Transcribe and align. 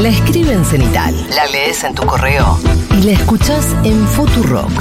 La 0.00 0.08
escribe 0.08 0.54
en 0.54 0.64
cenital, 0.64 1.14
la 1.36 1.44
lees 1.48 1.84
en 1.84 1.94
tu 1.94 2.06
correo 2.06 2.58
y 2.98 3.02
la 3.02 3.12
escuchás 3.12 3.76
en 3.84 4.08
Futurock. 4.08 4.72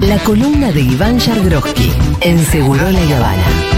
La 0.00 0.16
columna 0.20 0.70
de 0.70 0.80
Iván 0.80 1.18
Yargroski 1.18 1.92
en 2.20 2.38
Segurola 2.46 3.00
y 3.04 3.12
Habana. 3.12 3.77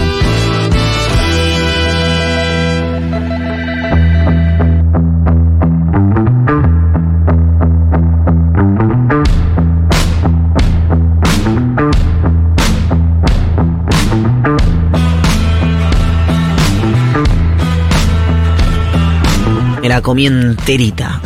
La 19.91 20.01
comí 20.01 20.25
enterita. 20.25 21.19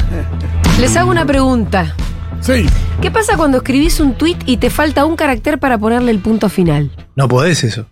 Les 0.79 0.97
hago 0.97 1.11
una 1.11 1.23
pregunta. 1.23 1.93
Sí. 2.41 2.65
¿Qué 2.99 3.11
pasa 3.11 3.37
cuando 3.37 3.57
escribís 3.57 3.99
un 3.99 4.15
tweet 4.15 4.37
y 4.47 4.57
te 4.57 4.71
falta 4.71 5.05
un 5.05 5.15
carácter 5.15 5.59
para 5.59 5.77
ponerle 5.77 6.09
el 6.09 6.17
punto 6.17 6.49
final? 6.49 6.89
No 7.15 7.27
podés 7.27 7.63
eso. 7.63 7.85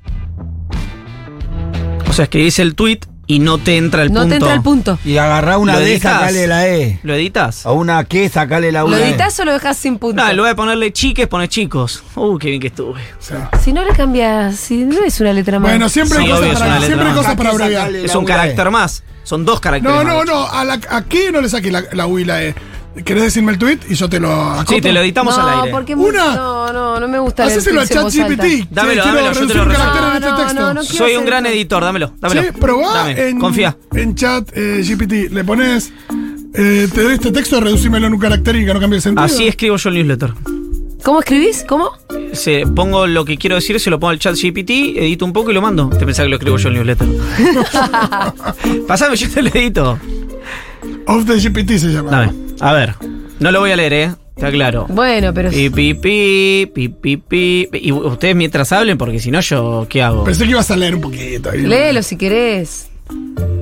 O 2.09 2.13
sea, 2.13 2.23
escribís 2.23 2.57
el 2.57 2.73
tweet 2.73 3.01
y 3.27 3.37
no 3.37 3.59
te 3.59 3.77
entra 3.77 4.01
el 4.01 4.11
no 4.11 4.21
punto. 4.21 4.29
te 4.29 4.35
entra 4.37 4.53
el 4.55 4.61
punto. 4.63 4.97
Y 5.05 5.17
agarrá 5.17 5.59
una 5.59 5.73
¿Lo 5.73 5.79
D, 5.81 5.99
sacale 5.99 6.47
la 6.47 6.67
E. 6.67 6.99
¿Lo 7.03 7.13
editas? 7.13 7.67
A 7.67 7.71
una 7.71 8.03
Q, 8.05 8.29
sacale 8.33 8.71
la 8.71 8.83
U. 8.83 8.89
¿Lo 8.89 8.97
E. 8.97 9.09
editas 9.09 9.39
o 9.41 9.45
lo 9.45 9.53
dejas 9.53 9.77
sin 9.77 9.99
punto? 9.99 10.23
No, 10.23 10.27
en 10.27 10.35
lugar 10.35 10.53
de 10.53 10.55
ponerle 10.55 10.91
chiques, 10.91 11.27
pones 11.27 11.49
chicos. 11.49 12.03
Uh, 12.15 12.39
qué 12.39 12.49
bien 12.49 12.59
que 12.59 12.67
estuve. 12.69 12.99
Si 13.61 13.73
no 13.73 13.85
le 13.85 13.91
cambias, 13.91 14.55
si 14.55 14.77
no 14.85 15.03
es 15.03 15.21
una 15.21 15.33
letra 15.33 15.59
más. 15.59 15.69
Bueno, 15.69 15.87
siempre 15.87 16.17
hay 16.17 16.25
Sí, 16.25 16.31
cosas 16.31 16.53
para, 16.59 16.79
letra 16.79 16.87
siempre 16.87 17.13
cosas 17.13 17.35
para 17.35 17.49
abreviar. 17.51 17.95
Es 17.95 18.15
un 18.15 18.25
carácter 18.25 18.65
E. 18.65 18.69
más. 18.71 19.03
Son 19.23 19.45
dos 19.45 19.59
caracteres 19.59 19.95
No, 19.95 20.03
no, 20.03 20.23
no. 20.25 20.47
A, 20.47 20.63
la, 20.63 20.79
¿A 20.89 21.03
qué 21.05 21.31
no 21.31 21.41
le 21.41 21.49
saques 21.49 21.71
la, 21.71 21.83
la 21.91 22.07
U 22.07 22.19
y 22.19 22.25
la 22.25 22.43
E? 22.43 22.55
¿Querés 23.05 23.23
decirme 23.23 23.51
el 23.51 23.57
tweet 23.57 23.79
y 23.89 23.95
yo 23.95 24.07
te 24.07 24.19
lo 24.19 24.31
acoto? 24.31 24.73
Sí, 24.75 24.81
te 24.81 24.93
lo 24.93 24.99
editamos 24.99 25.35
no, 25.35 25.47
al 25.47 25.59
aire. 25.59 25.71
porque 25.71 25.95
Una. 25.95 26.35
No, 26.35 26.71
no, 26.71 26.99
no 26.99 27.07
me 27.07 27.17
gusta 27.17 27.45
Hacéselo 27.45 27.81
a. 27.81 27.87
ChatGPT. 27.87 28.69
Dámelo, 28.69 29.03
dámelo, 29.03 29.33
yo 29.33 29.47
te 29.47 29.53
lo 29.55 29.63
en 29.63 29.71
este 29.71 30.29
no, 30.29 30.37
texto. 30.37 30.53
no, 30.61 30.73
no 30.75 30.81
quiero 30.81 31.05
Soy 31.05 31.15
un 31.15 31.25
gran 31.25 31.45
editor, 31.47 31.83
dámelo, 31.83 32.13
dámelo. 32.19 32.43
Sí, 32.43 32.47
probá 32.59 32.93
Dame, 32.93 33.29
en, 33.29 33.39
confía. 33.39 33.75
en 33.93 34.13
chat 34.13 34.47
eh, 34.55 34.83
GPT. 34.87 35.31
Le 35.31 35.43
pones, 35.43 35.91
eh, 36.53 36.87
te 36.93 37.01
doy 37.01 37.15
este 37.15 37.31
texto, 37.31 37.59
reducímelo 37.59 38.05
en 38.05 38.13
un 38.13 38.19
carácter 38.19 38.57
y 38.57 38.65
que 38.65 38.73
no 38.73 38.79
cambie 38.79 38.97
el 38.97 39.01
sentido. 39.01 39.25
Así 39.25 39.47
escribo 39.47 39.77
yo 39.77 39.89
el 39.89 39.95
newsletter. 39.95 40.33
¿Cómo 41.03 41.19
escribís? 41.19 41.65
¿Cómo? 41.67 41.91
Se, 42.31 42.65
pongo 42.65 43.07
lo 43.07 43.25
que 43.25 43.37
quiero 43.37 43.57
decir, 43.57 43.77
se 43.79 43.89
lo 43.89 43.99
pongo 43.99 44.11
al 44.11 44.19
chat 44.19 44.35
GPT, 44.35 44.97
edito 44.97 45.25
un 45.25 45.33
poco 45.33 45.51
y 45.51 45.53
lo 45.53 45.61
mando. 45.61 45.89
Te 45.89 46.05
pensás 46.05 46.23
que 46.23 46.29
lo 46.29 46.37
escribo 46.37 46.57
yo 46.57 46.69
el 46.69 46.75
newsletter. 46.75 47.07
Pasame, 48.87 49.17
yo 49.17 49.29
te 49.29 49.41
lo 49.41 49.49
edito. 49.49 49.99
Off 51.07 51.25
the 51.25 51.37
GPT 51.37 51.71
se 51.77 51.89
llama. 51.89 52.09
Dame. 52.09 52.33
A 52.61 52.71
ver. 52.71 52.95
No 53.39 53.51
lo 53.51 53.59
voy 53.59 53.71
a 53.71 53.75
leer, 53.75 53.93
¿eh? 53.93 54.11
Está 54.35 54.49
claro. 54.49 54.85
Bueno, 54.89 55.33
pero. 55.33 55.49
Pi, 55.49 55.69
pi, 55.69 55.93
pi, 55.93 56.67
pi, 56.73 56.87
pi, 56.89 57.17
pi. 57.17 57.69
Y 57.73 57.91
ustedes 57.91 58.35
mientras 58.35 58.71
hablen, 58.71 58.97
porque 58.97 59.19
si 59.19 59.29
no, 59.29 59.41
yo, 59.41 59.85
¿qué 59.89 60.01
hago? 60.01 60.23
Pensé 60.23 60.45
que 60.45 60.51
ibas 60.51 60.71
a 60.71 60.77
leer 60.77 60.95
un 60.95 61.01
poquito. 61.01 61.49
ahí. 61.49 61.61
Léelo 61.61 62.01
si 62.01 62.15
querés. 62.15 62.89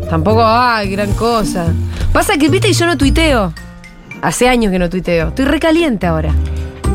Tampoco, 0.10 0.44
ay, 0.46 0.92
gran 0.92 1.12
cosa. 1.14 1.74
Pasa 2.14 2.38
que 2.38 2.50
viste 2.50 2.70
y 2.70 2.74
yo 2.74 2.86
no 2.86 2.98
tuiteo. 2.98 3.52
Hace 4.22 4.48
años 4.48 4.72
que 4.72 4.78
no 4.78 4.90
tuiteo. 4.90 5.30
Estoy 5.30 5.46
recaliente 5.46 6.06
ahora. 6.06 6.36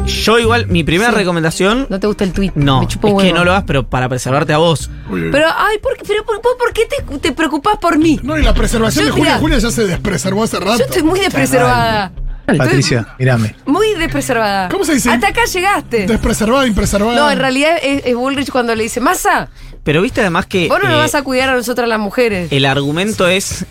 Yo 0.07 0.39
igual, 0.39 0.67
mi 0.69 0.85
primera 0.85 1.11
Sí. 1.11 1.17
recomendación... 1.17 1.87
No 1.91 1.99
te 2.01 2.07
gusta 2.07 2.25
el 2.25 2.33
tweet. 2.33 2.53
No, 2.55 2.81
Me 2.81 2.87
es 2.87 2.97
que 2.97 3.33
no 3.33 3.45
lo 3.45 3.51
hagas, 3.53 3.65
pero 3.67 3.89
para 3.89 4.09
preservarte 4.09 4.53
a 4.53 4.59
vos. 4.59 4.89
Uy, 5.11 5.23
uy. 5.25 5.29
Pero, 5.33 5.47
ay, 5.57 5.79
¿por, 5.79 5.97
qué- 5.97 6.05
pero, 6.07 6.25
por, 6.25 6.41
por- 6.41 6.73
qué 6.73 6.87
te, 6.87 7.19
te 7.19 7.33
preocupás 7.33 7.77
por 7.79 7.99
mí? 7.99 8.19
No, 8.23 8.39
y 8.39 8.43
la 8.43 8.55
preservación 8.55 9.05
Yo, 9.05 9.07
de 9.07 9.13
Julia. 9.13 9.31
mirá. 9.33 9.41
Julia 9.41 9.59
ya 9.59 9.71
se 9.71 9.87
despreservó 9.87 10.45
hace 10.45 10.59
rato. 10.61 10.79
Yo 10.79 10.85
estoy 10.85 11.03
muy 11.03 11.19
despreservada. 11.21 12.13
Patricia, 12.47 13.09
mírame. 13.19 13.57
Muy 13.67 13.95
despreservada. 13.95 14.69
¿Cómo 14.69 14.85
se 14.85 14.95
dice? 14.95 15.11
Hasta 15.11 15.29
acá 15.29 15.45
llegaste. 15.47 16.07
Despreservada, 16.07 16.67
impreservada. 16.67 17.17
No, 17.19 17.31
en 17.31 17.39
realidad 17.39 17.77
es, 17.83 18.03
es 18.07 18.15
Bullrich 18.15 18.51
cuando 18.53 18.75
le 18.77 18.85
dice, 18.85 19.01
Massa, 19.01 19.49
Pero 19.83 20.01
viste 20.03 20.21
además 20.21 20.47
que... 20.47 20.69
vos 20.69 20.79
no 20.81 20.89
nos 20.89 20.99
eh, 20.99 21.01
vas 21.01 21.15
a 21.17 21.23
cuidar 21.23 21.49
a 21.49 21.57
nosotras 21.57 21.89
las 21.89 21.99
mujeres. 21.99 22.53
El 22.53 22.65
argumento 22.67 23.27
es, 23.27 23.67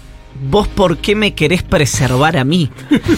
vos 0.50 0.68
por 0.68 0.98
qué 0.98 1.16
me 1.16 1.34
querés 1.36 1.64
preservar 1.64 2.36
a 2.36 2.44
mí. 2.44 2.70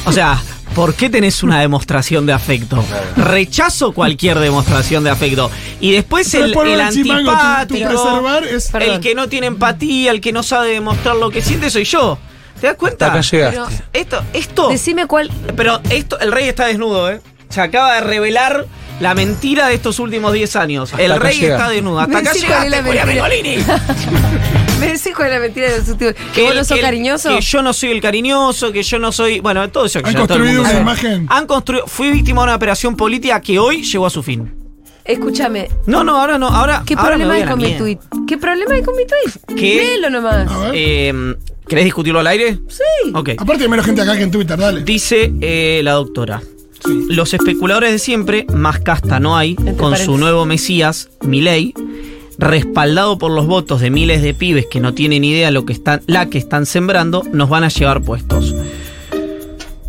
O 0.06 0.12
sea, 0.12 0.40
¿por 0.78 0.94
qué 0.94 1.10
tenés 1.10 1.42
una 1.44 1.60
demostración 1.60 2.26
de 2.28 2.34
afecto? 2.34 2.82
Rechazo 3.18 3.92
cualquier 3.92 4.38
demostración 4.40 5.04
de 5.04 5.10
afecto. 5.10 5.50
Y 5.82 5.92
después 5.92 6.32
el, 6.36 6.54
el 6.58 6.80
el 6.80 6.90
chimango, 6.92 7.32
tu- 7.32 7.36
tu 7.38 7.44
antipático, 7.44 7.90
preservar 7.90 8.44
es- 8.46 8.74
el 8.76 9.00
que 9.00 9.16
no 9.16 9.28
tiene 9.28 9.48
empatía, 9.48 10.12
el 10.12 10.22
que 10.22 10.32
no 10.32 10.44
sabe 10.44 10.70
demostrar 10.70 11.16
lo 11.16 11.32
que 11.32 11.42
siente, 11.42 11.70
soy 11.72 11.84
yo. 11.84 12.20
¿Te 12.62 12.68
das 12.68 12.76
cuenta? 12.76 13.08
Acá 13.08 13.22
llegaste. 13.22 13.58
Pero 13.60 13.68
Esto, 13.92 14.24
esto, 14.34 14.70
decime 14.70 15.08
cuál. 15.08 15.32
pero 15.56 15.82
esto, 15.90 16.20
el 16.20 16.32
rey 16.32 16.48
está 16.48 16.68
desnudo, 16.68 17.10
¿eh? 17.12 17.22
Se 17.50 17.60
acaba 17.62 17.96
de 17.96 18.02
revelar 18.02 18.66
la 19.00 19.14
mentira 19.16 19.68
de 19.68 19.74
estos 19.76 20.00
últimos 20.00 20.32
10 20.34 20.56
años. 20.58 20.92
el 20.98 21.20
rey 21.20 21.44
está 21.44 21.70
desnudo. 21.70 22.00
Hasta 22.00 22.14
Me 22.14 22.20
acá 22.20 22.34
llegaste, 22.34 22.82
Julia. 22.84 23.06
Mengolini. 23.06 23.58
Me 24.80 24.88
decís 24.88 25.14
cuál 25.16 25.30
es 25.30 25.34
la 25.36 25.40
mentira 25.40 25.72
de 25.72 25.80
los 25.80 25.88
últimos. 25.90 26.14
¿Que 26.36 26.42
vos 26.44 26.56
no 26.56 26.64
sos 26.64 26.78
el- 26.78 26.84
cariñoso? 26.84 27.30
Que 27.30 27.42
yo 27.42 27.62
no 27.62 27.74
soy 27.74 27.90
el 27.92 28.02
cariñoso, 28.02 28.72
que 28.72 28.84
yo 28.84 29.00
no 29.00 29.12
soy. 29.12 29.40
Bueno, 29.40 29.70
todo 29.70 29.86
eso 29.86 30.02
que 30.02 30.08
Han 30.10 30.14
ya 30.14 30.28
todo 30.28 30.38
el 30.38 30.44
construido 30.44 30.64
mundo 30.64 30.80
una 30.82 30.94
sabe. 30.96 31.10
imagen. 31.14 31.28
Han 31.30 31.48
construido. 31.48 31.88
Fui 31.88 32.12
víctima 32.12 32.42
de 32.42 32.44
una 32.46 32.56
operación 32.56 32.96
política 32.96 33.42
que 33.42 33.58
hoy 33.60 33.84
llegó 33.84 34.06
a 34.06 34.10
su 34.10 34.22
fin. 34.24 34.54
Escúchame, 35.06 35.70
No, 35.86 36.04
no, 36.04 36.20
ahora 36.20 36.38
no. 36.38 36.48
Ahora. 36.50 36.84
¿qué 36.86 36.94
ahora 36.96 37.18
me 37.18 37.24
problema 37.26 37.32
voy 37.34 37.36
hay 37.38 37.42
a 37.44 37.46
la 37.46 37.52
con 37.52 37.60
mi 37.62 37.66
mierda. 37.68 37.80
tweet? 37.80 38.26
¿Qué 38.28 38.38
problema 38.38 38.74
hay 38.76 38.82
con 38.84 38.96
mi 38.98 39.04
tweet? 39.06 39.56
¿Qué? 39.58 39.76
Léelo 39.76 40.10
nomás. 40.10 40.52
A 40.52 40.58
ver. 40.60 40.72
Eh, 40.76 41.36
¿Querés 41.68 41.86
discutirlo 41.86 42.20
al 42.20 42.28
aire? 42.28 42.60
Sí. 42.68 43.12
Ok. 43.14 43.30
Aparte 43.38 43.64
hay 43.64 43.70
menos 43.70 43.86
gente 43.86 44.02
acá 44.02 44.16
que 44.18 44.24
en 44.24 44.32
Twitter, 44.32 44.58
dale. 44.58 44.84
Dice 44.84 45.32
eh, 45.42 45.80
la 45.84 45.94
doctora. 45.94 46.42
Los 47.10 47.34
especuladores 47.34 47.92
de 47.92 48.00
siempre, 48.00 48.46
más 48.54 48.80
casta 48.80 49.20
no 49.20 49.36
hay, 49.36 49.56
con 49.78 49.96
su 49.98 50.18
nuevo 50.18 50.46
Mesías, 50.46 51.10
Milei, 51.22 51.74
respaldado 52.40 53.18
por 53.18 53.31
los 53.31 53.48
votos 53.48 53.81
de 53.81 53.90
miles 53.90 54.22
de 54.22 54.34
pibes 54.34 54.66
que 54.70 54.80
no 54.80 54.94
tienen 54.94 55.24
idea 55.24 55.50
lo 55.52 55.66
que 55.66 55.74
están, 55.74 56.02
la 56.08 56.28
que 56.28 56.38
están 56.38 56.66
sembrando, 56.66 57.24
nos 57.31 57.50
van 57.50 57.64
a 57.64 57.70
llevar 57.70 58.02
puestos. 58.02 58.53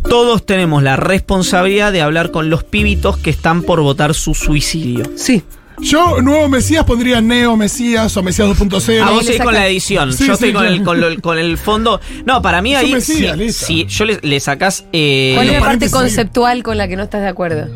Todos 0.09 0.47
tenemos 0.47 0.83
la 0.83 0.97
responsabilidad 0.97 1.93
de 1.93 2.01
hablar 2.01 2.31
con 2.31 2.49
los 2.49 2.65
pibitos 2.65 3.19
que 3.19 3.31
están 3.31 3.63
por 3.63 3.83
votar 3.83 4.15
su 4.15 4.35
suicidio. 4.35 5.05
Sí. 5.17 5.43
Yo, 5.81 6.21
nuevo 6.23 6.49
Mesías, 6.49 6.85
pondría 6.85 7.21
Neo 7.21 7.57
Mesías 7.57 8.17
o 8.17 8.23
Mesías 8.23 8.49
2.0. 8.49 9.01
A 9.01 9.07
Ahí 9.09 9.15
vos 9.15 9.25
seguís 9.27 9.41
con 9.43 9.55
la 9.55 9.69
edición. 9.69 10.13
Sí, 10.13 10.27
yo 10.27 10.35
sí, 10.37 10.47
estoy 10.47 10.53
con, 10.53 10.63
claro. 10.63 10.75
el, 10.75 10.83
con, 10.83 11.01
lo- 11.01 11.21
con 11.23 11.39
el 11.39 11.57
fondo. 11.59 12.01
No, 12.25 12.43
para 12.43 12.61
mí 12.63 12.75
Es 12.75 12.81
un 12.81 12.87
ahí. 12.87 12.93
Mesías, 12.95 13.37
si, 13.37 13.53
si 13.53 13.87
yo 13.87 14.05
le, 14.07 14.19
le 14.23 14.41
sacás. 14.41 14.87
eh, 14.93 15.33
¿Cuál 15.37 15.47
es 15.49 15.53
la 15.53 15.61
parte 15.61 15.91
conceptual 15.91 16.63
con 16.65 16.79
la 16.79 16.89
que 16.89 16.97
no 16.97 17.05
estás 17.05 17.21
de 17.21 17.29
acuerdo? 17.29 17.69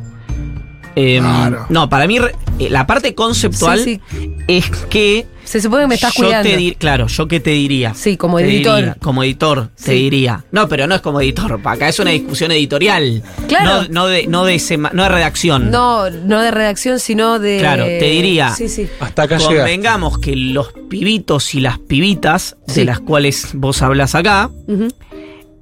Eh, 0.96 1.18
Claro. 1.20 1.66
No, 1.68 1.88
para 1.88 2.06
mí 2.06 2.18
eh, 2.58 2.68
la 2.70 2.86
parte 2.86 3.14
conceptual 3.14 3.80
Sí, 3.80 4.00
es 4.48 4.68
que. 4.90 5.26
Se 5.44 5.60
supone 5.60 5.82
que 5.82 5.88
me 5.88 5.94
estás 5.96 6.14
yo 6.14 6.22
cuidando. 6.24 6.48
te 6.48 6.56
di- 6.56 6.74
claro, 6.76 7.08
yo 7.08 7.26
qué 7.26 7.40
te 7.40 7.50
diría. 7.50 7.94
Sí, 7.94 8.16
como 8.16 8.38
Te 8.38 8.44
editor. 8.44 8.76
diría, 8.76 8.96
como 9.02 9.24
editor, 9.24 9.70
te 9.84 9.92
diría. 9.92 10.44
No, 10.52 10.68
pero 10.68 10.86
no 10.86 10.94
es 10.94 11.00
como 11.00 11.20
editor. 11.20 11.60
Acá 11.64 11.88
es 11.88 11.98
una 11.98 12.12
discusión 12.12 12.52
editorial. 12.52 13.22
Claro. 13.48 13.82
No, 13.82 13.88
no 13.88 14.06
de, 14.06 14.26
no, 14.28 14.44
de 14.44 14.54
sema- 14.60 14.92
no 14.94 15.02
de 15.02 15.08
redacción. 15.08 15.70
No, 15.70 16.08
no 16.10 16.40
de 16.40 16.50
redacción, 16.52 17.00
sino 17.00 17.38
de. 17.40 17.58
Claro, 17.58 17.84
te 17.84 18.04
diría. 18.10 18.54
Sí, 18.54 18.68
sí. 18.68 18.88
Hasta 19.00 19.24
acá 19.24 19.36
llegaste. 19.38 19.56
Convengamos 19.58 20.18
que 20.18 20.36
los 20.36 20.72
pibitos 20.88 21.54
y 21.56 21.60
las 21.60 21.78
pibitas, 21.80 22.56
Sí. 22.68 22.80
de 22.80 22.84
las 22.86 23.00
cuales 23.00 23.48
vos 23.54 23.82
hablas 23.82 24.14
acá, 24.14 24.48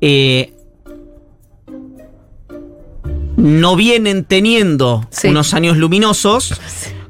eh, 0.01 0.53
no 3.41 3.77
vienen 3.77 4.25
teniendo 4.25 5.07
Sí. 5.11 5.29
unos 5.29 5.55
años 5.55 5.77
luminosos, 5.77 6.61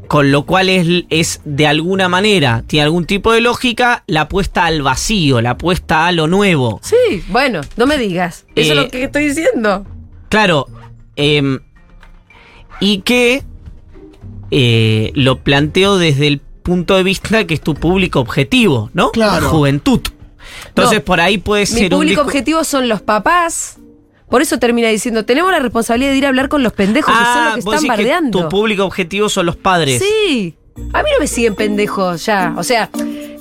con 0.08 0.32
lo 0.32 0.44
cual 0.44 0.68
es, 0.68 1.04
es 1.10 1.40
de 1.44 1.66
alguna 1.66 2.08
manera, 2.08 2.64
tiene 2.66 2.84
algún 2.84 3.04
tipo 3.06 3.32
de 3.32 3.40
lógica, 3.40 4.02
la 4.06 4.22
apuesta 4.22 4.64
al 4.66 4.82
vacío, 4.82 5.40
la 5.40 5.50
apuesta 5.50 6.06
a 6.06 6.12
lo 6.12 6.26
nuevo. 6.26 6.80
Sí, 6.82 7.22
bueno, 7.28 7.60
no 7.76 7.86
me 7.86 7.96
digas. 7.98 8.44
Eso 8.54 8.72
Eh, 8.72 8.76
es 8.76 8.76
lo 8.84 8.88
que 8.88 9.04
estoy 9.04 9.26
diciendo. 9.28 9.86
Claro, 10.28 10.66
em, 11.16 11.60
y 12.80 13.02
que 13.02 13.42
eh, 14.50 15.12
lo 15.14 15.38
planteo 15.38 15.96
desde 15.98 16.26
el 16.26 16.40
punto 16.40 16.96
de 16.96 17.02
vista 17.04 17.44
que 17.46 17.54
es 17.54 17.60
tu 17.60 17.74
público 17.74 18.20
objetivo, 18.20 18.90
¿no? 18.94 19.10
Claro. 19.12 19.48
Juventud. 19.48 20.00
Entonces 20.68 20.98
No, 20.98 21.04
por 21.04 21.20
ahí 21.20 21.38
puede 21.38 21.62
Mi 21.62 21.66
ser 21.66 21.82
un 21.94 22.00
público 22.00 22.22
objetivo 22.22 22.64
son 22.64 22.88
los 22.88 23.00
papás. 23.00 23.78
Por 24.30 24.42
eso 24.42 24.58
termina 24.58 24.88
diciendo, 24.88 25.24
tenemos 25.24 25.50
la 25.50 25.58
responsabilidad 25.58 26.12
de 26.12 26.16
ir 26.18 26.24
a 26.26 26.28
hablar 26.28 26.48
con 26.48 26.62
los 26.62 26.72
pendejos 26.72 27.12
que 27.12 27.18
son 27.24 27.26
Ah, 27.26 27.44
los 27.56 27.56
que 27.56 27.60
vos 27.64 27.74
están 27.74 27.88
decís 27.88 28.04
que 28.04 28.10
bardeando. 28.12 28.42
tu 28.42 28.48
público 28.48 28.84
objetivo 28.84 29.28
son 29.28 29.46
los 29.46 29.56
padres. 29.56 30.00
Sí. 30.02 30.54
A 30.92 31.02
mí 31.02 31.10
no 31.12 31.18
me 31.20 31.26
siguen 31.26 31.54
pendejos 31.56 32.24
ya. 32.24 32.54
O 32.56 32.62
sea, 32.62 32.88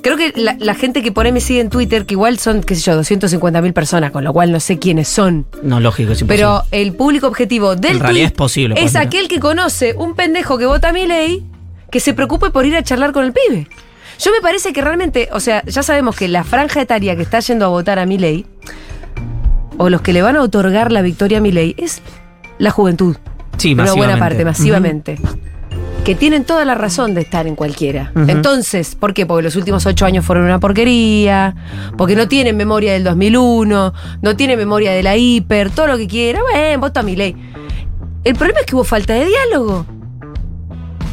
creo 0.02 0.18
que 0.18 0.34
la, 0.36 0.56
la 0.60 0.74
gente 0.74 1.02
que 1.04 1.12
por 1.12 1.26
ahí 1.26 1.32
me 1.32 1.40
sigue 1.42 1.62
en 1.62 1.70
Twitter, 1.70 2.06
que 2.06 2.16
igual 2.16 2.38
son, 2.40 2.62
qué 2.64 2.76
sé 2.76 2.82
yo, 2.82 2.96
250 2.96 3.62
mil 3.62 3.72
personas, 3.74 4.12
con 4.12 4.24
lo 4.24 4.34
cual 4.34 4.52
no 4.52 4.60
sé 4.60 4.78
quiénes 4.80 5.08
son. 5.08 5.46
No, 5.62 5.80
lógico, 5.80 6.12
es 6.14 6.22
imposible. 6.22 6.36
Pero 6.44 6.64
el 6.72 6.94
público 6.94 7.28
objetivo 7.28 7.76
del 7.76 7.98
En 7.98 8.00
realidad 8.02 8.24
tweet 8.24 8.26
es 8.26 8.32
posible, 8.34 8.76
Es 8.84 8.92
mira. 8.94 9.02
aquel 9.02 9.28
que 9.28 9.40
conoce 9.40 9.94
un 9.96 10.16
pendejo 10.16 10.58
que 10.58 10.66
vota 10.66 10.90
a 10.90 10.94
mi 10.94 11.06
ley, 11.06 11.46
que 11.92 12.00
se 12.00 12.14
preocupe 12.14 12.50
por 12.50 12.66
ir 12.66 12.76
a 12.76 12.84
charlar 12.84 13.14
con 13.14 13.24
el 13.24 13.32
pibe. 13.32 13.68
Yo 14.20 14.32
me 14.32 14.42
parece 14.42 14.74
que 14.74 14.82
realmente, 14.82 15.30
o 15.32 15.40
sea, 15.40 15.64
ya 15.66 15.82
sabemos 15.84 16.16
que 16.18 16.28
la 16.28 16.44
franja 16.44 16.82
etaria 16.82 17.16
que 17.16 17.22
está 17.22 17.40
yendo 17.40 17.66
a 17.66 17.70
votar 17.70 18.00
a 18.00 18.06
mi 18.06 18.18
ley 18.18 18.46
o 19.80 19.90
los 19.90 20.02
que 20.02 20.12
le 20.12 20.22
van 20.22 20.36
a 20.36 20.42
otorgar 20.44 20.92
la 20.92 21.02
victoria 21.02 21.38
a 21.38 21.42
Milei 21.42 21.74
es 21.78 22.02
la 22.58 22.70
juventud. 22.70 23.16
Sí, 23.58 23.74
Una 23.74 23.84
buena 23.94 24.18
masivamente. 24.18 24.20
parte, 24.20 24.46
masivamente. 24.46 25.20
Que 26.04 26.16
tienen 26.16 26.44
toda 26.44 26.66
la 26.66 26.76
razón 26.76 27.14
de 27.14 27.22
estar 27.22 27.48
en 27.48 27.56
cualquiera. 27.56 28.12
Entonces, 28.28 28.96
¿por 28.96 29.14
qué? 29.14 29.26
Porque 29.26 29.44
los 29.44 29.56
últimos 29.56 29.86
ocho 29.86 30.06
años 30.06 30.26
fueron 30.26 30.44
una 30.44 30.60
porquería, 30.60 31.56
porque 31.98 32.16
no 32.16 32.28
tienen 32.28 32.58
memoria 32.58 32.92
del 32.94 33.06
2001, 33.06 33.94
no 34.22 34.36
tienen 34.36 34.60
memoria 34.60 34.92
de 34.92 35.02
la 35.02 35.16
hiper, 35.16 35.70
todo 35.70 35.88
lo 35.88 35.98
que 35.98 36.08
quiera. 36.08 36.42
Bueno, 36.42 36.80
vota 36.80 37.00
a 37.00 37.04
mi 37.04 37.16
ley. 37.16 37.36
El 38.26 38.36
problema 38.36 38.60
es 38.60 38.66
que 38.66 38.76
hubo 38.76 38.84
falta 38.84 39.14
de 39.14 39.26
diálogo. 39.26 39.86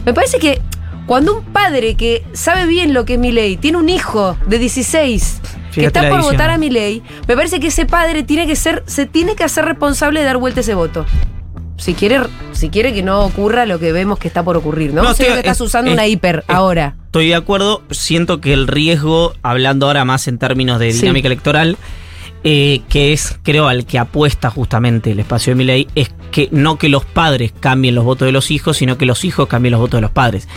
Me 0.05 0.13
parece 0.13 0.39
que 0.41 0.61
cuando 1.07 1.37
un 1.39 1.45
padre 1.45 1.95
que 1.95 2.25
sabe 2.33 2.67
bien 2.67 2.95
lo 2.95 3.05
que 3.05 3.15
es 3.15 3.19
mi 3.21 3.31
ley, 3.31 3.57
tiene 3.57 3.79
un 3.79 3.89
hijo 3.89 4.37
de 4.49 4.59
16 4.59 5.41
que 5.83 5.87
está 5.87 6.09
por 6.09 6.23
votar 6.23 6.51
a 6.51 6.59
mi 6.59 6.71
ley, 6.71 7.03
me 7.29 7.37
parece 7.37 7.61
que 7.61 7.69
ese 7.69 7.87
padre 7.87 8.23
tiene 8.23 8.47
que 8.47 8.57
ser, 8.57 8.83
se 8.87 9.07
tiene 9.07 9.35
que 9.37 9.45
hacer 9.45 9.65
responsable 9.65 10.21
de 10.21 10.27
dar 10.27 10.37
vuelta 10.39 10.61
ese 10.61 10.75
voto. 10.75 11.05
Si 11.79 11.93
quiere, 11.93 12.21
si 12.53 12.71
quiere 12.71 12.95
que 12.95 13.03
no 13.03 13.21
ocurra 13.21 13.67
lo 13.67 13.79
que 13.79 13.93
vemos 13.93 14.19
que 14.19 14.29
está 14.29 14.43
por 14.43 14.57
ocurrir, 14.57 14.95
¿no? 14.95 15.03
No, 15.03 15.13
sé 15.15 15.27
que 15.27 15.35
estás 15.35 15.59
es- 15.59 15.61
usando 15.61 15.91
es- 15.91 15.95
una 15.95 16.07
hiper 16.07 16.45
es- 16.49 16.55
ahora. 16.55 16.97
Estoy 17.07 17.29
de 17.29 17.35
acuerdo, 17.35 17.83
siento 17.91 18.41
que 18.41 18.55
el 18.55 18.67
riesgo, 18.67 19.35
hablando 19.43 19.87
ahora 19.87 20.05
más 20.07 20.27
en 20.27 20.39
términos 20.39 20.79
de 20.81 20.93
Sí. 20.93 21.01
dinámica 21.03 21.29
electoral, 21.29 21.77
eh, 22.45 22.81
que 22.89 23.13
es, 23.13 23.39
creo, 23.43 23.69
al 23.69 23.85
que 23.87 23.99
apuesta 23.99 24.51
justamente 24.51 25.11
el 25.11 25.19
espacio 25.21 25.51
de 25.51 25.55
mi 25.57 25.65
ley, 25.65 25.89
es 25.95 26.11
que 26.31 26.49
no 26.53 26.79
que 26.79 26.89
los 26.89 27.05
padres 27.05 27.53
cambien 27.59 27.95
los 27.95 28.05
votos 28.05 28.25
de 28.27 28.33
los 28.33 28.51
hijos, 28.51 28.77
sino 28.79 28.97
que 28.97 29.05
los 29.05 29.25
hijos 29.25 29.47
cambien 29.49 29.73
los 29.73 29.81
votos 29.81 29.99
de 29.99 30.03
los 30.03 30.11
padres. 30.13 30.49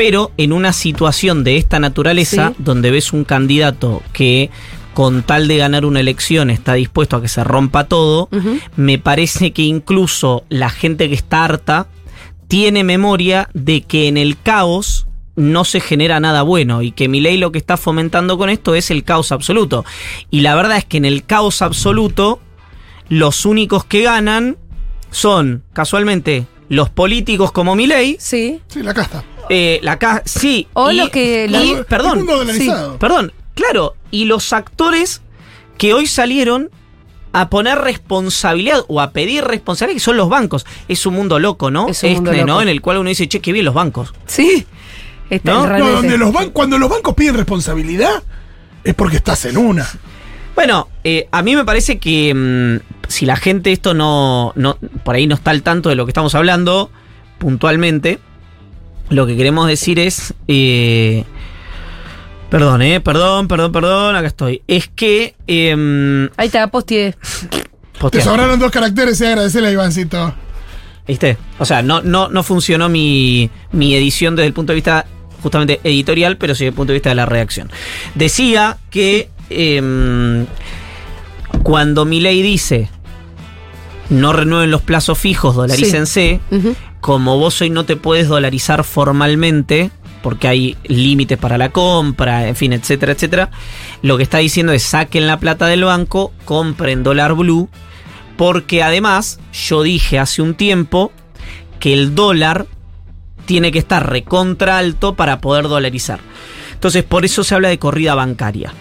Pero 0.00 0.32
en 0.38 0.54
una 0.54 0.72
situación 0.72 1.44
de 1.44 1.58
esta 1.58 1.78
naturaleza, 1.78 2.54
Sí. 2.56 2.62
donde 2.64 2.90
ves 2.90 3.12
un 3.12 3.24
candidato 3.24 4.02
que 4.14 4.48
con 4.94 5.22
tal 5.22 5.46
de 5.46 5.58
ganar 5.58 5.84
una 5.84 6.00
elección 6.00 6.48
está 6.48 6.72
dispuesto 6.72 7.16
a 7.16 7.20
que 7.20 7.28
se 7.28 7.44
rompa 7.44 7.84
todo, 7.84 8.30
me 8.76 8.98
parece 8.98 9.52
que 9.52 9.60
incluso 9.60 10.44
la 10.48 10.70
gente 10.70 11.10
que 11.10 11.14
está 11.14 11.44
harta 11.44 11.86
tiene 12.48 12.82
memoria 12.82 13.50
de 13.52 13.82
que 13.82 14.08
en 14.08 14.16
el 14.16 14.38
caos 14.38 15.06
no 15.36 15.66
se 15.66 15.80
genera 15.80 16.18
nada 16.18 16.40
bueno 16.40 16.80
y 16.80 16.92
que 16.92 17.06
Milei 17.06 17.36
lo 17.36 17.52
que 17.52 17.58
está 17.58 17.76
fomentando 17.76 18.38
con 18.38 18.48
esto 18.48 18.74
es 18.74 18.90
el 18.90 19.04
caos 19.04 19.32
absoluto. 19.32 19.84
Y 20.30 20.40
la 20.40 20.54
verdad 20.54 20.78
es 20.78 20.86
que 20.86 20.96
en 20.96 21.04
el 21.04 21.26
caos 21.26 21.60
absoluto 21.60 22.40
los 23.10 23.44
únicos 23.44 23.84
que 23.84 24.00
ganan 24.00 24.56
son 25.10 25.62
casualmente 25.74 26.46
los 26.70 26.88
políticos 26.88 27.52
como 27.52 27.74
Milei, 27.76 28.16
Sí. 28.18 28.62
Sí, 28.68 28.82
la 28.82 28.94
casta. 28.94 29.22
eh, 29.50 29.78
la 29.82 29.98
ca- 29.98 30.22
sí, 30.24 30.66
O 30.72 30.90
y- 30.90 30.96
los 30.96 31.10
que- 31.10 31.44
y- 31.46 31.50
la- 31.50 31.60
El 31.60 31.84
perdón, 31.84 32.24
mundo. 32.24 32.96
Perdón, 32.98 33.32
claro, 33.54 33.94
y 34.10 34.24
los 34.24 34.52
actores 34.54 35.20
que 35.76 35.92
hoy 35.92 36.06
salieron 36.06 36.70
a 37.32 37.48
poner 37.50 37.78
responsabilidad 37.78 38.80
o 38.88 39.00
a 39.00 39.10
pedir 39.12 39.44
responsabilidad, 39.44 39.96
que 39.96 40.00
son 40.00 40.16
los 40.16 40.28
bancos. 40.28 40.64
Es 40.88 41.04
un 41.06 41.14
mundo 41.14 41.38
loco, 41.38 41.70
¿no? 41.70 41.88
Es 41.88 42.02
un 42.02 42.12
mundo 42.14 42.30
Este, 42.32 42.42
¿no? 42.44 42.54
loco. 42.54 42.62
En 42.62 42.68
el 42.68 42.80
cual 42.80 42.98
uno 42.98 43.08
dice, 43.08 43.28
che, 43.28 43.40
qué 43.40 43.52
bien 43.52 43.64
los 43.64 43.74
bancos. 43.74 44.12
Sí. 44.26 44.66
Está 45.28 45.52
¿No? 45.52 45.66
No, 45.66 45.78
No, 45.78 45.90
donde 45.90 46.18
los 46.18 46.32
ban- 46.32 46.50
cuando 46.50 46.76
los 46.78 46.88
bancos 46.88 47.14
piden 47.14 47.34
responsabilidad 47.36 48.22
es 48.82 48.94
porque 48.94 49.16
estás 49.16 49.44
en 49.44 49.56
una. 49.58 49.88
Bueno, 50.54 50.88
eh, 51.04 51.28
a 51.30 51.42
mí 51.42 51.56
me 51.56 51.64
parece 51.64 51.98
que 51.98 52.34
mm, 52.34 53.08
si 53.08 53.26
la 53.26 53.36
gente 53.36 53.72
esto 53.72 53.94
no, 53.94 54.52
no, 54.56 54.76
por 55.04 55.14
ahí 55.14 55.26
no 55.26 55.34
está 55.34 55.50
al 55.50 55.62
tanto 55.62 55.88
de 55.88 55.94
lo 55.94 56.06
que 56.06 56.10
estamos 56.10 56.34
hablando 56.34 56.90
puntualmente, 57.38 58.20
lo 59.08 59.26
que 59.26 59.36
queremos 59.36 59.66
decir 59.66 59.98
es, 59.98 60.34
eh, 60.46 61.24
perdón, 62.48 62.82
eh, 62.82 63.00
perdón, 63.00 63.48
perdón, 63.48 63.72
perdón, 63.72 64.16
acá 64.16 64.28
estoy. 64.28 64.62
Es 64.68 64.88
que, 64.88 65.34
eh, 65.46 66.28
Ahí 66.36 66.46
está, 66.46 66.68
postie. 66.68 67.16
Te 68.10 68.22
sobraron 68.22 68.58
dos 68.58 68.70
caracteres 68.70 69.20
y 69.20 69.26
agradecerle 69.26 69.68
a 69.68 69.72
Ivancito. 69.72 70.34
¿Viste? 71.06 71.36
O 71.58 71.64
sea, 71.64 71.82
no, 71.82 72.02
no, 72.02 72.28
no 72.28 72.42
funcionó 72.42 72.88
mi, 72.88 73.50
mi 73.72 73.94
edición 73.94 74.36
desde 74.36 74.46
el 74.46 74.52
punto 74.52 74.72
de 74.72 74.76
vista 74.76 75.06
justamente 75.42 75.80
editorial, 75.82 76.36
pero 76.36 76.54
sí 76.54 76.64
desde 76.64 76.68
el 76.68 76.74
punto 76.74 76.92
de 76.92 76.98
vista 76.98 77.08
de 77.08 77.16
la 77.16 77.26
redacción. 77.26 77.70
Decía 78.14 78.78
que 78.90 79.28
em, 79.50 80.46
cuando 81.62 82.04
Milei 82.04 82.42
dice 82.42 82.88
no 84.08 84.32
renueven 84.32 84.70
los 84.70 84.82
plazos 84.82 85.18
fijos, 85.18 85.54
dolarícense, 85.54 86.40
Ujú. 86.50 86.74
como 87.00 87.38
vos 87.38 87.60
hoy 87.60 87.70
no 87.70 87.84
te 87.84 87.96
puedes 87.96 88.26
dolarizar 88.28 88.82
formalmente, 88.82 89.92
porque 90.20 90.48
hay 90.48 90.76
límites 90.84 91.38
para 91.38 91.56
la 91.58 91.70
compra, 91.70 92.48
en 92.48 92.56
fin, 92.56 92.72
etcétera, 92.72 93.12
etcétera, 93.12 93.50
lo 94.02 94.16
que 94.16 94.24
está 94.24 94.38
diciendo 94.38 94.72
es 94.72 94.82
saquen 94.82 95.26
la 95.28 95.38
plata 95.38 95.66
del 95.68 95.84
banco, 95.84 96.32
compren 96.44 97.04
dólar 97.04 97.34
blue, 97.34 97.68
porque 98.36 98.82
además 98.82 99.38
yo 99.52 99.82
dije 99.82 100.18
hace 100.18 100.42
un 100.42 100.54
tiempo 100.54 101.12
que 101.78 101.92
el 101.92 102.14
dólar 102.14 102.66
tiene 103.46 103.70
que 103.70 103.78
estar 103.78 104.10
recontra 104.10 104.78
alto 104.78 105.14
para 105.14 105.40
poder 105.40 105.68
dolarizar. 105.68 106.20
Entonces, 106.72 107.04
por 107.04 107.24
eso 107.24 107.44
se 107.44 107.54
habla 107.54 107.68
de 107.68 107.78
corrida 107.78 108.14
bancaria. 108.14 108.72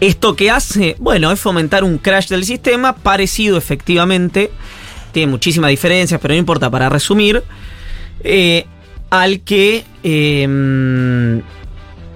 Esto 0.00 0.34
que 0.34 0.50
hace, 0.50 0.96
bueno, 0.98 1.30
es 1.30 1.40
fomentar 1.40 1.84
un 1.84 1.98
crash 1.98 2.28
del 2.28 2.44
sistema, 2.44 2.94
parecido 2.96 3.56
efectivamente, 3.56 4.50
tiene 5.12 5.30
muchísimas 5.30 5.70
diferencias, 5.70 6.20
pero 6.20 6.34
no 6.34 6.38
importa, 6.38 6.70
para 6.70 6.88
resumir, 6.88 7.42
eh, 8.22 8.66
al 9.10 9.40
que 9.40 9.84
eh, 10.02 10.46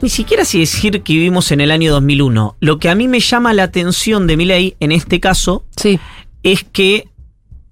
ni 0.00 0.08
siquiera 0.08 0.44
si 0.44 0.60
decir 0.60 1.02
que 1.02 1.12
vivimos 1.12 1.50
en 1.52 1.60
el 1.60 1.70
año 1.70 1.92
2001. 1.92 2.56
Lo 2.60 2.78
que 2.78 2.88
a 2.88 2.94
mí 2.94 3.08
me 3.08 3.20
llama 3.20 3.52
la 3.52 3.64
atención 3.64 4.26
de 4.26 4.36
mi 4.36 4.44
ley, 4.44 4.76
en 4.80 4.92
este 4.92 5.20
caso, 5.20 5.64
Sí. 5.76 5.98
es 6.42 6.64
que 6.64 7.08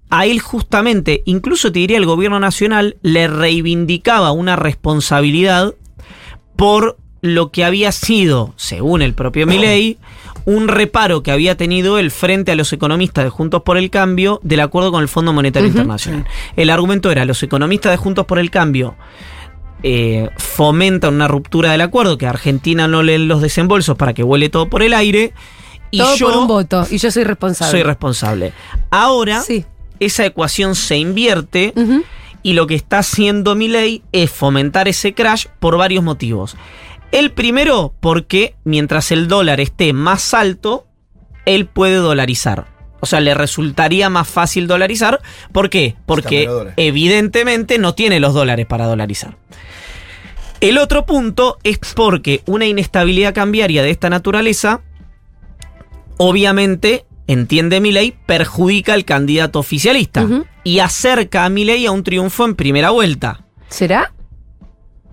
a 0.09 0.25
él 0.25 0.39
justamente, 0.39 1.23
incluso 1.25 1.71
te 1.71 1.79
diría 1.79 1.97
el 1.97 2.05
gobierno 2.05 2.39
nacional, 2.39 2.97
le 3.01 3.27
reivindicaba 3.27 4.31
una 4.31 4.55
responsabilidad 4.55 5.73
por 6.55 6.97
lo 7.35 7.51
que 7.51 7.63
había 7.65 7.91
sido, 7.91 8.53
según 8.55 9.01
el 9.01 9.13
propio 9.13 9.47
Milei, 9.47 9.97
un 10.45 10.67
reparo 10.67 11.23
que 11.23 11.31
había 11.31 11.55
tenido 11.57 11.99
él 11.99 12.09
frente 12.11 12.51
a 12.51 12.55
los 12.55 12.71
economistas 12.73 13.23
de 13.25 13.29
Juntos 13.29 13.63
por 13.63 13.77
el 13.77 13.89
Cambio 13.89 14.39
del 14.43 14.61
acuerdo 14.61 14.91
con 14.91 15.01
el 15.01 15.07
Fondo 15.07 15.33
Monetario. 15.33 15.67
Internacional. 15.67 16.25
El 16.55 16.69
argumento 16.69 17.11
era, 17.11 17.25
los 17.25 17.41
economistas 17.43 17.91
de 17.91 17.97
Juntos 17.97 18.25
por 18.25 18.39
el 18.39 18.49
Cambio 18.49 18.95
eh, 19.83 20.29
fomentan 20.37 21.13
una 21.15 21.27
ruptura 21.27 21.71
del 21.71 21.81
acuerdo, 21.81 22.17
que 22.17 22.25
Argentina 22.27 22.87
no 22.87 23.03
leen 23.03 23.27
los 23.27 23.41
desembolsos 23.41 23.95
para 23.97 24.13
que 24.13 24.23
vuele 24.23 24.49
todo 24.49 24.69
por 24.69 24.81
el 24.83 24.93
aire, 24.93 25.33
y 25.91 25.99
Todo 25.99 26.15
yo 26.15 26.27
por 26.29 26.37
un 26.37 26.47
voto. 26.47 26.85
Y 26.89 26.97
yo 26.97 27.11
soy 27.11 27.23
responsable. 27.23 27.71
soy 27.71 27.83
responsable. 27.83 28.53
Ahora, 28.89 29.41
Sí. 29.41 29.65
esa 29.99 30.25
ecuación 30.25 30.75
se 30.75 30.97
invierte 30.97 31.73
y 32.43 32.53
lo 32.53 32.67
que 32.67 32.75
está 32.75 32.99
haciendo 32.99 33.55
Milei 33.55 34.01
es 34.11 34.29
fomentar 34.31 34.87
ese 34.87 35.13
crash 35.13 35.45
por 35.59 35.77
varios 35.77 36.03
motivos. 36.03 36.55
El 37.11 37.31
primero, 37.31 37.93
porque 37.99 38.55
mientras 38.63 39.11
el 39.11 39.27
dólar 39.27 39.59
esté 39.59 39.93
más 39.93 40.33
alto, 40.33 40.87
él 41.45 41.65
puede 41.65 41.95
dolarizar. 41.95 42.67
O 42.99 43.05
sea, 43.05 43.21
le 43.21 43.33
resultaría 43.33 44.09
más 44.09 44.27
fácil 44.27 44.67
dolarizar. 44.67 45.21
¿Por 45.51 45.69
qué? 45.69 45.95
Porque 46.05 46.49
evidentemente 46.77 47.77
no 47.77 47.93
tiene 47.93 48.19
los 48.19 48.33
dólares 48.33 48.65
para 48.65 48.85
dolarizar. 48.85 49.37
El 50.59 50.79
otro 50.79 51.05
punto 51.05 51.57
es 51.63 51.79
porque 51.95 52.41
una 52.45 52.65
inestabilidad 52.65 53.33
cambiaria 53.33 53.83
de 53.83 53.91
esta 53.91 54.09
naturaleza, 54.09 54.81
obviamente, 56.17 57.05
entiende 57.27 57.79
Milei, 57.79 58.15
perjudica 58.25 58.93
al 58.93 59.05
candidato 59.05 59.59
oficialista 59.59 60.27
y 60.63 60.79
acerca 60.79 61.45
a 61.45 61.49
Milei 61.49 61.85
a 61.85 61.91
un 61.91 62.03
triunfo 62.03 62.45
en 62.45 62.55
primera 62.55 62.89
vuelta. 62.89 63.45
¿Será? 63.69 64.13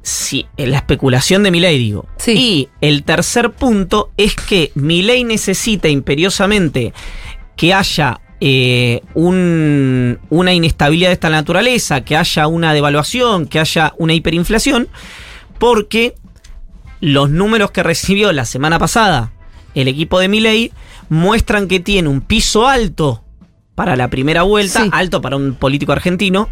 Sí, 0.05 0.47
en 0.59 0.71
la 0.71 0.77
especulación 0.77 1.43
de 1.43 1.51
Milei, 1.51 1.79
digo. 1.79 2.07
Sí. 2.19 2.33
Y 2.33 2.69
el 2.81 3.03
tercer 3.05 3.51
punto 3.53 4.11
es 4.19 4.35
que 4.37 4.71
Milei 4.75 5.25
necesita 5.25 5.89
imperiosamente 5.89 6.93
que 7.57 7.73
haya 7.75 8.21
eh, 8.41 9.01
un- 9.15 10.19
una 10.29 10.53
inestabilidad 10.53 11.09
de 11.09 11.15
esta 11.15 11.31
naturaleza, 11.31 12.03
que 12.05 12.17
haya 12.17 12.47
una 12.47 12.75
devaluación, 12.75 13.47
que 13.47 13.59
haya 13.61 13.95
una 13.97 14.13
hiperinflación, 14.13 14.89
porque 15.59 16.15
los 17.01 17.31
números 17.31 17.71
que 17.71 17.83
recibió 17.83 18.33
la 18.33 18.45
semana 18.45 18.79
pasada 18.79 19.33
el 19.75 19.89
equipo 19.89 20.19
de 20.19 20.29
Milei 20.29 20.73
muestran 21.09 21.69
que 21.69 21.81
tiene 21.81 22.09
un 22.09 22.21
piso 22.21 22.69
alto 22.69 23.25
para 23.75 23.97
la 23.97 24.09
primera 24.11 24.43
vuelta, 24.43 24.83
Sí. 24.83 24.91
alto 24.93 25.23
para 25.23 25.37
un 25.37 25.55
político 25.55 25.93
argentino, 25.93 26.49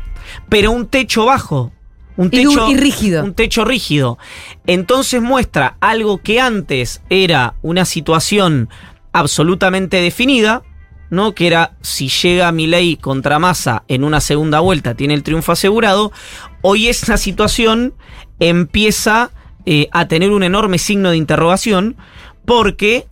pero 0.49 0.71
un 0.71 0.87
techo 0.87 1.26
bajo. 1.26 1.73
Un 2.16 2.31
techo, 2.31 2.66
un- 2.66 2.71
y 2.73 2.76
rígido. 2.76 3.25
Un 3.25 3.35
techo 3.35 3.64
rígido. 3.64 4.19
Entonces 4.66 5.23
muestra 5.23 5.76
algo 5.81 6.19
que 6.19 6.40
antes 6.40 7.02
era 7.11 7.54
una 7.62 7.85
situación 7.85 8.69
absolutamente 9.12 9.99
definida, 9.99 10.62
¿no? 11.11 11.33
Que 11.35 11.47
era 11.47 11.73
si 11.83 12.09
llega 12.09 12.52
Milei 12.52 12.97
contra 12.97 13.38
Massa 13.38 13.85
en 13.88 14.04
una 14.04 14.21
segunda 14.21 14.61
vuelta, 14.61 14.95
tiene 14.95 15.14
el 15.14 15.23
triunfo 15.23 15.52
asegurado. 15.52 16.12
Hoy 16.62 16.88
esa 16.88 17.16
situación 17.16 17.95
empieza 18.40 19.31
eh, 19.64 19.88
a 19.92 20.09
tener 20.09 20.31
un 20.33 20.42
enorme 20.42 20.78
signo 20.78 21.11
de 21.11 21.16
interrogación 21.16 21.97
porque 22.45 23.07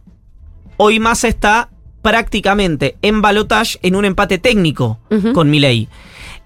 hoy 0.77 0.99
Massa 0.99 1.29
está 1.29 1.69
prácticamente 2.03 2.97
en 3.03 3.21
balotage 3.23 3.79
en 3.83 3.95
un 3.95 4.05
empate 4.05 4.39
técnico 4.39 4.99
con 5.35 5.51
Milei. 5.51 5.89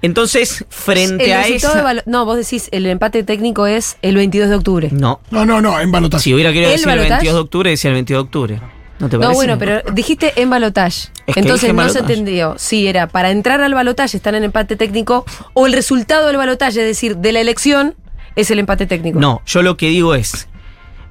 Entonces, 0.04 0.64
frente 0.68 1.25
El 1.26 1.32
a 1.32 1.82
balo- 1.82 2.02
no, 2.06 2.25
vos 2.25 2.37
decís, 2.37 2.68
el 2.73 2.87
empate 2.87 3.23
técnico 3.23 3.66
es 3.66 3.96
el 4.02 4.16
22 4.16 4.49
de 4.50 4.54
octubre. 4.56 4.88
No, 4.92 5.20
No, 5.30 5.46
no, 5.46 5.61
no, 5.61 5.80
en 5.80 5.90
balotaje. 5.90 6.25
si 6.25 6.34
hubiera 6.34 6.50
querido 6.52 6.70
¿El 6.70 6.76
decir 6.76 6.88
el 6.90 6.96
balotaje? 6.99 7.20
22 7.23 7.34
de 7.34 7.40
octubre, 7.40 7.70
decía 7.70 7.88
el 7.88 7.94
22 7.94 8.18
de 8.18 8.25
octubre. 8.26 8.61
¿No 9.00 9.08
te 9.08 9.16
No, 9.16 9.23
parece? 9.23 9.34
bueno, 9.37 9.58
pero 9.58 9.82
dijiste 9.92 10.32
en 10.40 10.50
balotage. 10.50 11.08
Es 11.26 11.34
que 11.34 11.40
Entonces 11.40 11.70
en 11.70 11.76
no 11.76 11.82
se 11.88 11.88
balotaje. 11.94 12.12
entendió 12.12 12.54
si 12.58 12.87
era 12.87 13.08
para 13.08 13.30
entrar 13.30 13.61
al 13.61 13.75
balotaje 13.75 14.16
están 14.16 14.34
en 14.37 14.44
empate 14.44 14.76
técnico 14.76 15.25
o 15.54 15.66
el 15.66 15.73
resultado 15.73 16.28
del 16.28 16.37
balotaje, 16.37 16.80
es 16.80 16.87
decir, 16.87 17.16
de 17.16 17.32
la 17.32 17.40
elección, 17.40 17.94
es 18.37 18.50
el 18.50 18.58
empate 18.61 18.87
técnico. 18.87 19.18
No, 19.18 19.42
yo 19.46 19.62
lo 19.62 19.76
que 19.76 19.88
digo 19.88 20.14
es, 20.14 20.49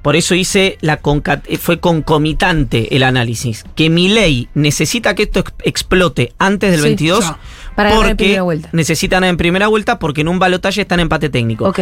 por 0.04 0.14
eso 0.16 0.34
hice 0.36 0.76
la 0.82 1.00
conca- 1.00 1.42
eh, 1.46 1.56
fue 1.56 1.80
concomitante 1.80 2.94
el 2.94 3.02
análisis, 3.02 3.64
que 3.74 3.90
mi 3.90 4.06
ley 4.08 4.48
necesita 4.54 5.14
que 5.16 5.24
esto 5.24 5.40
ex- 5.40 5.52
explote 5.64 6.32
antes 6.38 6.70
del 6.70 6.80
Sí, 6.80 6.86
22 6.88 7.24
ya. 7.24 7.38
Para 7.74 7.88
ganar 7.90 8.04
en 8.04 8.10
porque 8.10 8.24
primera 8.24 8.42
vuelta. 8.42 8.68
necesitan 8.72 9.16
ganar 9.16 9.30
en 9.30 9.36
primera 9.38 9.66
vuelta 9.68 9.98
porque 9.98 10.20
en 10.20 10.28
un 10.28 10.38
balotaje 10.38 10.82
está 10.82 10.94
en 10.94 11.00
empate 11.00 11.30
técnico. 11.30 11.68
Ok. 11.68 11.80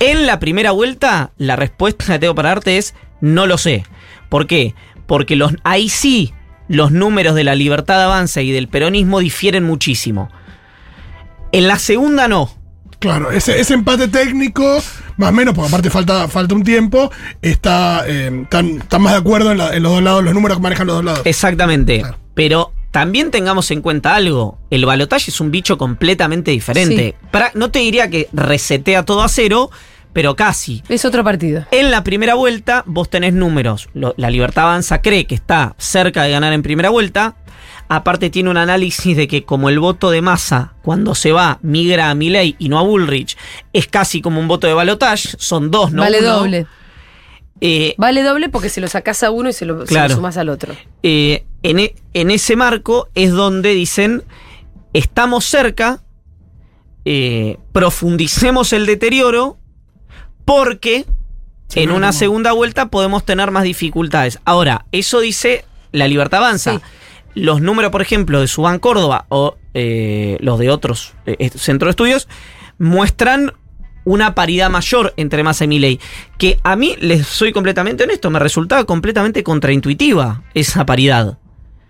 En 0.00 0.26
la 0.26 0.38
primera 0.40 0.72
vuelta, 0.72 1.30
la 1.38 1.56
respuesta 1.56 2.04
que 2.06 2.18
tengo 2.18 2.34
para 2.34 2.48
darte 2.50 2.76
es 2.76 2.94
no 3.22 3.46
lo 3.46 3.56
sé. 3.56 3.84
¿Por 4.28 4.46
qué? 4.46 4.74
Porque 5.06 5.36
los, 5.36 5.54
ahí 5.64 5.88
sí 5.88 6.34
los 6.68 6.90
números 6.92 7.34
de 7.34 7.44
la 7.44 7.54
libertad 7.54 8.02
avanza 8.02 8.42
y 8.42 8.50
del 8.52 8.68
peronismo 8.68 9.20
difieren 9.20 9.64
muchísimo. 9.64 10.28
En 11.52 11.68
la 11.68 11.78
segunda 11.78 12.28
no. 12.28 12.50
Claro, 12.98 13.30
ese, 13.30 13.58
ese 13.60 13.72
empate 13.74 14.08
técnico, 14.08 14.82
más 15.20 15.30
o 15.30 15.32
menos, 15.32 15.54
porque 15.54 15.68
aparte 15.68 15.90
falta, 15.90 16.26
falta 16.28 16.54
un 16.54 16.64
tiempo, 16.64 17.10
está, 17.42 18.04
eh, 18.08 18.30
están, 18.42 18.78
están 18.80 19.02
más 19.02 19.12
de 19.12 19.18
acuerdo 19.18 19.52
en, 19.52 19.58
la- 19.58 19.74
en 19.76 19.82
los 19.82 19.92
dos 19.92 20.02
lados, 20.02 20.24
los 20.24 20.34
números 20.34 20.58
que 20.58 20.62
manejan 20.62 20.86
los 20.86 20.96
dos 20.96 21.04
lados. 21.04 21.22
Exactamente. 21.24 22.00
Claro. 22.00 22.16
Pero 22.34 22.72
también 22.90 23.30
tengamos 23.30 23.70
en 23.70 23.82
cuenta 23.82 24.14
algo. 24.14 24.58
El 24.70 24.84
balotaje 24.86 25.30
es 25.30 25.40
un 25.40 25.50
bicho 25.50 25.78
completamente 25.78 26.50
diferente. 26.50 27.14
Pra- 27.32 27.52
no 27.54 27.70
te 27.70 27.78
diría 27.80 28.08
que 28.10 28.28
resetea 28.32 29.04
todo 29.04 29.22
a 29.22 29.28
cero, 29.28 29.70
pero 30.12 30.34
casi. 30.34 30.82
Es 30.88 31.04
otro 31.04 31.22
partido. 31.22 31.66
En 31.70 31.90
la 31.92 32.02
primera 32.02 32.34
vuelta, 32.34 32.82
vos 32.86 33.08
tenés 33.08 33.32
números. 33.32 33.88
Lo- 33.94 34.14
la 34.16 34.28
Libertad 34.30 34.64
Avanza 34.64 35.00
cree 35.02 35.26
que 35.26 35.36
está 35.36 35.74
cerca 35.78 36.24
de 36.24 36.30
ganar 36.32 36.52
en 36.52 36.62
primera 36.62 36.90
vuelta. 36.90 37.36
Aparte 37.92 38.30
tiene 38.30 38.50
un 38.50 38.56
análisis 38.56 39.16
de 39.16 39.26
que 39.26 39.42
como 39.44 39.68
el 39.68 39.80
voto 39.80 40.10
de 40.12 40.22
masa, 40.22 40.74
cuando 40.82 41.16
se 41.16 41.32
va, 41.32 41.58
migra 41.62 42.08
a 42.10 42.14
Milley 42.14 42.54
y 42.60 42.68
no 42.68 42.78
a 42.78 42.82
Bullrich, 42.82 43.36
es 43.72 43.88
casi 43.88 44.22
como 44.22 44.38
un 44.38 44.46
voto 44.46 44.68
de 44.68 44.74
balotage. 44.74 45.30
Son 45.38 45.72
dos, 45.72 45.90
no 45.90 46.02
vale 46.02 46.20
uno. 46.20 46.28
doble. 46.36 46.66
Eh, 47.60 47.94
Vale 47.98 48.22
doble 48.22 48.48
porque 48.48 48.68
se 48.68 48.80
lo 48.80 48.86
sacás 48.86 49.22
a 49.24 49.30
uno 49.32 49.48
y 49.48 49.52
se 49.52 49.64
lo, 49.66 49.74
se 49.74 49.80
lo 49.80 49.86
Claro. 49.86 50.14
sumás 50.14 50.36
al 50.36 50.48
otro. 50.50 50.72
eh, 51.02 51.44
en, 51.64 51.78
e- 51.80 51.94
en 52.14 52.30
ese 52.30 52.54
marco 52.56 53.08
es 53.16 53.32
donde 53.32 53.74
dicen, 53.74 54.22
estamos 54.94 55.44
cerca, 55.44 56.00
eh, 57.04 57.58
profundicemos 57.72 58.72
el 58.72 58.86
deterioro, 58.86 59.58
porque 60.44 61.04
Sí, 61.68 61.80
en 61.80 61.90
no, 61.90 61.96
una 61.96 62.08
no. 62.08 62.12
segunda 62.12 62.52
vuelta 62.52 62.86
podemos 62.86 63.24
tener 63.24 63.50
más 63.50 63.64
dificultades. 63.64 64.38
Ahora, 64.44 64.86
eso 64.92 65.20
dice 65.20 65.64
la 65.92 66.08
libertad 66.08 66.38
avanza. 66.44 66.74
Sí. 66.74 66.80
Los 67.34 67.60
números, 67.60 67.90
por 67.90 68.02
ejemplo, 68.02 68.40
de 68.40 68.48
Subán 68.48 68.78
Córdoba 68.78 69.26
o 69.28 69.56
eh, 69.74 70.36
los 70.40 70.58
de 70.58 70.70
otros 70.70 71.14
eh, 71.26 71.50
centros 71.50 71.88
de 71.88 71.90
estudios 71.90 72.28
muestran 72.78 73.52
una 74.04 74.34
paridad 74.34 74.70
mayor 74.70 75.12
entre 75.16 75.42
Massa 75.42 75.64
y 75.64 75.68
Milei, 75.68 76.00
que 76.38 76.58
a 76.62 76.74
mí, 76.76 76.96
les 77.00 77.26
soy 77.26 77.52
completamente 77.52 78.04
honesto, 78.04 78.30
me 78.30 78.38
resultaba 78.38 78.84
completamente 78.84 79.42
contraintuitiva 79.42 80.42
esa 80.54 80.86
paridad. 80.86 81.38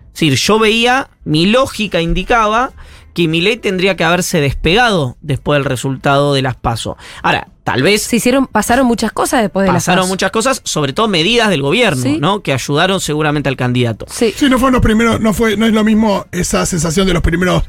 Es 0.06 0.14
decir, 0.14 0.35
yo 0.35 0.59
veía, 0.59 1.09
mi 1.25 1.47
lógica 1.47 2.00
indicaba 2.00 2.73
que 3.14 3.29
Milei 3.29 3.57
tendría 3.57 3.97
que 3.97 4.05
haberse 4.05 4.40
despegado 4.40 5.17
después 5.21 5.57
del 5.59 5.64
resultado 5.64 6.35
de 6.35 6.43
las 6.43 6.57
PASO. 6.57 6.97
Ahora, 7.23 7.49
tal 7.64 7.83
vez 7.83 8.02
Se 8.02 8.17
hicieron, 8.17 8.47
pasaron 8.47 8.87
muchas 8.87 9.12
cosas 9.12 9.43
después 9.43 9.64
de 9.67 9.73
las 9.73 9.85
pasaron 9.85 10.09
muchas 10.09 10.31
cosas, 10.31 10.61
sobre 10.64 10.93
todo 10.93 11.09
medidas 11.09 11.50
del 11.50 11.62
gobierno, 11.62 12.02
Sí. 12.02 12.19
¿no? 12.21 12.43
Que 12.43 12.52
ayudaron 12.52 13.00
seguramente 13.00 13.49
al 13.49 13.57
candidato. 13.57 14.07
Sí. 14.09 14.33
Sí, 14.37 14.49
no 14.49 14.59
fueron 14.59 14.75
los 14.75 14.83
primeros, 14.83 15.21
no 15.21 15.33
fue, 15.35 15.57
no 15.57 15.67
es 15.67 15.73
lo 15.73 15.85
mismo 15.85 16.26
esa 16.33 16.64
sensación 16.67 17.07
de 17.07 17.14
los 17.14 17.23
primeros 17.23 17.62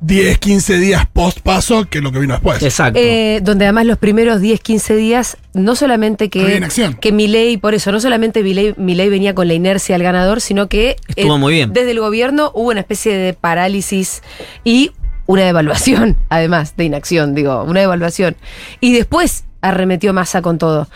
10, 0.00 0.38
15 0.38 0.78
días 0.78 1.06
post 1.12 1.40
paso 1.40 1.86
que 1.88 2.00
lo 2.00 2.12
que 2.12 2.18
vino 2.18 2.34
después. 2.34 2.62
Exacto. 2.62 2.98
Eh, 3.02 3.40
donde 3.42 3.64
además 3.64 3.86
los 3.86 3.98
primeros 3.98 4.40
10, 4.40 4.60
15 4.60 4.96
días, 4.96 5.36
no 5.54 5.76
solamente 5.76 6.28
que, 6.28 6.56
inacción. 6.56 6.94
que 6.94 7.12
Milei, 7.12 7.56
por 7.56 7.74
eso, 7.74 7.90
no 7.92 8.00
solamente 8.00 8.42
Milei, 8.42 8.74
Milei 8.76 9.08
venía 9.08 9.34
con 9.34 9.48
la 9.48 9.54
inercia 9.54 9.94
al 9.96 10.02
ganador, 10.02 10.40
sino 10.40 10.68
que 10.68 10.90
eh, 10.90 10.96
Estuvo 11.16 11.38
muy 11.38 11.54
bien. 11.54 11.72
desde 11.72 11.92
el 11.92 12.00
gobierno 12.00 12.50
hubo 12.54 12.70
una 12.70 12.80
especie 12.80 13.16
de 13.16 13.32
parálisis 13.32 14.22
y 14.62 14.92
una 15.26 15.42
devaluación, 15.42 16.16
además 16.28 16.76
de 16.76 16.84
inacción, 16.84 17.34
digo, 17.34 17.62
una 17.64 17.80
devaluación. 17.80 18.36
Y 18.80 18.92
después 18.92 19.44
arremetió 19.62 20.12
masa 20.12 20.42
con 20.42 20.58
todo. 20.58 20.88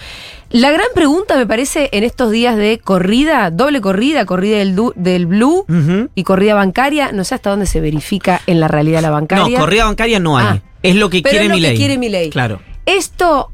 La 0.51 0.71
gran 0.71 0.87
pregunta, 0.95 1.37
me 1.37 1.47
parece, 1.47 1.91
en 1.93 2.05
estos 2.05 2.31
días 2.31 2.57
de 2.57 2.79
corrida, 2.83 3.51
doble 3.51 3.83
corrida, 3.83 4.25
corrida 4.25 4.59
del, 4.59 4.75
du- 4.75 4.95
del 4.97 5.27
Blue 5.27 5.67
y 6.15 6.23
corrida 6.25 6.55
bancaria, 6.55 7.13
no 7.13 7.25
sé 7.25 7.35
hasta 7.35 7.51
dónde 7.51 7.67
se 7.67 7.81
verifica 7.81 8.41
en 8.47 8.59
la 8.61 8.67
realidad 8.69 9.03
la 9.03 9.11
bancaria. 9.11 9.59
No, 9.59 9.65
corrida 9.65 9.85
bancaria 9.85 10.19
no 10.21 10.39
hay. 10.39 10.47
Ah. 10.47 10.63
es 10.83 10.97
lo 10.97 11.11
que 11.11 11.21
Pero 11.21 11.31
quiere 11.33 11.45
es 11.45 11.49
lo 11.51 11.55
que 11.55 11.61
Milei. 11.61 11.77
quiere 11.77 11.99
Milei. 11.99 12.31
Claro. 12.31 12.61
Esto 12.87 13.51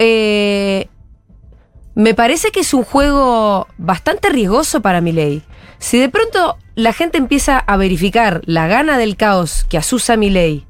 eh, 0.00 0.88
me 1.94 2.14
parece 2.14 2.50
que 2.50 2.60
es 2.60 2.74
un 2.74 2.82
juego 2.82 3.68
bastante 3.78 4.28
riesgoso 4.28 4.82
para 4.82 5.00
Milei. 5.00 5.42
Si 5.78 5.98
de 6.00 6.08
pronto 6.08 6.56
la 6.74 6.92
gente 6.92 7.16
empieza 7.18 7.58
a 7.58 7.76
verificar 7.76 8.40
la 8.46 8.66
gana 8.66 8.98
del 8.98 9.16
caos 9.16 9.64
que 9.68 9.78
asusa 9.78 10.16
Milei 10.16 10.66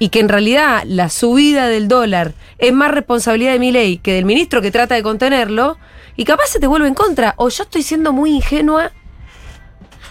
y 0.00 0.08
que 0.08 0.18
en 0.18 0.28
realidad 0.28 0.82
la 0.86 1.08
subida 1.10 1.68
del 1.68 1.86
dólar 1.86 2.32
es 2.58 2.72
más 2.72 2.90
responsabilidad 2.90 3.52
de 3.52 3.58
Milei 3.60 3.98
que 3.98 4.14
del 4.14 4.24
ministro 4.24 4.60
que 4.60 4.72
trata 4.72 4.96
de 4.96 5.02
contenerlo, 5.04 5.76
y 6.16 6.24
capaz 6.24 6.46
se 6.48 6.58
te 6.58 6.66
vuelve 6.66 6.88
en 6.88 6.94
contra. 6.94 7.34
O 7.36 7.48
yo 7.50 7.62
estoy 7.62 7.82
siendo 7.84 8.12
muy 8.12 8.30
ingenua. 8.34 8.90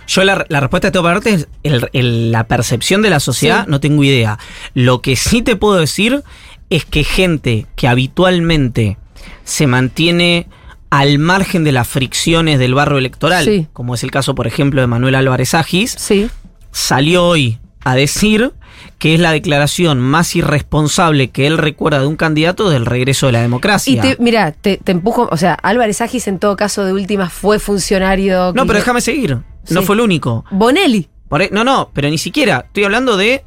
Yo 0.07 0.23
la, 0.23 0.45
la 0.49 0.59
respuesta 0.59 0.87
que 0.87 0.91
tengo 0.93 1.03
para 1.03 1.15
darte 1.15 1.33
es 1.33 1.47
el- 1.63 1.89
el- 1.93 2.31
la 2.31 2.45
percepción 2.45 3.01
de 3.01 3.09
la 3.11 3.19
sociedad, 3.19 3.65
Sí. 3.65 3.71
no 3.71 3.79
tengo 3.79 4.03
idea. 4.03 4.39
Lo 4.73 5.01
que 5.01 5.15
sí 5.15 5.41
te 5.41 5.55
puedo 5.55 5.75
decir 5.79 6.23
es 6.71 6.85
que 6.85 7.03
gente 7.03 7.67
que 7.75 7.87
habitualmente 7.87 8.97
se 9.43 9.67
mantiene 9.67 10.47
al 10.89 11.19
margen 11.19 11.63
de 11.63 11.71
las 11.71 11.87
fricciones 11.87 12.57
del 12.57 12.73
barro 12.73 12.97
electoral, 12.97 13.45
Sí. 13.45 13.67
como 13.73 13.93
es 13.93 14.03
el 14.03 14.09
caso, 14.09 14.33
por 14.33 14.47
ejemplo, 14.47 14.81
de 14.81 14.87
Manuel 14.87 15.13
Álvarez 15.15 15.53
Agis, 15.53 15.95
Sí. 15.99 16.27
salió 16.71 17.25
hoy 17.27 17.59
a 17.83 17.93
decir 17.93 18.51
que 18.99 19.15
es 19.15 19.19
la 19.19 19.31
declaración 19.31 19.99
más 19.99 20.35
irresponsable 20.35 21.29
que 21.29 21.47
él 21.47 21.57
recuerda 21.57 21.99
de 22.01 22.07
un 22.07 22.17
candidato 22.17 22.69
del 22.69 22.85
regreso 22.85 23.25
de 23.27 23.31
la 23.31 23.39
Y 23.39 23.41
democracia. 23.43 24.01
te, 24.01 24.17
mira, 24.19 24.51
te, 24.51 24.77
te 24.77 24.91
empujo, 24.91 25.27
o 25.31 25.37
sea, 25.37 25.53
Álvarez 25.53 26.01
Agis 26.01 26.27
en 26.27 26.37
todo 26.37 26.55
caso 26.57 26.83
de 26.85 26.93
última 26.93 27.29
fue 27.29 27.59
funcionario. 27.59 28.51
no, 28.53 28.65
pero 28.67 28.79
déjame 28.79 29.01
seguir. 29.01 29.39
No 29.69 29.81
fue 29.83 29.95
el 29.95 30.01
único. 30.01 30.45
Bonelli. 30.51 31.07
No, 31.51 31.63
no, 31.63 31.91
pero 31.93 32.09
ni 32.09 32.17
siquiera. 32.17 32.65
Estoy 32.67 32.83
hablando 32.83 33.15
de 33.15 33.43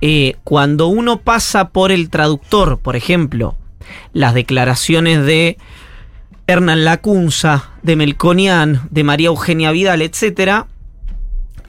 eh, 0.00 0.36
cuando 0.44 0.86
uno 0.86 1.20
pasa 1.22 1.70
por 1.70 1.90
el 1.90 2.10
traductor, 2.10 2.78
por 2.78 2.94
ejemplo, 2.94 3.56
las 4.12 4.34
declaraciones 4.34 5.24
de 5.24 5.56
Hernán 6.46 6.84
Lacunza, 6.84 7.70
de 7.82 7.96
Melconian, 7.96 8.82
de 8.90 9.02
María 9.02 9.28
Eugenia 9.28 9.72
Vidal, 9.72 10.02
etcétera, 10.02 10.66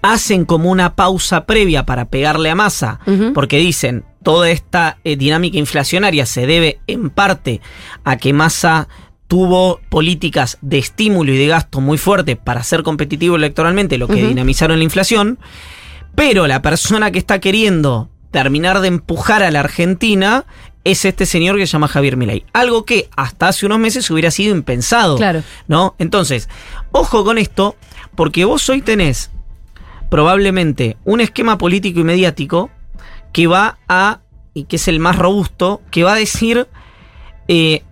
hacen 0.01 0.45
como 0.45 0.69
una 0.69 0.95
pausa 0.95 1.45
previa 1.45 1.85
para 1.85 2.05
pegarle 2.05 2.49
a 2.49 2.55
masa, 2.55 2.99
porque 3.33 3.57
dicen 3.57 4.03
toda 4.23 4.49
esta 4.49 4.97
eh, 5.03 5.15
dinámica 5.15 5.57
inflacionaria 5.57 6.25
se 6.25 6.45
debe 6.45 6.79
en 6.87 7.09
parte 7.09 7.61
a 8.03 8.17
que 8.17 8.33
Massa 8.33 8.87
tuvo 9.27 9.79
políticas 9.89 10.57
de 10.61 10.77
estímulo 10.77 11.33
y 11.33 11.37
de 11.37 11.47
gasto 11.47 11.81
muy 11.81 11.97
fuertes 11.97 12.37
para 12.37 12.63
ser 12.63 12.83
competitivo 12.83 13.35
electoralmente, 13.35 13.97
lo 13.97 14.07
que 14.07 14.25
dinamizaron 14.25 14.77
la 14.77 14.83
inflación, 14.83 15.39
pero 16.15 16.47
la 16.47 16.61
persona 16.61 17.11
que 17.11 17.19
está 17.19 17.39
queriendo 17.39 18.09
terminar 18.31 18.81
de 18.81 18.87
empujar 18.87 19.43
a 19.43 19.51
la 19.51 19.61
Argentina 19.61 20.45
es 20.83 21.03
este 21.03 21.25
señor 21.25 21.57
que 21.57 21.67
se 21.67 21.73
llama 21.73 21.89
Javier 21.89 22.15
Milei. 22.15 22.45
Algo 22.53 22.85
que 22.85 23.09
hasta 23.15 23.49
hace 23.49 23.65
unos 23.65 23.79
meses 23.79 24.09
hubiera 24.09 24.31
sido 24.31 24.55
impensado. 24.55 25.17
Claro. 25.17 25.43
¿No? 25.67 25.95
Entonces, 25.99 26.47
ojo 26.91 27.25
con 27.25 27.37
esto, 27.37 27.75
porque 28.15 28.45
vos 28.45 28.67
hoy 28.69 28.81
tenés 28.81 29.29
probablemente 30.09 30.97
un 31.05 31.21
esquema 31.21 31.57
político 31.57 31.99
y 31.99 32.03
mediático 32.03 32.69
que 33.33 33.47
va 33.47 33.77
a, 33.87 34.19
y 34.53 34.63
que 34.65 34.77
es 34.77 34.87
el 34.87 34.99
más 34.99 35.17
robusto, 35.17 35.81
que 35.91 36.03
va 36.03 36.13
a 36.13 36.15
decir, 36.15 36.67
eh, 37.47 37.83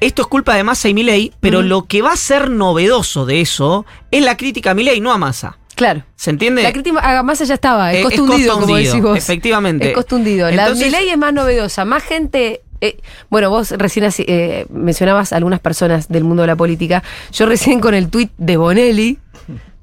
esto 0.00 0.22
es 0.22 0.28
culpa 0.28 0.54
de 0.54 0.64
Massa 0.64 0.88
y 0.88 0.94
Milei, 0.94 1.32
pero 1.40 1.62
lo 1.62 1.84
que 1.86 2.02
va 2.02 2.12
a 2.12 2.16
ser 2.16 2.50
novedoso 2.50 3.24
de 3.26 3.40
eso 3.40 3.86
es 4.10 4.22
la 4.24 4.36
crítica 4.36 4.72
a 4.72 4.74
Milei, 4.74 5.00
no 5.00 5.12
a 5.12 5.18
Massa. 5.18 5.58
Claro. 5.74 6.02
¿Se 6.16 6.30
entiende? 6.30 6.62
La 6.62 6.72
crítica 6.72 7.18
a 7.18 7.22
Massa 7.22 7.44
ya 7.44 7.54
estaba, 7.54 7.92
es 7.92 8.00
Eh, 8.00 8.02
costundido, 8.02 8.58
como 8.60 8.76
decís 8.76 9.00
vos. 9.00 9.16
Efectivamente. 9.16 9.88
Es 9.88 9.94
costundido. 9.94 10.50
La 10.50 10.64
Entonces- 10.64 10.86
Milei 10.86 11.08
es 11.08 11.18
más 11.18 11.32
novedosa, 11.32 11.84
más 11.84 12.02
gente. 12.02 12.62
eh, 12.84 13.00
bueno, 13.30 13.48
vos 13.48 13.70
recién 13.70 14.04
así, 14.06 14.24
eh, 14.26 14.66
mencionabas 14.68 15.32
algunas 15.32 15.60
personas 15.60 16.08
del 16.08 16.24
mundo 16.24 16.42
de 16.42 16.48
la 16.48 16.56
política. 16.56 17.02
Yo 17.32 17.46
recién 17.46 17.78
con 17.80 17.94
el 17.94 18.08
tuit 18.10 18.32
de 18.38 18.56
Bonelli, 18.56 19.18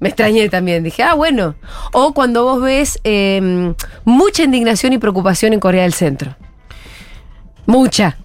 Me 0.00 0.08
extrañé 0.08 0.48
también. 0.48 0.82
Dije, 0.82 1.02
ah, 1.02 1.14
bueno. 1.14 1.54
O 1.92 2.12
cuando 2.14 2.44
vos 2.44 2.62
ves 2.62 2.98
eh, 3.04 3.72
mucha 4.04 4.42
indignación 4.42 4.92
y 4.94 4.98
preocupación 4.98 5.52
en 5.52 5.60
Corea 5.60 5.82
del 5.82 5.92
Centro. 5.92 6.36
Mucha. 7.66 8.16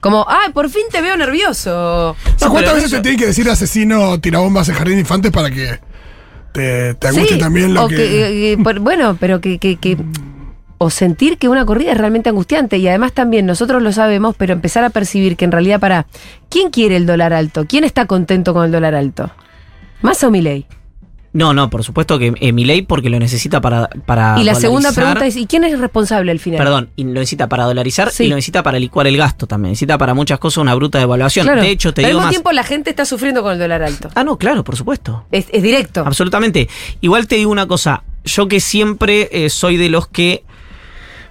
Como, 0.00 0.24
ah, 0.28 0.50
por 0.52 0.68
fin 0.68 0.82
te 0.90 1.00
veo 1.00 1.16
nervioso. 1.16 2.16
No, 2.40 2.50
¿Cuántas 2.50 2.74
veces 2.74 2.90
te 2.90 3.00
tienen 3.00 3.18
que 3.20 3.26
decir 3.26 3.48
asesino 3.48 4.20
tirabombas 4.20 4.68
en 4.68 4.74
jardín 4.74 4.94
de 4.96 5.00
infantes 5.00 5.30
para 5.30 5.50
que 5.50 5.78
te, 6.52 6.94
te 6.94 7.08
angustie 7.08 7.34
Sí, 7.36 7.38
también 7.38 7.72
lo 7.72 7.84
o 7.84 7.88
que. 7.88 7.96
que, 7.96 8.52
eh, 8.52 8.58
por- 8.58 8.80
bueno, 8.80 9.16
pero 9.18 9.40
que, 9.40 9.58
que- 9.58 9.76
que- 9.76 9.96
O 10.78 10.90
sentir 10.90 11.38
que 11.38 11.48
una 11.48 11.64
corrida 11.64 11.92
es 11.92 11.98
realmente 11.98 12.28
angustiante. 12.28 12.76
Y 12.78 12.88
además 12.88 13.12
también 13.12 13.46
nosotros 13.46 13.80
lo 13.82 13.92
sabemos, 13.92 14.34
pero 14.36 14.52
empezar 14.52 14.82
a 14.82 14.90
percibir 14.90 15.36
que 15.36 15.44
en 15.44 15.52
realidad 15.52 15.78
para. 15.78 16.06
¿Quién 16.50 16.70
quiere 16.70 16.96
el 16.96 17.06
dólar 17.06 17.32
alto? 17.32 17.64
¿Quién 17.68 17.84
está 17.84 18.06
contento 18.06 18.52
con 18.52 18.64
el 18.64 18.72
dólar 18.72 18.96
alto? 18.96 19.30
¿Massa 20.02 20.26
o 20.26 20.30
Milei? 20.32 20.66
No, 21.34 21.54
no, 21.54 21.70
por 21.70 21.82
supuesto 21.82 22.18
que 22.18 22.34
eh, 22.40 22.52
Milei 22.52 22.82
porque 22.82 23.08
lo 23.08 23.18
necesita 23.18 23.62
para, 23.62 23.88
para 24.04 24.38
y 24.38 24.44
la 24.44 24.54
segunda 24.54 24.92
pregunta 24.92 25.24
es: 25.26 25.34
¿y 25.36 25.46
quién 25.46 25.64
es 25.64 25.78
responsable 25.78 26.30
al 26.30 26.38
final? 26.38 26.58
Perdón, 26.58 26.90
y 26.94 27.04
lo 27.04 27.12
necesita 27.14 27.48
para 27.48 27.64
dolarizar 27.64 28.10
Sí. 28.10 28.24
y 28.24 28.28
lo 28.28 28.36
necesita 28.36 28.62
para 28.62 28.78
licuar 28.78 29.06
el 29.06 29.16
gasto 29.16 29.46
también. 29.46 29.70
Necesita 29.72 29.96
para 29.96 30.12
muchas 30.12 30.38
cosas 30.38 30.58
una 30.58 30.74
bruta 30.74 30.98
devaluación. 30.98 31.46
Claro. 31.46 31.62
De 31.62 31.70
hecho, 31.70 31.94
te 31.94 32.02
Pero 32.02 32.08
digo 32.08 32.20
al 32.20 32.24
mismo 32.24 32.26
más. 32.26 32.30
tiempo 32.32 32.52
la 32.52 32.64
gente 32.64 32.90
está 32.90 33.06
sufriendo 33.06 33.42
con 33.42 33.52
el 33.54 33.58
dólar 33.58 33.82
alto. 33.82 34.10
Ah, 34.14 34.24
no, 34.24 34.36
claro, 34.36 34.62
por 34.62 34.76
supuesto. 34.76 35.24
Es, 35.32 35.46
es 35.50 35.62
directo. 35.62 36.02
Absolutamente. 36.04 36.68
Igual 37.00 37.26
te 37.26 37.36
digo 37.36 37.50
una 37.50 37.66
cosa. 37.66 38.02
Yo 38.24 38.46
que 38.46 38.60
siempre 38.60 39.28
eh, 39.32 39.48
soy 39.48 39.78
de 39.78 39.88
los 39.88 40.08
que 40.08 40.44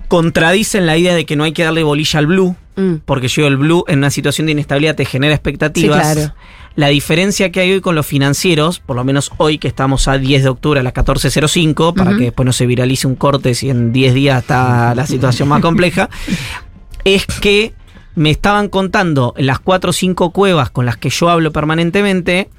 contradicen 0.07 0.85
la 0.85 0.97
idea 0.97 1.13
de 1.15 1.25
que 1.25 1.35
no 1.35 1.43
hay 1.43 1.51
que 1.53 1.63
darle 1.63 1.83
bolilla 1.83 2.19
al 2.19 2.27
blue. 2.27 2.55
Mm. 2.75 2.95
Porque 3.05 3.27
yo 3.27 3.47
el 3.47 3.57
blue 3.57 3.83
en 3.87 3.99
una 3.99 4.09
situación 4.09 4.45
de 4.47 4.53
inestabilidad 4.53 4.95
te 4.95 5.05
genera 5.05 5.33
expectativas. 5.35 6.07
Sí, 6.07 6.13
claro. 6.15 6.33
La 6.75 6.87
diferencia 6.87 7.51
que 7.51 7.59
hay 7.59 7.71
hoy 7.73 7.81
con 7.81 7.95
los 7.95 8.05
financieros, 8.05 8.79
por 8.79 8.95
lo 8.95 9.03
menos 9.03 9.31
hoy 9.37 9.57
que 9.57 9.67
estamos 9.67 10.07
a 10.07 10.17
10 10.17 10.43
de 10.43 10.49
octubre 10.49 10.79
a 10.79 10.83
las 10.83 10.93
14.05, 10.93 11.93
para 11.93 12.11
que 12.15 12.25
después 12.25 12.45
no 12.45 12.53
se 12.53 12.65
viralice 12.65 13.07
un 13.07 13.15
corte 13.15 13.53
si 13.55 13.69
en 13.69 13.91
10 13.91 14.13
días 14.13 14.41
está 14.41 14.95
la 14.95 15.05
situación 15.05 15.49
más 15.49 15.61
compleja, 15.61 16.09
es 17.03 17.25
que 17.25 17.73
me 18.15 18.29
estaban 18.29 18.69
contando 18.69 19.33
las 19.37 19.59
4 19.59 19.89
o 19.89 19.93
5 19.93 20.31
cuevas 20.31 20.69
con 20.69 20.85
las 20.85 20.97
que 20.97 21.09
yo 21.09 21.29
hablo 21.29 21.51
permanentemente 21.51 22.49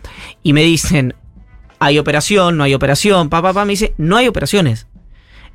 y 0.42 0.52
me 0.52 0.62
dicen, 0.62 1.14
hay 1.78 1.99
operación, 1.99 2.57
no 2.59 2.64
hay 2.64 2.75
operación, 2.75 3.28
papá, 3.31 3.49
papá, 3.49 3.64
me 3.64 3.73
dice, 3.73 3.95
no 3.97 4.16
hay 4.19 4.28
operaciones. 4.28 4.87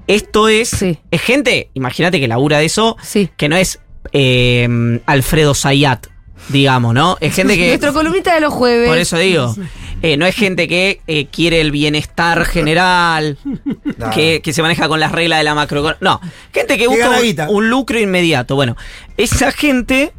Esto 0.07 0.47
es, 0.47 0.69
Sí. 0.69 0.97
es 1.11 1.21
gente, 1.21 1.69
imagínate 1.73 2.19
que 2.19 2.27
labura 2.27 2.57
de 2.59 2.65
eso, 2.65 2.97
Sí. 3.03 3.29
que 3.37 3.49
no 3.49 3.55
es 3.55 3.79
eh, 4.13 4.99
Alfredo 5.05 5.53
Sayat, 5.53 6.07
digamos, 6.49 6.93
¿no? 6.93 7.17
Es 7.19 7.35
gente 7.35 7.55
que... 7.57 7.67
Nuestro 7.67 7.93
columnista 7.93 8.33
de 8.33 8.41
los 8.41 8.53
jueves. 8.53 8.87
Por 8.87 8.97
eso 8.97 9.17
digo, 9.17 9.53
eh, 10.01 10.17
no 10.17 10.25
es 10.25 10.35
gente 10.35 10.67
que 10.67 11.01
eh, 11.07 11.27
quiere 11.27 11.59
el 11.59 11.71
bienestar 11.71 12.45
general, 12.45 13.37
que, 14.13 14.41
que 14.43 14.53
se 14.53 14.61
maneja 14.61 14.87
con 14.87 14.99
las 14.99 15.11
reglas 15.11 15.39
de 15.39 15.43
la 15.43 15.55
macro. 15.55 15.95
No, 16.01 16.21
gente 16.53 16.77
que 16.77 16.87
busca 16.87 17.09
un, 17.49 17.69
lucro 17.69 17.99
inmediato. 17.99 18.55
Bueno, 18.55 18.77
esa 19.17 19.51
gente 19.51 20.13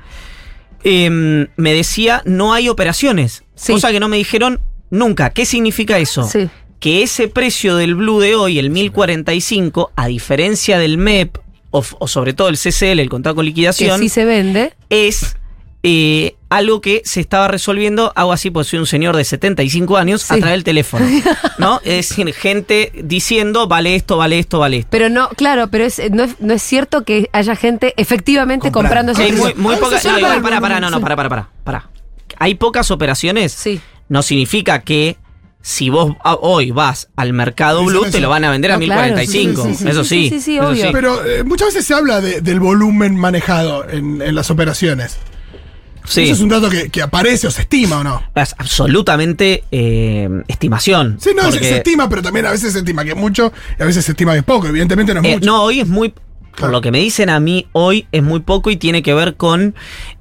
eh, 0.85 1.11
me 1.11 1.75
decía 1.75 2.23
no 2.25 2.55
hay 2.55 2.69
operaciones, 2.69 3.45
Sí. 3.55 3.73
cosa 3.73 3.91
que 3.91 4.01
no 4.01 4.09
me 4.09 4.17
dijeron 4.17 4.61
nunca. 4.91 5.31
¿Qué 5.31 5.47
significa 5.47 5.99
eso? 5.99 6.25
Sí. 6.25 6.49
Que 6.81 7.03
ese 7.03 7.29
precio 7.29 7.77
del 7.77 7.95
blue 7.95 8.21
de 8.21 8.35
hoy, 8.37 8.59
el 8.59 8.71
1045, 8.71 9.93
a 9.97 10.07
diferencia 10.07 10.79
del 10.79 10.97
MEP 10.99 11.39
o, 11.71 11.83
sobre 12.09 12.33
todo 12.33 12.49
el 12.49 12.57
CCL, 12.57 13.01
el 13.01 13.09
contrato 13.09 13.37
con 13.37 13.45
Que 13.45 13.51
liquidación, 13.51 14.01
sí 14.01 14.09
se 14.09 14.25
vende. 14.25 14.73
es 14.89 15.37
eh, 15.83 16.35
algo 16.49 16.81
que 16.81 17.03
se 17.05 17.21
estaba 17.21 17.47
resolviendo, 17.47 18.13
hago 18.17 18.33
así 18.33 18.51
porque 18.51 18.69
soy 18.71 18.79
un 18.81 18.87
señor 18.87 19.17
de 19.17 19.25
75 19.25 19.97
años, 19.97 20.29
a 20.31 20.35
Sí. 20.35 20.41
través 20.41 20.57
del 20.57 20.65
teléfono. 20.65 21.07
¿No? 21.59 21.81
Es 21.85 22.09
decir, 22.09 22.33
gente 22.35 22.91
diciendo, 23.05 23.69
vale 23.69 23.95
esto, 23.95 24.17
vale 24.17 24.39
esto, 24.39 24.59
vale 24.59 24.79
esto. 24.79 24.89
Pero 24.91 25.09
no, 25.09 25.29
claro, 25.31 25.69
pero 25.69 25.85
es, 25.85 26.01
no, 26.11 26.25
es, 26.25 26.41
no 26.41 26.53
es 26.55 26.63
cierto 26.63 27.05
que 27.05 27.29
haya 27.33 27.55
gente 27.55 27.95
efectivamente 27.97 28.73
comprando, 28.73 29.13
Hay 29.17 29.33
muy, 29.33 29.55
muy 29.55 29.77
pocas. 29.77 30.01
eso 30.01 30.11
No, 30.13 30.19
igual, 30.19 30.43
para- 30.43 30.61
para, 30.61 30.81
no, 30.81 30.91
no, 30.91 31.01
para, 31.01 31.15
para, 31.17 31.29
para, 31.29 31.49
para. 31.65 31.91
Hay 32.39 32.55
pocas 32.57 32.91
operaciones. 32.91 33.53
Sí. 33.53 33.81
No 34.09 34.23
significa 34.23 34.81
que 34.83 35.17
si 35.61 35.91
vos 35.91 36.15
hoy 36.41 36.71
vas 36.71 37.09
al 37.17 37.33
mercado 37.35 37.85
blue, 37.85 38.07
te 38.11 38.21
lo 38.21 38.31
van 38.31 38.45
a 38.45 38.51
vender 38.51 38.73
a 38.73 38.79
No, 38.79 38.85
claro, 38.87 39.15
1045. 39.17 39.63
sí, 39.65 39.69
sí, 39.75 39.77
sí, 39.85 39.89
eso 39.91 40.05
sí, 40.05 40.09
sí. 40.09 40.29
sí, 40.31 40.41
sí, 40.41 40.57
eso 40.57 40.69
obvio. 40.69 40.93
Pero 40.93 41.25
eh, 41.27 41.45
muchas 41.45 41.69
veces 41.69 41.85
se 41.85 41.95
habla 41.95 42.21
de- 42.21 42.41
del 42.41 42.59
volumen 42.61 43.17
manejado 43.17 43.89
en, 43.89 44.23
en 44.23 44.35
las 44.35 44.51
operaciones. 44.51 45.19
Sí. 46.09 46.23
Eso 46.23 46.33
es 46.35 46.41
un 46.41 46.49
dato 46.49 46.71
que, 46.71 46.89
que 46.91 47.03
aparece 47.03 47.47
o 47.47 47.51
se 47.51 47.63
estima 47.63 47.99
o 47.99 48.05
no. 48.05 48.23
Es 48.35 48.55
absolutamente 48.59 49.65
eh, 49.71 50.29
estimación. 50.49 51.19
Sí, 51.21 51.31
no, 51.37 51.43
se- 51.45 51.51
porque- 51.51 51.69
se 51.69 51.77
estima, 51.77 52.09
pero 52.09 52.23
también 52.23 52.47
a 52.47 52.51
veces 52.51 52.73
se 52.73 52.79
estima 52.79 53.05
que 53.05 53.11
es 53.11 53.17
mucho 53.17 53.53
y 53.79 53.83
a 53.83 53.87
veces 53.87 54.05
se 54.05 54.13
estima 54.13 54.33
que 54.33 54.39
es 54.39 54.45
poco. 54.45 54.67
Evidentemente 54.67 55.13
no 55.15 55.21
es 55.21 55.27
Eh, 55.27 55.35
mucho. 55.35 55.47
no, 55.47 55.63
hoy 55.63 55.81
es 55.81 55.87
muy. 55.89 56.15
Por 56.59 56.71
lo 56.71 56.81
que 56.81 56.91
me 56.91 56.99
dicen 56.99 57.31
a 57.31 57.39
mí, 57.39 57.69
hoy 57.73 58.07
es 58.11 58.23
muy 58.23 58.41
poco 58.41 58.71
y 58.71 58.77
tiene 58.77 59.03
que 59.03 59.15
ver 59.15 59.37
con. 59.37 59.75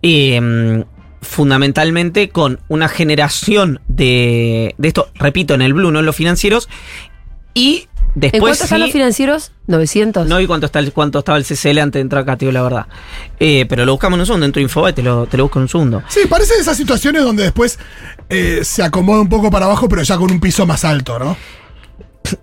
eh, 0.04 0.84
fundamentalmente 1.20 2.30
con 2.30 2.60
una 2.68 2.88
generación 2.88 3.82
de, 3.88 4.76
de 4.78 4.88
esto, 4.88 5.10
repito, 5.16 5.56
en 5.56 5.62
el 5.62 5.74
blue, 5.74 5.92
no 5.92 6.00
en 6.00 6.06
los 6.06 6.16
financieros. 6.16 6.70
Y 7.54 7.88
¿En 8.20 8.40
cuánto 8.40 8.64
están 8.64 8.80
sí- 8.80 8.84
los 8.84 8.92
financieros? 8.92 9.52
900. 9.68 10.28
no 10.28 10.38
vi 10.38 10.48
cuánto, 10.48 10.66
está 10.66 10.80
el, 10.80 10.92
cuánto 10.92 11.20
estaba 11.20 11.38
el 11.38 11.44
CCL 11.46 11.80
antes 11.80 12.00
de 12.00 12.02
entrar 12.02 12.24
acá, 12.24 12.36
digo 12.36 12.52
la 12.52 12.64
verdad. 12.64 12.88
Eh, 13.40 13.66
pero 13.70 13.86
lo 13.86 13.92
buscamos 13.92 14.18
en 14.18 14.22
un 14.22 14.26
segundo, 14.26 14.46
dentro 14.46 14.60
de 14.60 14.64
Infobae, 14.64 14.94
te 14.94 15.04
lo, 15.04 15.28
te 15.28 15.38
lo 15.38 15.44
busco 15.44 15.60
en 15.60 15.64
un 15.64 15.70
segundo. 15.70 16.04
Sí, 16.08 16.22
parece 16.30 16.56
de 16.56 16.62
esas 16.62 16.78
situaciones 16.78 17.24
donde 17.24 17.44
después 17.44 17.78
eh, 18.30 18.62
se 18.64 18.84
acomoda 18.84 19.22
un 19.22 19.30
poco 19.30 19.52
para 19.52 19.66
abajo, 19.66 19.88
pero 19.88 20.02
ya 20.04 20.18
con 20.18 20.32
un 20.32 20.40
piso 20.40 20.66
más 20.66 20.84
alto, 20.84 21.20
¿no? 21.20 21.38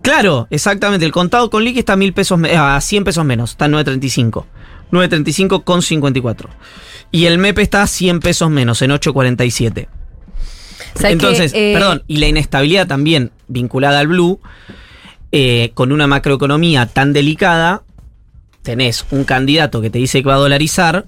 Claro, 0.02 0.46
exactamente. 0.50 1.04
El 1.04 1.12
contado 1.12 1.50
con 1.50 1.64
liqui 1.64 1.80
está 1.80 1.94
a, 1.94 1.96
mil 1.96 2.12
pesos, 2.12 2.40
a 2.56 2.80
100 2.80 3.04
pesos 3.04 3.24
menos, 3.24 3.50
está 3.50 3.66
en 3.66 3.72
9.35. 3.72 4.44
9.35 4.92 5.64
con 5.64 5.82
54. 5.82 6.48
Y 7.10 7.26
el 7.26 7.38
MEP 7.38 7.58
está 7.58 7.82
a 7.82 7.87
100 7.87 8.20
pesos 8.20 8.50
menos, 8.50 8.80
en 8.82 8.90
8.47. 8.90 9.88
¿Sabes 10.94 11.12
Entonces, 11.12 11.52
qué? 11.52 11.72
Eh, 11.72 11.74
perdón, 11.74 12.02
y 12.06 12.18
la 12.18 12.28
inestabilidad 12.28 12.87
también 12.87 13.32
vinculada 13.48 13.98
al 14.00 14.06
blue, 14.08 14.40
eh, 15.37 15.73
con 15.75 15.90
una 15.90 16.07
macroeconomía 16.07 16.87
tan 16.87 17.12
delicada, 17.12 17.83
tenés 18.62 19.05
un 19.11 19.25
candidato 19.25 19.81
que 19.81 19.90
te 19.90 19.99
dice 19.99 20.23
que 20.23 20.29
va 20.29 20.37
a 20.37 20.38
dolarizar. 20.38 21.07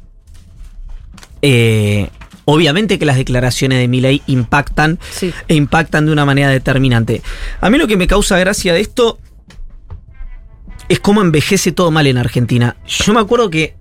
eh, 1.43 2.09
obviamente 2.45 2.99
que 2.99 3.07
las 3.07 3.17
declaraciones 3.17 3.79
de 3.79 3.89
Milei 3.89 4.23
impactan 4.27 4.99
Sí. 5.11 5.33
e 5.49 5.55
impactan 5.55 6.07
de 6.07 6.13
una 6.13 6.25
manera 6.25 6.49
determinante. 6.49 7.23
A 7.61 7.71
mí 7.71 7.79
lo 7.79 7.87
que 7.87 7.97
me 7.97 8.07
causa 8.07 8.39
gracia 8.39 8.73
de 8.73 8.81
esto 8.81 9.19
es 10.89 10.99
cómo 11.01 11.21
envejece 11.23 11.73
todo 11.73 11.91
mal 11.91 12.07
en 12.07 12.19
Argentina. 12.19 12.77
Yo 12.87 13.13
me 13.13 13.21
acuerdo 13.21 13.51
que 13.51 13.75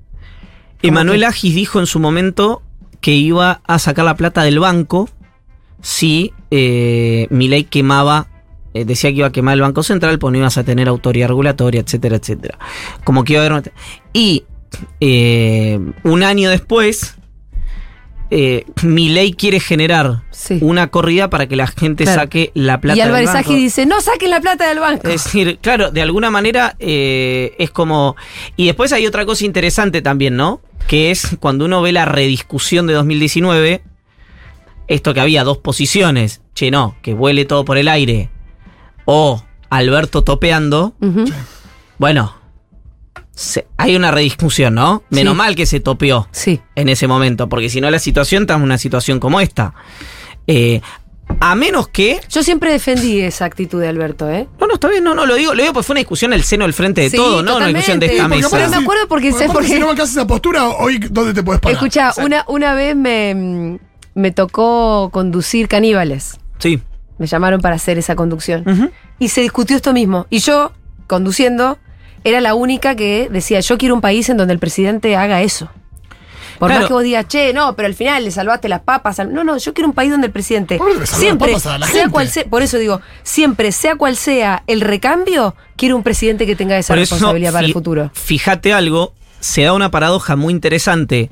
Emanuel 0.82 1.22
qué? 1.22 1.26
Agis 1.28 1.56
dijo 1.56 1.80
en 1.80 1.86
su 1.88 2.00
momento 2.00 2.62
que 3.02 3.12
iba 3.14 3.62
a 3.66 3.80
sacar 3.80 4.06
la 4.06 4.16
plata 4.16 4.44
del 4.44 4.60
banco 4.60 5.10
si 5.82 6.34
eh, 6.52 7.28
Milei 7.30 7.64
quemaba, 7.66 8.28
eh, 8.76 8.86
decía 8.86 9.10
que 9.12 9.18
iba 9.18 9.28
a 9.28 9.32
quemar 9.32 9.54
el 9.56 9.62
Banco 9.62 9.82
Central, 9.84 10.20
pues 10.20 10.32
no 10.34 10.38
ibas 10.38 10.58
a 10.58 10.64
tener 10.64 10.88
autoridad 10.90 11.30
regulatoria, 11.30 11.80
etcétera, 11.82 12.18
etcétera. 12.18 12.60
Como 13.04 13.24
que 13.24 13.34
iba 13.34 13.42
a 13.44 13.46
haber... 13.48 13.72
Y 14.14 14.44
eh, 15.00 15.80
un 16.04 16.24
año 16.24 16.50
después, 16.50 17.16
eh, 18.32 18.66
Milei 18.84 19.32
quiere 19.34 19.60
generar 19.60 20.24
Sí. 20.32 20.58
una 20.62 20.88
corrida 20.88 21.30
para 21.30 21.48
que 21.48 21.56
la 21.56 21.68
gente 21.68 22.04
Claro. 22.04 22.22
saque 22.24 22.52
la 22.54 22.82
plata 22.82 22.98
y 22.98 23.00
del 23.00 23.08
Álvarez 23.08 23.34
banco. 23.34 23.50
Agi 23.52 23.56
dice, 23.62 23.86
no 23.86 24.02
saquen 24.02 24.30
la 24.30 24.42
plata 24.42 24.68
del 24.68 24.80
banco. 24.80 25.08
Es 25.08 25.24
decir, 25.24 25.58
claro, 25.62 25.92
de 25.92 26.02
alguna 26.02 26.30
manera 26.30 26.76
eh, 26.80 27.56
es 27.58 27.72
como... 27.72 28.16
Y 28.58 28.66
después 28.66 28.92
hay 28.92 29.08
otra 29.08 29.26
cosa 29.26 29.46
interesante 29.46 30.02
también, 30.02 30.36
¿no? 30.36 30.60
Que 30.88 31.12
es 31.12 31.38
cuando 31.40 31.66
uno 31.66 31.82
ve 31.82 31.92
la 31.94 32.06
rediscusión 32.06 32.88
de 32.88 32.94
2019, 32.94 33.82
esto 34.88 35.14
que 35.14 35.20
había 35.22 35.44
dos 35.44 35.58
posiciones, 35.60 36.42
che, 36.54 36.70
no, 36.72 36.96
que 37.02 37.14
vuele 37.14 37.46
todo 37.46 37.64
por 37.66 37.78
el 37.78 37.88
aire, 37.88 38.30
o 39.06 39.44
Alberto 39.70 40.24
topeando, 40.24 40.96
bueno, 41.98 42.34
se- 43.34 43.68
hay 43.78 43.96
una 43.96 44.12
rediscusión, 44.12 44.76
¿no? 44.76 45.04
Menos 45.10 45.34
Sí. 45.34 45.38
mal 45.38 45.56
que 45.56 45.66
se 45.66 45.80
topeó 45.80 46.28
Sí. 46.32 46.62
en 46.76 46.90
ese 46.90 47.08
momento, 47.08 47.50
porque 47.50 47.70
si 47.70 47.82
no 47.82 47.90
la 47.92 48.00
situación 48.00 48.44
está 48.44 48.56
en 48.56 48.62
una 48.62 48.78
situación 48.78 49.20
como 49.20 49.40
esta. 49.42 49.74
Eh, 50.48 50.82
a 51.40 51.56
menos 51.56 51.88
que 51.88 52.22
Yo 52.30 52.44
siempre 52.44 52.72
defendí 52.72 53.20
esa 53.20 53.46
actitud 53.46 53.82
de 53.82 53.88
Alberto, 53.88 54.30
¿eh? 54.30 54.48
No, 54.60 54.68
no, 54.68 54.76
está 54.76 54.88
bien, 54.90 55.04
no, 55.04 55.16
no 55.16 55.26
lo 55.26 55.34
digo, 55.36 55.56
lo 55.56 55.62
digo 55.64 55.74
porque 55.74 55.88
fue 55.88 55.94
una 55.96 56.00
discusión 56.02 56.34
en 56.34 56.40
el 56.40 56.46
seno 56.46 56.66
del 56.66 56.74
frente 56.74 57.02
de 57.02 57.10
Sí, 57.10 57.18
todo, 57.18 57.42
no 57.42 57.58
una 57.58 57.68
discusión 57.68 58.00
de 58.00 58.06
esta 58.06 58.28
mesa. 58.28 58.48
Pero 58.52 58.70
me 58.70 58.76
acuerdo 58.78 59.08
porque- 59.08 59.32
¿sabes 59.32 59.48
por 59.48 59.56
aparte, 59.58 59.68
qué? 59.70 59.74
Si 59.74 59.80
no 59.80 59.88
bancas 59.88 60.12
esa 60.12 60.28
postura, 60.28 60.70
hoy, 60.70 61.00
¿dónde 61.10 61.34
te 61.34 61.42
puedes 61.42 61.60
parar? 61.62 61.76
Escucha, 61.78 62.14
una, 62.24 62.46
una 62.48 62.76
vez 62.76 62.96
me, 62.96 63.80
me 64.14 64.32
tocó 64.32 65.10
conducir 65.12 65.68
caníbales. 65.68 66.38
Sí. 66.60 66.80
Me 67.18 67.28
llamaron 67.28 67.62
para 67.62 67.76
hacer 67.76 67.98
esa 67.98 68.16
conducción. 68.16 68.92
Y 69.20 69.30
se 69.30 69.42
discutió 69.42 69.76
esto 69.76 69.94
mismo. 69.94 70.28
Y 70.30 70.40
yo, 70.40 70.74
conduciendo, 71.08 71.78
era 72.24 72.42
la 72.42 72.56
única 72.56 72.96
que 72.96 73.30
decía, 73.32 73.60
yo 73.62 73.78
quiero 73.78 73.96
un 73.96 74.02
país 74.02 74.28
en 74.30 74.38
donde 74.38 74.54
el 74.54 74.60
presidente 74.60 75.16
haga 75.16 75.42
eso. 75.42 75.70
Por 76.60 76.70
Claro. 76.70 76.82
más 76.82 76.88
que 76.88 76.94
vos 76.94 77.04
digas, 77.04 77.28
che, 77.28 77.52
no, 77.54 77.76
pero 77.76 77.88
al 77.88 77.96
final 77.96 78.24
le 78.24 78.32
salvaste 78.32 78.70
las 78.70 78.80
papas. 78.82 79.20
al-". 79.20 79.34
No, 79.34 79.44
no, 79.44 79.58
yo 79.58 79.74
quiero 79.74 79.90
un 79.90 79.94
país 79.94 80.10
donde 80.10 80.28
el 80.28 80.34
presidente 80.34 80.78
¿Por 80.78 80.88
qué 80.94 81.00
le 81.00 81.06
salvó 81.06 81.12
las 81.12 81.20
siempre, 81.20 81.60
sea 81.60 81.88
gente? 81.88 82.12
cual 82.12 82.30
sea, 82.30 82.46
por 82.46 82.62
eso 82.62 82.78
digo, 82.78 83.02
siempre, 83.24 83.72
sea 83.74 83.96
cual 83.98 84.16
sea 84.16 84.64
el 84.68 84.80
recambio, 84.82 85.56
quiero 85.76 85.98
un 85.98 86.04
presidente 86.04 86.46
que 86.46 86.56
tenga 86.56 86.78
esa 86.78 86.94
Por 86.94 87.00
eso, 87.00 87.16
responsabilidad 87.16 87.52
para 87.52 87.66
el 87.68 87.74
futuro. 87.74 88.10
Fíjate 88.14 88.72
algo, 88.74 89.14
se 89.42 89.64
da 89.64 89.74
una 89.74 89.92
paradoja 89.92 90.38
muy 90.38 90.54
interesante. 90.54 91.30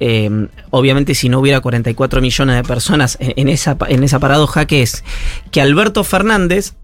Eh, 0.00 0.48
obviamente, 0.70 1.14
si 1.14 1.28
no 1.28 1.40
hubiera 1.40 1.60
44 1.60 2.20
millones 2.20 2.56
de 2.56 2.62
personas 2.62 3.16
en, 3.20 3.34
en 3.36 3.48
esa, 3.48 3.76
en 3.88 4.02
esa 4.02 4.18
paradoja, 4.18 4.66
que 4.66 4.82
es 4.82 5.04
que 5.50 5.60
Alberto 5.60 6.04
Fernández, 6.04 6.74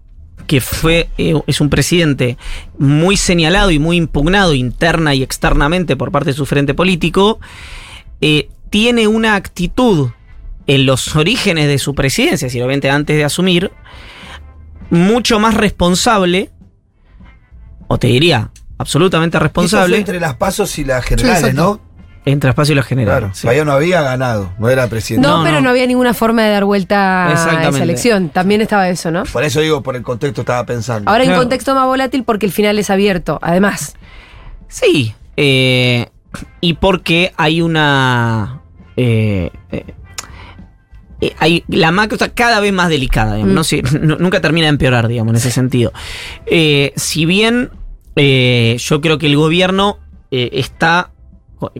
que 0.47 0.61
fue, 0.61 1.09
eh, 1.17 1.33
es 1.47 1.61
un 1.61 1.69
presidente 1.69 2.37
muy 2.77 3.17
señalado 3.17 3.71
y 3.71 3.79
muy 3.79 3.97
impugnado 3.97 4.53
interna 4.53 5.13
y 5.15 5.23
externamente 5.23 5.95
por 5.95 6.11
parte 6.11 6.31
de 6.31 6.35
su 6.35 6.45
frente 6.45 6.73
político, 6.73 7.39
eh, 8.21 8.49
tiene 8.69 9.07
una 9.07 9.35
actitud 9.35 10.09
en 10.67 10.85
los 10.85 11.15
orígenes 11.15 11.67
de 11.67 11.77
su 11.79 11.95
presidencia, 11.95 12.49
si 12.49 12.59
lo 12.59 12.67
ven 12.67 12.85
antes 12.87 13.17
de 13.17 13.23
asumir, 13.23 13.71
mucho 14.89 15.39
más 15.39 15.55
responsable, 15.55 16.51
o 17.87 17.97
te 17.97 18.07
diría, 18.07 18.51
absolutamente 18.77 19.37
Eso 19.37 19.41
fue 19.41 19.47
responsable, 19.47 19.97
entre 19.97 20.19
las 20.19 20.35
pasos 20.35 20.77
y 20.79 20.85
las 20.85 21.03
generales. 21.03 21.53
¿no? 21.53 21.81
Entre 22.25 22.49
espacio 22.51 22.73
y 22.73 22.75
la 22.75 22.83
general. 22.83 23.17
Claro. 23.19 23.33
sí. 23.33 23.41
Todavía 23.41 23.65
no 23.65 23.71
había 23.71 24.01
ganado, 24.01 24.51
no 24.59 24.69
era 24.69 24.87
presidente. 24.87 25.27
No, 25.27 25.37
No, 25.39 25.43
pero 25.43 25.55
no. 25.57 25.61
no. 25.61 25.69
había 25.71 25.87
ninguna 25.87 26.13
forma 26.13 26.43
de 26.43 26.51
dar 26.51 26.65
vuelta 26.65 27.27
a 27.27 27.33
esa 27.33 27.83
elección. 27.83 28.29
También 28.29 28.61
estaba 28.61 28.87
eso, 28.89 29.09
¿no? 29.11 29.23
Por 29.23 29.43
eso 29.43 29.59
digo, 29.61 29.81
por 29.81 29.95
el 29.95 30.03
contexto 30.03 30.41
estaba 30.41 30.65
pensando. 30.65 31.09
Ahora 31.09 31.21
hay 31.23 31.27
un 31.27 31.33
Claro. 31.33 31.43
contexto 31.43 31.73
más 31.75 31.85
volátil 31.85 32.23
porque 32.23 32.45
el 32.45 32.51
final 32.51 32.77
es 32.79 32.89
abierto, 32.89 33.39
además. 33.41 33.95
Sí. 34.67 35.13
eh, 35.37 36.07
y 36.61 36.73
porque 36.75 37.33
hay 37.37 37.61
una. 37.61 38.61
eh, 38.95 39.49
eh, 39.71 41.35
hay, 41.39 41.63
la 41.67 41.91
macro 41.91 42.15
está 42.15 42.29
cada 42.29 42.59
vez 42.59 42.73
más 42.73 42.89
delicada. 42.89 43.35
digamos, 43.35 43.51
Mm. 43.51 43.55
no 43.55 43.63
sé, 43.63 43.81
nu- 44.01 44.17
nunca 44.19 44.41
termina 44.41 44.65
de 44.65 44.69
empeorar, 44.69 45.07
digamos, 45.07 45.31
en 45.31 45.37
ese 45.37 45.51
sentido. 45.51 45.91
Eh, 46.45 46.93
si 46.95 47.25
bien 47.25 47.69
eh, 48.15 48.75
yo 48.79 49.01
creo 49.01 49.17
que 49.17 49.27
el 49.27 49.35
gobierno 49.37 49.97
eh, 50.31 50.49
está 50.53 51.10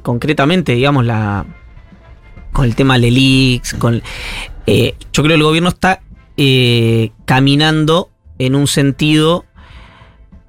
concretamente, 0.01 0.73
digamos, 0.73 1.05
la 1.05 1.45
con 2.51 2.65
el 2.65 2.75
tema 2.75 2.99
de 2.99 3.11
leaks, 3.11 3.75
con 3.75 4.01
eh, 4.67 4.95
yo 5.13 5.23
creo 5.23 5.27
que 5.29 5.35
el 5.35 5.43
gobierno 5.43 5.69
está 5.69 6.01
eh, 6.37 7.11
caminando 7.25 8.09
en 8.37 8.55
un 8.55 8.67
sentido 8.67 9.45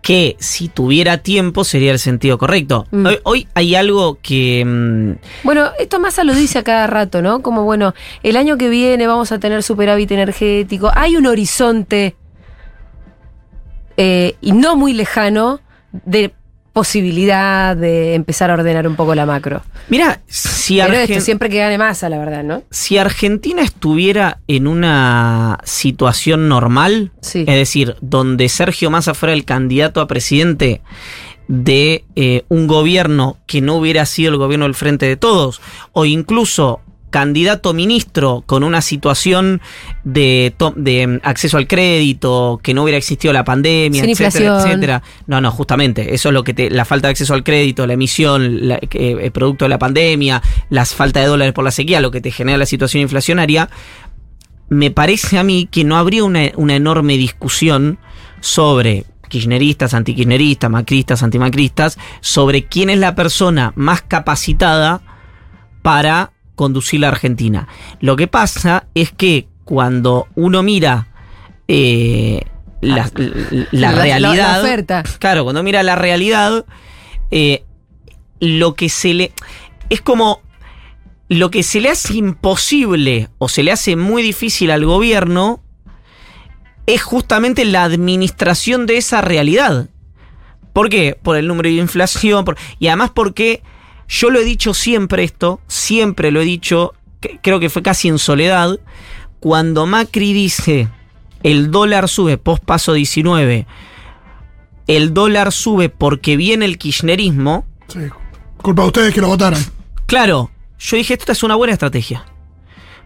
que 0.02 0.36
si 0.40 0.68
tuviera 0.68 1.18
tiempo 1.18 1.62
sería 1.62 1.92
el 1.92 2.00
sentido 2.00 2.36
correcto. 2.36 2.86
Mm. 2.90 3.06
Hoy, 3.06 3.18
hoy 3.22 3.48
hay 3.54 3.76
algo 3.76 4.18
que 4.20 4.64
mm, 4.64 5.44
Bueno, 5.44 5.70
esto 5.78 6.00
Massa 6.00 6.24
lo 6.24 6.34
dice 6.34 6.58
a 6.58 6.64
cada 6.64 6.88
rato, 6.88 7.22
¿no? 7.22 7.40
Como, 7.40 7.62
bueno, 7.62 7.94
el 8.24 8.36
año 8.36 8.58
que 8.58 8.68
viene 8.68 9.06
vamos 9.06 9.30
a 9.30 9.38
tener 9.38 9.62
superávit 9.62 10.10
energético. 10.10 10.90
Hay 10.94 11.16
un 11.16 11.26
horizonte 11.26 12.16
eh, 13.96 14.34
y 14.40 14.52
no 14.52 14.74
muy 14.74 14.92
lejano 14.92 15.60
de 15.92 16.34
posibilidad 16.72 17.76
de 17.76 18.14
empezar 18.14 18.50
a 18.50 18.54
ordenar 18.54 18.86
un 18.86 18.96
poco 18.96 19.14
la 19.14 19.26
macro. 19.26 19.62
mira, 19.88 20.20
si 20.26 20.76
Pero 20.78 20.94
Argen- 20.94 21.10
esto 21.10 21.20
siempre 21.20 21.48
que 21.50 21.58
gane 21.58 21.76
Massa, 21.78 22.08
la 22.08 22.18
verdad, 22.18 22.42
¿no? 22.44 22.62
si 22.70 22.98
Argentina 22.98 23.62
estuviera 23.62 24.38
en 24.48 24.66
una 24.66 25.58
situación 25.64 26.48
normal, 26.48 27.12
Sí. 27.20 27.40
es 27.40 27.54
decir, 27.56 27.96
donde 28.00 28.48
Sergio 28.48 28.90
Massa 28.90 29.14
fuera 29.14 29.32
el 29.32 29.44
candidato 29.44 30.00
a 30.00 30.06
presidente 30.06 30.80
de 31.48 32.04
eh, 32.16 32.44
un 32.48 32.66
gobierno 32.66 33.36
que 33.46 33.60
no 33.60 33.74
hubiera 33.76 34.06
sido 34.06 34.30
el 34.32 34.38
gobierno 34.38 34.64
del 34.64 34.74
Frente 34.74 35.06
de 35.06 35.16
Todos, 35.16 35.60
o 35.92 36.04
incluso 36.06 36.80
candidato 37.12 37.72
ministro 37.74 38.42
con 38.46 38.64
una 38.64 38.80
situación 38.80 39.60
de, 40.02 40.52
mm, 40.58 41.24
acceso 41.24 41.58
al 41.58 41.68
crédito, 41.68 42.58
que 42.60 42.74
no 42.74 42.82
hubiera 42.82 42.98
existido 42.98 43.32
la 43.32 43.44
pandemia, 43.44 44.00
Sin 44.02 44.10
etcétera, 44.10 44.44
inflación. 44.46 44.68
etcétera. 44.72 45.02
No, 45.28 45.40
no, 45.40 45.52
justamente, 45.52 46.12
eso 46.14 46.30
es 46.30 46.32
lo 46.32 46.42
que 46.42 46.54
te, 46.54 46.70
la 46.70 46.84
falta 46.84 47.06
de 47.06 47.12
acceso 47.12 47.34
al 47.34 47.44
crédito, 47.44 47.86
la 47.86 47.92
emisión, 47.92 48.66
la- 48.66 48.80
eh, 48.80 49.30
producto 49.32 49.64
de 49.64 49.68
la 49.68 49.78
pandemia, 49.78 50.42
la 50.70 50.84
falta 50.84 51.20
de 51.20 51.26
dólares 51.26 51.52
por 51.54 51.62
la 51.64 51.70
sequía, 51.70 52.00
lo 52.00 52.10
que 52.10 52.20
te 52.20 52.32
genera 52.32 52.58
la 52.58 52.66
situación 52.66 53.02
inflacionaria, 53.02 53.68
me 54.68 54.90
parece 54.90 55.38
a 55.38 55.44
mí 55.44 55.68
que 55.70 55.84
no 55.84 55.96
habría 55.98 56.24
una, 56.24 56.50
una 56.56 56.74
enorme 56.74 57.16
discusión 57.18 57.98
sobre 58.40 59.04
kirchneristas, 59.28 59.94
antikirchneristas, 59.94 60.70
macristas, 60.70 61.22
antimacristas, 61.22 61.98
sobre 62.20 62.64
quién 62.64 62.90
es 62.90 62.98
la 62.98 63.14
persona 63.14 63.72
más 63.76 64.02
capacitada 64.02 65.00
para 65.82 66.31
conducir 66.54 67.00
la 67.00 67.08
Argentina. 67.08 67.68
Lo 68.00 68.16
que 68.16 68.26
pasa 68.28 68.86
es 68.94 69.12
que 69.12 69.48
cuando 69.64 70.26
uno 70.34 70.62
mira 70.62 71.08
eh, 71.68 72.42
la, 72.80 73.10
la- 73.14 73.66
la 73.70 73.92
La- 73.92 74.02
realidad, 74.02 74.60
oferta. 74.60 75.02
claro, 75.18 75.44
cuando 75.44 75.62
mira 75.62 75.82
la 75.82 75.94
realidad, 75.96 76.64
eh, 77.30 77.64
lo 78.40 78.74
que 78.74 78.88
se 78.88 79.14
le 79.14 79.32
es 79.88 80.00
como 80.00 80.40
lo 81.28 81.50
que 81.50 81.62
se 81.62 81.80
le 81.80 81.88
hace 81.88 82.14
imposible 82.14 83.28
o 83.38 83.48
se 83.48 83.62
le 83.62 83.72
hace 83.72 83.96
muy 83.96 84.22
difícil 84.22 84.70
al 84.70 84.84
gobierno 84.84 85.60
es 86.86 87.02
justamente 87.02 87.64
la 87.64 87.84
administración 87.84 88.86
de 88.86 88.96
esa 88.98 89.20
realidad. 89.22 89.88
¿Por 90.72 90.88
qué? 90.88 91.16
Por 91.22 91.36
el 91.36 91.46
número 91.46 91.68
de 91.68 91.76
inflación 91.76 92.44
por- 92.44 92.56
y 92.78 92.88
además 92.88 93.10
porque 93.14 93.62
yo 94.12 94.28
lo 94.28 94.40
he 94.40 94.44
dicho 94.44 94.74
siempre 94.74 95.24
esto, 95.24 95.60
siempre 95.68 96.30
lo 96.30 96.42
he 96.42 96.44
dicho, 96.44 96.92
creo 97.42 97.58
que 97.60 97.70
fue 97.70 97.82
casi 97.82 98.08
en 98.08 98.18
soledad, 98.18 98.78
cuando 99.40 99.86
Macri 99.86 100.34
dice 100.34 100.88
el 101.42 101.70
dólar 101.70 102.10
sube 102.10 102.36
post 102.36 102.62
paso 102.62 102.92
19, 102.92 103.66
el 104.86 105.14
dólar 105.14 105.50
sube 105.50 105.88
porque 105.88 106.36
viene 106.36 106.66
el 106.66 106.76
kirchnerismo, 106.76 107.64
Sí. 107.88 108.00
Culpa 108.58 108.82
de 108.82 108.88
ustedes 108.88 109.14
que 109.14 109.20
lo 109.20 109.28
votaron. 109.28 109.58
Claro, 110.06 110.50
yo 110.78 110.96
dije, 110.96 111.14
esta 111.14 111.32
es 111.32 111.42
una 111.42 111.56
buena 111.56 111.72
estrategia. 111.72 112.24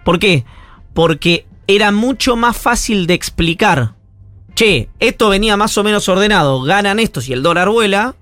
¿Por 0.04 0.18
qué? 0.18 0.44
Porque 0.92 1.46
era 1.66 1.92
mucho 1.92 2.36
más 2.36 2.56
fácil 2.56 3.06
de 3.06 3.14
explicar. 3.14 3.94
Che, 4.54 4.88
esto 5.00 5.28
venía 5.28 5.56
más 5.56 5.78
o 5.78 5.84
menos 5.84 6.08
ordenado, 6.08 6.62
ganan 6.62 6.98
estos 6.98 7.28
y 7.28 7.32
el 7.32 7.42
dólar 7.42 7.68
vuela. 7.68 8.16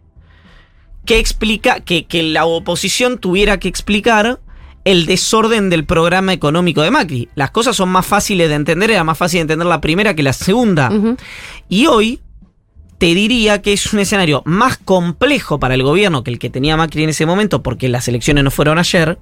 Que 1.04 1.18
explica, 1.18 1.80
que, 1.80 2.06
que 2.06 2.22
la 2.22 2.46
oposición 2.46 3.18
tuviera 3.18 3.58
que 3.58 3.68
explicar 3.68 4.40
el 4.84 5.06
desorden 5.06 5.70
del 5.70 5.84
programa 5.84 6.32
económico 6.32 6.82
de 6.82 6.90
Macri. 6.90 7.28
Las 7.34 7.50
cosas 7.50 7.76
son 7.76 7.88
más 7.88 8.06
fáciles 8.06 8.48
de 8.48 8.54
entender, 8.54 8.90
era 8.90 9.04
más 9.04 9.18
fácil 9.18 9.38
de 9.38 9.42
entender 9.42 9.66
la 9.66 9.80
primera 9.80 10.14
que 10.14 10.22
la 10.22 10.32
segunda. 10.32 10.90
Y 11.68 11.86
hoy 11.86 12.20
te 12.98 13.06
diría 13.14 13.60
que 13.62 13.72
es 13.72 13.92
un 13.92 14.00
escenario 14.00 14.42
más 14.44 14.76
complejo 14.78 15.58
para 15.58 15.74
el 15.74 15.82
gobierno 15.82 16.22
que 16.22 16.30
el 16.30 16.38
que 16.38 16.50
tenía 16.50 16.76
Macri 16.76 17.02
en 17.02 17.10
ese 17.10 17.26
momento, 17.26 17.62
porque 17.62 17.88
las 17.88 18.08
elecciones 18.08 18.44
no 18.44 18.50
fueron 18.50 18.78
ayer, 18.78 19.18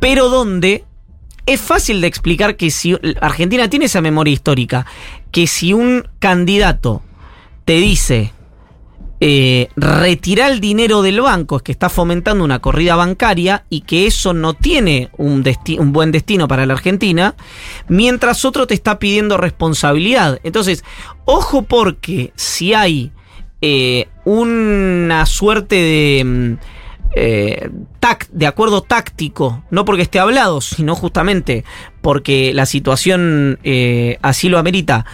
pero 0.00 0.28
donde 0.28 0.84
es 1.46 1.60
fácil 1.60 2.00
de 2.02 2.06
explicar 2.06 2.56
que 2.56 2.70
si 2.70 2.96
Argentina 3.20 3.70
tiene 3.70 3.86
esa 3.86 4.02
memoria 4.02 4.32
histórica, 4.32 4.86
que 5.32 5.46
si 5.46 5.72
un 5.72 6.06
candidato 6.18 7.02
te 7.64 7.74
dice 7.74 8.32
eh, 9.20 9.68
retira 9.74 10.46
el 10.46 10.60
dinero 10.60 11.02
del 11.02 11.20
banco, 11.20 11.56
es 11.56 11.62
que 11.62 11.72
está 11.72 11.88
fomentando 11.88 12.44
una 12.44 12.60
corrida 12.60 12.94
bancaria 12.94 13.64
y 13.68 13.80
que 13.80 14.06
eso 14.06 14.32
no 14.32 14.54
tiene 14.54 15.10
un, 15.16 15.42
buen 15.92 16.12
destino 16.12 16.46
para 16.46 16.66
la 16.66 16.74
Argentina, 16.74 17.34
mientras 17.88 18.44
otro 18.44 18.68
te 18.68 18.74
está 18.74 19.00
pidiendo 19.00 19.36
responsabilidad. 19.36 20.38
Entonces, 20.44 20.84
ojo 21.24 21.62
porque 21.62 22.32
si 22.36 22.74
hay 22.74 23.10
eh, 23.60 24.06
una 24.24 25.26
suerte 25.26 25.74
de... 25.74 26.24
mm, 26.24 26.52
eh, 27.16 27.70
de 28.32 28.46
acuerdo 28.46 28.82
táctico, 28.82 29.64
no 29.70 29.84
porque 29.84 30.02
esté 30.02 30.18
hablado, 30.18 30.60
sino 30.60 30.94
justamente 30.94 31.64
porque 32.00 32.52
la 32.54 32.64
situación 32.64 33.58
así 34.22 34.48
lo 34.48 34.58
amerita, 34.58 35.04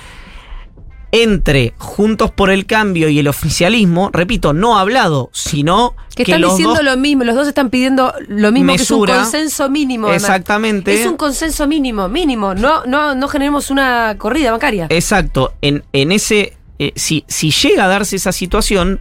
entre 1.22 1.74
Juntos 1.79 2.31
por 2.31 2.50
el 2.50 2.66
Cambio 2.66 3.09
y 3.09 3.18
el 3.18 3.29
oficialismo, 3.29 4.11
repito, 4.12 4.53
no 4.53 4.79
hablado, 4.79 5.31
sino 5.33 5.94
Que 6.14 6.22
están 6.22 6.40
los 6.40 6.53
diciendo 6.53 6.74
dos- 6.77 6.85
lo 6.85 6.96
mismo, 6.96 7.24
los 7.24 7.35
dos 7.35 7.48
están 7.48 7.70
pidiendo 7.70 8.12
lo 8.29 8.53
mismo, 8.53 8.74
que 8.74 8.83
es 8.83 8.90
un 8.90 9.07
consenso 9.07 9.68
mínimo. 9.70 10.07
además. 10.09 10.22
Exactamente. 10.24 10.94
Es 11.00 11.07
un 11.07 11.16
consenso 11.16 11.66
mínimo, 11.66 12.09
mínimo. 12.09 12.55
No, 12.55 12.85
no, 12.87 13.14
no 13.14 13.29
generemos 13.29 13.70
una 13.70 14.16
corrida 14.18 14.50
bancaria. 14.50 14.87
Exacto, 14.90 15.55
en, 15.62 15.85
en 15.92 16.12
ese, 16.12 16.57
eh, 16.79 16.92
si, 16.96 17.24
si 17.29 17.50
llega 17.50 17.85
a 17.85 17.88
darse 17.88 18.16
esa 18.16 18.33
situación 18.33 19.00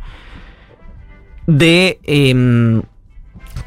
de 1.48 2.00
em, 2.04 2.82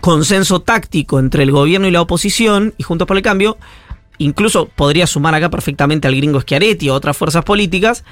consenso 0.01 0.61
táctico 0.61 1.19
entre 1.19 1.43
el 1.43 1.51
gobierno 1.51 1.87
y 1.87 1.91
la 1.91 2.01
oposición, 2.01 2.75
y 2.79 2.83
Juntos 2.83 3.07
por 3.07 3.17
el 3.17 3.23
Cambio, 3.23 3.59
incluso 4.19 4.67
podría 4.67 5.07
sumar 5.07 5.35
acá 5.35 5.51
perfectamente 5.51 6.09
al 6.09 6.17
gringo 6.17 6.41
Schiaretti 6.41 6.89
o 6.91 6.95
otras 6.95 7.17
fuerzas 7.17 7.45
políticas, 7.45 8.05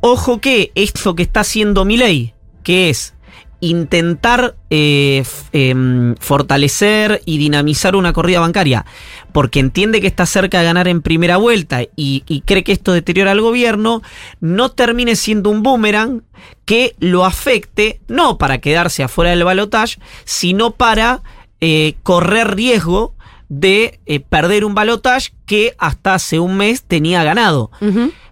ojo 0.00 0.40
que 0.40 0.72
esto 0.74 1.14
que 1.14 1.22
está 1.22 1.40
haciendo 1.40 1.84
Milei, 1.84 2.34
que 2.62 2.90
es 2.90 3.14
intentar 3.62 4.56
eh, 4.70 5.22
em, 5.52 6.16
fortalecer 6.16 7.22
y 7.24 7.38
dinamizar 7.38 7.94
una 7.94 8.12
corrida 8.12 8.40
bancaria, 8.40 8.84
porque 9.30 9.60
entiende 9.60 10.00
que 10.00 10.08
está 10.08 10.26
cerca 10.26 10.58
de 10.58 10.64
ganar 10.64 10.88
en 10.88 11.00
primera 11.00 11.36
vuelta 11.36 11.82
y, 11.82 12.24
y 12.26 12.40
cree 12.40 12.64
que 12.64 12.72
esto 12.72 12.92
deteriora 12.92 13.30
al 13.30 13.40
gobierno, 13.40 14.02
no 14.40 14.72
termine 14.72 15.14
siendo 15.14 15.48
un 15.48 15.62
boomerang 15.62 16.22
que 16.64 16.96
lo 16.98 17.24
afecte, 17.24 18.00
no 18.08 18.36
para 18.36 18.58
quedarse 18.58 19.04
afuera 19.04 19.30
del 19.30 19.44
balotaje, 19.44 20.00
sino 20.24 20.72
para 20.72 21.22
eh, 21.60 21.94
correr 22.02 22.56
riesgo 22.56 23.14
de 23.52 24.00
eh, 24.06 24.20
perder 24.20 24.64
un 24.64 24.74
balotaje 24.74 25.34
que 25.44 25.74
hasta 25.76 26.14
hace 26.14 26.40
un 26.40 26.56
mes 26.56 26.84
tenía 26.84 27.22
ganado. 27.22 27.70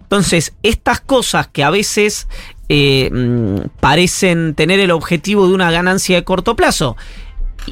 Entonces, 0.01 0.55
estas 0.63 0.99
cosas 0.99 1.47
que 1.47 1.63
a 1.63 1.69
veces 1.69 2.27
eh, 2.69 3.07
mm, 3.11 3.69
parecen 3.79 4.55
tener 4.55 4.79
el 4.79 4.89
objetivo 4.89 5.47
de 5.47 5.53
una 5.53 5.69
ganancia 5.69 6.15
de 6.15 6.23
corto 6.23 6.55
plazo, 6.55 6.97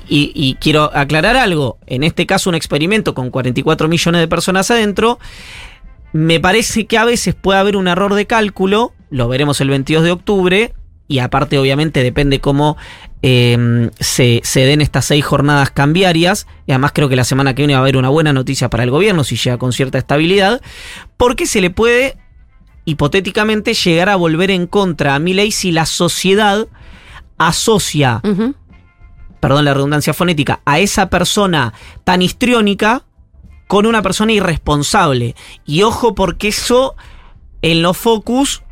y, 0.08 0.32
y 0.36 0.58
quiero 0.62 0.96
aclarar 0.96 1.36
algo, 1.38 1.80
en 1.88 2.04
este 2.04 2.28
caso 2.28 2.52
un 2.52 2.56
experimento 2.56 3.16
con 3.16 3.32
44 3.32 3.88
millones 3.88 4.22
de 4.22 4.28
personas 4.28 4.70
adentro, 4.70 5.18
me 6.14 6.40
parece 6.40 6.86
que 6.86 7.00
a 7.00 7.06
veces 7.06 7.34
puede 7.34 7.58
haber 7.58 7.76
un 7.76 7.88
error 7.88 8.14
de 8.14 8.28
cálculo, 8.28 8.94
lo 9.10 9.28
veremos 9.28 9.60
el 9.60 9.70
22 9.70 10.04
de 10.04 10.12
octubre, 10.12 10.74
y 11.08 11.18
aparte 11.18 11.58
obviamente 11.58 12.04
depende 12.04 12.40
cómo 12.40 12.78
eh, 13.22 13.90
se, 14.00 14.42
se 14.44 14.66
den 14.66 14.82
estas 14.82 15.06
seis 15.06 15.26
jornadas 15.26 15.72
cambiarias, 15.72 16.48
y 16.66 16.72
además 16.72 16.92
creo 16.94 17.10
que 17.10 17.16
la 17.16 17.24
semana 17.24 17.54
que 17.56 17.64
viene 17.64 17.74
va 17.74 17.80
a 17.80 17.82
haber 17.82 17.98
una 17.98 18.10
buena 18.10 18.34
noticia 18.34 18.70
para 18.70 18.84
el 18.84 18.92
gobierno 18.92 19.24
si 19.24 19.36
llega 19.36 19.58
con 19.58 19.74
cierta 19.74 19.98
estabilidad, 19.98 20.62
porque 21.18 21.46
se 21.46 21.62
le 21.62 21.70
puede 21.70 22.18
hipotéticamente 22.86 23.74
llegar 23.74 24.10
a 24.10 24.16
volver 24.16 24.52
en 24.52 24.68
contra 24.68 25.16
a 25.16 25.20
Milei 25.20 25.52
si 25.52 25.72
la 25.72 25.86
sociedad 25.86 26.68
asocia 27.38 28.22
perdón 29.40 29.66
la 29.66 29.74
redundancia 29.74 30.14
fonética, 30.14 30.62
a 30.66 30.80
esa 30.80 31.10
persona 31.10 31.74
tan 32.04 32.22
histriónica 32.22 33.04
con 33.68 33.86
una 33.86 34.02
persona 34.02 34.34
irresponsable. 34.34 35.36
Y 35.66 35.84
ojo 35.84 36.16
porque 36.16 36.50
eso 36.50 36.96
en 37.62 37.82
los 37.82 37.98
focus 37.98 38.64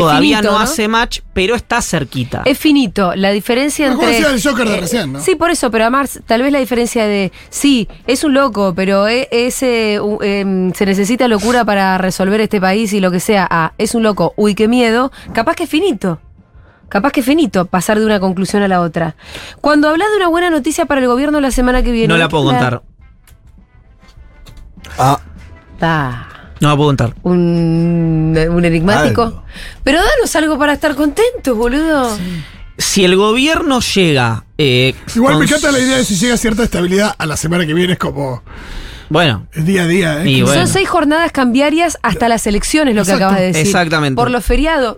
todavía 0.00 0.38
finito, 0.38 0.52
no, 0.52 0.58
¿no? 0.58 0.64
hace 0.64 0.88
match, 0.88 1.20
pero 1.32 1.54
está 1.54 1.80
cerquita. 1.82 2.42
Es 2.44 2.58
finito. 2.58 3.14
La 3.14 3.30
diferencia 3.30 3.88
Como 3.90 4.02
entre. 4.02 4.16
decía 4.16 4.30
el 4.34 4.42
Joker 4.42 4.68
de 4.68 4.76
eh, 4.76 4.80
recién, 4.80 5.12
¿no? 5.12 5.20
Sí, 5.20 5.34
por 5.34 5.50
eso, 5.50 5.70
pero 5.70 5.84
además, 5.84 6.20
tal 6.26 6.42
vez 6.42 6.52
la 6.52 6.58
diferencia 6.58 7.06
de. 7.06 7.32
Sí, 7.50 7.88
es 8.06 8.24
un 8.24 8.34
loco, 8.34 8.74
pero 8.74 9.08
e- 9.08 9.28
ese, 9.30 10.00
em, 10.20 10.72
se 10.72 10.86
necesita 10.86 11.28
locura 11.28 11.64
para 11.64 11.98
resolver 11.98 12.40
este 12.40 12.60
país 12.60 12.92
y 12.92 13.00
lo 13.00 13.10
que 13.10 13.20
sea. 13.20 13.46
Ah, 13.50 13.72
es 13.78 13.94
un 13.94 14.02
loco, 14.02 14.32
uy, 14.36 14.54
qué 14.54 14.68
miedo. 14.68 15.10
Capaz 15.32 15.54
que 15.54 15.64
es 15.64 15.70
finito. 15.70 16.20
Capaz 16.88 17.10
que 17.10 17.20
es 17.20 17.26
finito 17.26 17.66
pasar 17.66 17.98
de 17.98 18.06
una 18.06 18.20
conclusión 18.20 18.62
a 18.62 18.68
la 18.68 18.80
otra. 18.80 19.16
Cuando 19.60 19.88
hablas 19.88 20.08
de 20.10 20.16
una 20.18 20.28
buena 20.28 20.50
noticia 20.50 20.86
para 20.86 21.00
el 21.00 21.08
gobierno 21.08 21.40
la 21.40 21.50
semana 21.50 21.82
que 21.82 21.90
viene. 21.90 22.06
no 22.08 22.16
la 22.16 22.28
puedo 22.28 22.44
contar. 22.44 22.82
Ah, 24.98 25.20
Ah, 25.80 26.28
No 26.60 26.68
la 26.70 26.76
puedo 26.76 26.88
contar. 26.88 27.14
un, 27.22 28.36
un 28.50 28.64
enigmático. 28.64 29.22
Algo. 29.22 29.42
Pero 29.84 29.98
danos 29.98 30.34
algo 30.36 30.58
para 30.58 30.72
estar 30.72 30.94
contentos, 30.94 31.56
boludo. 31.56 32.16
Si 32.78 33.04
el 33.04 33.16
gobierno 33.16 33.80
llega. 33.80 34.44
eh, 34.58 34.94
Igual 35.14 35.38
me 35.38 35.44
encanta 35.44 35.70
la 35.72 35.78
idea 35.78 35.96
de 35.98 36.04
si 36.04 36.16
llega 36.16 36.36
cierta 36.36 36.62
estabilidad 36.62 37.14
a 37.16 37.26
la 37.26 37.36
semana 37.36 37.66
que 37.66 37.74
viene, 37.74 37.94
es 37.94 37.98
como. 37.98 38.42
Bueno, 39.08 39.46
Es 39.52 39.64
día 39.64 39.82
a 39.82 39.86
día, 39.86 40.22
¿eh? 40.24 40.28
Y 40.30 40.36
Que- 40.38 40.42
bueno. 40.44 40.60
Son 40.64 40.68
seis 40.72 40.88
jornadas 40.88 41.30
cambiarias 41.30 41.96
hasta 42.02 42.28
las 42.28 42.46
elecciones, 42.46 42.94
lo 42.96 43.04
que 43.04 43.12
acabas 43.12 43.38
de 43.38 43.46
decir. 43.46 43.66
Exactamente. 43.66 44.16
Por 44.16 44.30
los 44.30 44.44
feriados. 44.44 44.96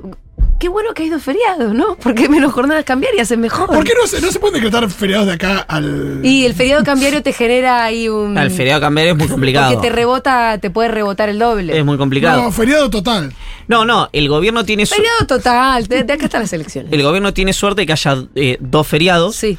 Qué 0.59 0.69
bueno 0.69 0.93
que 0.93 1.05
hay 1.05 1.09
dos 1.09 1.23
feriados, 1.23 1.73
¿no? 1.73 1.97
Porque 2.03 2.29
menos 2.29 2.53
jornadas 2.53 2.85
cambiarias 2.85 3.31
es 3.31 3.39
mejor. 3.39 3.67
¿Por 3.69 3.85
qué 3.85 3.93
no 4.01 4.09
se, 4.09 4.21
no 4.21 4.33
se 4.33 4.41
pueden 4.41 4.55
decretar 4.55 4.91
feriados 4.91 5.27
de 5.29 5.35
acá 5.35 5.59
al. 5.61 6.21
Y 6.25 6.45
el 6.47 6.55
feriado 6.55 6.83
cambiario 6.83 7.23
te 7.23 7.33
genera 7.33 7.85
ahí 7.85 8.09
un. 8.09 8.37
el 8.37 8.51
feriado 8.51 8.81
cambiario 8.81 9.13
es 9.13 9.19
muy 9.19 9.29
complicado. 9.29 9.73
Porque 9.75 9.89
te 9.89 9.95
rebota, 9.95 10.59
te 10.59 10.71
puede 10.71 10.89
rebotar 10.89 11.29
el 11.29 11.39
doble. 11.39 11.79
Es 11.79 11.85
muy 11.85 11.97
complicado. 11.97 12.43
No, 12.43 12.51
feriado 12.51 12.91
total. 12.91 13.33
No, 13.69 13.85
no, 13.85 14.09
el 14.13 14.29
gobierno 14.29 14.65
tiene 14.65 14.85
su- 14.85 14.97
Feriado 14.97 15.27
total. 15.29 15.87
De, 15.87 16.03
de 16.03 16.13
acá 16.13 16.25
están 16.25 16.43
las 16.43 16.53
elecciones. 16.53 16.93
el 16.93 17.03
gobierno 17.05 17.33
tiene 17.33 17.53
suerte 17.53 17.83
de 17.83 17.87
que 17.87 17.93
haya 17.93 18.17
eh, 18.35 18.57
dos 18.61 18.87
feriados. 18.87 19.37
Sí. 19.37 19.57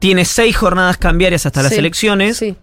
Tiene 0.00 0.24
seis 0.24 0.56
jornadas 0.56 0.96
cambiarias 0.98 1.46
hasta 1.46 1.62
las 1.62 1.72
elecciones. 1.72 2.36
Sí. 2.38 2.56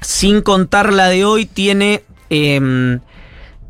Sin 0.00 0.40
contar 0.40 0.92
la 0.92 1.08
de 1.08 1.24
hoy, 1.24 1.46
tiene 1.46 2.02
em, 2.30 3.00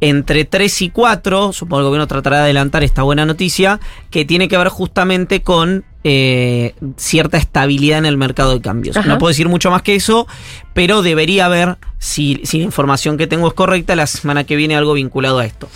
entre 0.00 0.44
3 0.44 0.82
y 0.82 0.90
4, 0.90 1.52
supongo 1.52 1.76
que 1.76 1.80
el 1.80 1.86
gobierno 1.86 2.06
tratará 2.06 2.38
de 2.38 2.42
adelantar 2.44 2.82
esta 2.82 3.02
buena 3.02 3.24
noticia, 3.24 3.80
que 4.10 4.24
tiene 4.24 4.48
que 4.48 4.58
ver 4.58 4.68
justamente 4.68 5.42
con 5.42 5.84
eh, 6.04 6.74
cierta 6.96 7.38
estabilidad 7.38 7.98
en 7.98 8.06
el 8.06 8.16
mercado 8.16 8.52
de 8.52 8.60
cambios. 8.60 8.96
Ajá. 8.96 9.08
No 9.08 9.18
puedo 9.18 9.30
decir 9.30 9.48
mucho 9.48 9.70
más 9.70 9.82
que 9.82 9.94
eso, 9.94 10.26
pero 10.74 11.02
debería 11.02 11.46
haber, 11.46 11.78
si, 11.98 12.40
si 12.44 12.58
la 12.58 12.64
información 12.64 13.16
que 13.16 13.26
tengo 13.26 13.48
es 13.48 13.54
correcta, 13.54 13.96
la 13.96 14.06
semana 14.06 14.44
que 14.44 14.56
viene 14.56 14.76
algo 14.76 14.92
vinculado 14.92 15.38
a 15.38 15.46
esto. 15.46 15.68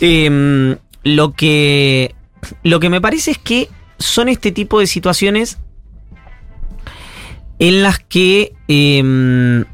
Em, 0.00 0.76
lo, 1.02 1.32
que, 1.32 2.14
lo 2.62 2.80
que 2.80 2.88
me 2.88 3.00
parece 3.00 3.32
es 3.32 3.38
que 3.38 3.68
son 3.98 4.28
este 4.28 4.52
tipo 4.52 4.78
de 4.78 4.86
situaciones 4.86 5.58
en 7.58 7.82
las 7.82 7.98
que 7.98 8.52
em, 8.68 9.64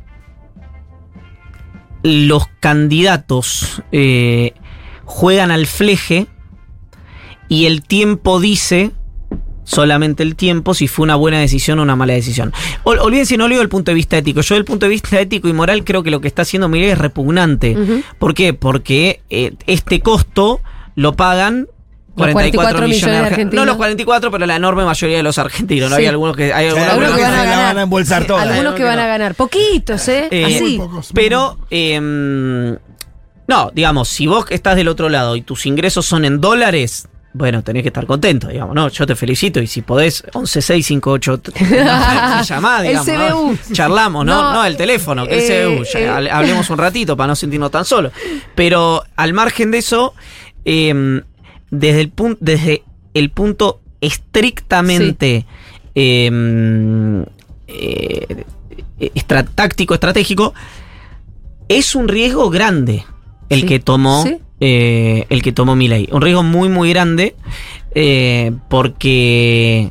los 2.03 2.47
candidatos 2.61 3.83
eh, 3.93 4.55
juegan 5.05 5.51
al 5.51 5.67
fleje 5.67 6.27
y 7.49 7.67
el 7.67 7.83
tiempo 7.83 8.41
dice, 8.41 8.93
solamente 9.65 10.23
el 10.23 10.37
tiempo, 10.37 10.75
si 10.75 10.89
fue 10.89 11.05
una 11.05 11.17
buena 11.17 11.39
decisión 11.39 11.79
o 11.79 11.83
una 11.83 11.97
mala 11.97 12.15
decisión. 12.15 12.53
Ol- 12.85 12.99
olvídense, 13.01 13.37
no 13.37 13.47
digo 13.49 13.61
del 13.61 13.69
punto 13.69 13.91
de 13.91 13.95
vista 13.95 14.17
ético. 14.19 14.41
Yo, 14.41 14.55
del 14.55 14.65
punto 14.65 14.87
de 14.87 14.91
vista 14.91 15.21
ético 15.21 15.49
y 15.49 15.53
moral, 15.53 15.85
creo 15.85 16.03
que 16.03 16.11
lo 16.11 16.21
que 16.21 16.29
está 16.29 16.43
haciendo 16.43 16.69
Miguel 16.69 16.91
es 16.91 16.99
repugnante. 16.99 17.77
¿Por 18.19 18.35
qué? 18.35 18.55
Porque 18.55 19.21
eh, 19.31 19.55
este 19.67 20.01
costo 20.01 20.61
lo 20.95 21.15
pagan. 21.15 21.69
Los 22.15 22.31
44 22.33 22.83
millones 22.89 23.03
de 23.03 23.11
argen- 23.13 23.27
argentinos. 23.27 23.55
No 23.55 23.65
los 23.65 23.77
44, 23.77 24.31
pero 24.31 24.45
la 24.47 24.57
enorme 24.57 24.85
mayoría 24.85 25.17
de 25.17 25.23
los 25.23 25.39
argentinos. 25.39 25.91
¿no? 25.91 25.97
Sí. 25.97 26.03
Hay 26.03 26.09
algunos 26.09 26.37
que. 26.37 26.53
Hay 26.53 26.67
algunos 26.69 26.89
Algunos 26.89 27.11
que- 27.13 27.17
que 27.17 27.23
van 27.23 27.33
a 27.35 27.45
ganar. 27.45 27.65
van 27.67 27.79
a 27.79 27.83
embolsar 27.83 28.23
Sí, 28.23 28.29
todas. 28.29 28.47
Algunos 28.49 28.75
que 28.75 28.85
van 28.85 28.99
a 28.99 29.07
ganar. 29.07 29.35
Poquitos, 29.35 30.09
¿eh? 30.09 30.29
Eh, 30.31 30.45
Así. 30.45 30.61
Muy 30.61 30.79
pocos. 30.79 31.11
Pero, 31.15 31.59
em, 31.71 32.77
no, 33.49 33.71
digamos, 33.75 34.09
si 34.09 34.27
vos 34.27 34.45
estás 34.51 34.77
del 34.77 34.89
otro 34.89 35.09
lado 35.09 35.37
y 35.37 35.43
tus 35.43 35.65
ingresos 35.67 36.05
son 36.07 36.25
en 36.25 36.41
dólares, 36.41 37.09
bueno, 37.35 37.63
tenés 37.63 37.83
que 37.83 37.89
estar 37.89 38.05
contento, 38.07 38.49
digamos, 38.49 38.75
¿no? 38.75 38.89
Yo 38.91 39.07
te 39.07 39.17
felicito 39.17 39.59
y 39.61 39.67
si 39.67 39.81
podés, 39.81 40.23
11658 40.35 41.41
llamá, 42.47 42.81
El 42.81 42.89
digamos, 42.89 43.07
¿no? 43.09 43.29
CBU. 43.57 43.59
Charlamos, 43.73 44.27
¿no? 44.27 44.35
No, 44.43 44.53
No, 44.55 44.65
el 44.67 44.77
teléfono, 44.77 45.27
que 45.27 45.39
eh, 45.39 45.63
el 45.63 45.77
CBU, 45.79 45.85
ya 45.93 45.99
eh. 46.01 46.09
hable- 46.11 46.31
hablemos 46.31 46.69
un 46.71 46.77
ratito 46.79 47.17
para 47.17 47.29
no 47.29 47.37
sentirnos 47.37 47.71
tan 47.71 47.85
solos. 47.87 48.13
Pero 48.55 49.03
al 49.17 49.33
margen 49.33 49.71
de 49.71 49.79
eso, 49.79 50.15
em, 50.65 51.23
desde 51.73 52.01
el 52.03 52.11
punto, 52.11 52.39
desde 52.41 52.85
el 53.15 53.31
punto 53.31 53.81
estrictamente 54.01 55.47
em, 55.95 57.23
eh, 57.67 58.45
estra- 59.15 59.45
táctico, 59.45 59.95
estratégico, 59.95 60.55
es 61.69 61.95
un 61.95 62.09
riesgo 62.09 62.49
grande 62.51 63.05
el 63.49 63.61
Sí. 63.63 63.67
que 63.67 63.81
tomó 63.81 64.23
Sí. 64.23 64.39
eh, 64.61 65.27
el 65.29 65.43
que 65.43 65.53
tomó 65.53 65.75
Milei. 65.75 66.09
Un 66.13 66.23
riesgo 66.23 66.43
muy 66.45 66.69
muy 66.69 66.91
grande 66.91 67.35
eh, 67.95 68.53
porque 68.69 69.91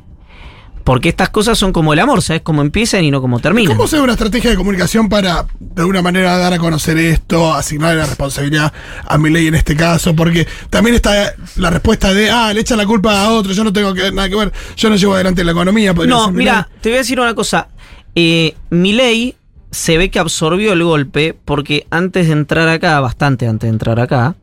porque 0.91 1.08
estas 1.08 1.30
cosas 1.30 1.58
son 1.58 1.71
como 1.71 1.93
el 1.93 1.99
amor, 1.99 2.21
¿sabes? 2.21 2.41
Cómo 2.41 2.62
empiezan 2.62 3.06
y 3.06 3.12
no 3.12 3.21
como 3.21 3.39
terminan. 3.39 3.77
¿Cómo 3.77 3.88
se 3.88 3.95
ve 3.95 4.01
una 4.01 4.12
estrategia 4.12 4.49
de 4.49 4.58
comunicación 4.58 5.08
para, 5.08 5.45
de 5.58 5.84
alguna 5.84 6.01
manera, 6.01 6.38
dar 6.38 6.51
a 6.51 6.58
conocer 6.58 6.97
esto, 6.97 7.54
asignar 7.54 7.95
la 7.95 8.06
responsabilidad 8.06 8.73
a 9.08 9.17
mi 9.17 9.30
ley 9.30 9.47
en 9.47 9.56
este 9.56 9.73
caso? 9.73 10.13
Porque 10.13 10.45
también 10.69 10.97
está 10.97 11.34
la 11.56 11.69
respuesta 11.69 12.13
de, 12.13 12.30
ah, 12.30 12.54
le 12.54 12.60
echan 12.60 12.77
la 12.77 12.86
culpa 12.86 13.23
a 13.23 13.32
otro, 13.32 13.54
yo 13.54 13.63
no 13.63 13.71
tengo 13.71 13.93
que, 13.93 14.12
nada 14.12 14.27
que 14.27 14.36
ver, 14.36 14.51
yo 14.75 14.89
no 14.89 14.97
llevo 14.97 15.13
adelante 15.13 15.45
la 15.45 15.54
economía. 15.54 15.93
No, 15.93 16.30
mira, 16.30 16.67
te 16.82 16.89
voy 16.89 16.97
a 16.97 16.99
decir 16.99 17.21
una 17.21 17.34
cosa. 17.36 17.69
Eh, 18.13 18.54
Milei 18.69 19.38
se 19.71 19.97
ve 19.97 20.12
que 20.12 20.19
absorbió 20.19 20.73
el 20.73 20.84
golpe 20.84 21.34
porque 21.45 21.88
antes 21.89 22.27
de 22.27 22.34
entrar 22.34 22.67
acá, 22.67 22.99
bastante 22.99 23.47
antes 23.47 23.67
de 23.69 23.71
entrar 23.73 23.99
acá, 23.99 24.36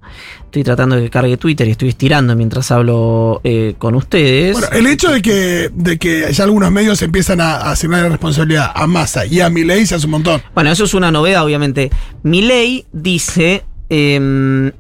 estoy 0.47 0.65
tratando 0.65 0.97
de 0.97 1.03
que 1.03 1.11
cargue 1.11 1.37
Twitter 1.37 1.69
y 1.69 1.73
estoy 1.73 1.91
estirando 1.91 2.35
mientras 2.35 2.71
hablo 2.71 3.41
eh, 3.45 3.75
con 3.79 3.95
ustedes. 3.95 4.53
Bueno, 4.55 4.69
el 4.73 4.87
hecho 4.87 5.11
de 5.13 5.21
que, 5.21 5.71
de 5.73 5.99
que 5.99 6.33
ya 6.33 6.45
algunos 6.45 6.71
medios 6.73 7.03
empiezan 7.03 7.41
a, 7.43 7.57
a 7.57 7.71
asignar 7.73 8.03
la 8.05 8.09
responsabilidad 8.09 8.73
a 8.75 8.87
Massa 8.87 9.27
y 9.27 9.41
a 9.41 9.51
Milei 9.51 9.85
se 9.87 9.95
hace 9.97 10.07
un 10.07 10.13
montón. 10.13 10.43
Bueno, 10.55 10.71
eso 10.73 10.85
es 10.85 10.95
una 10.95 11.11
novedad, 11.11 11.45
obviamente. 11.45 11.91
Milei 12.23 12.87
dice. 12.93 13.65
em. 13.91 14.73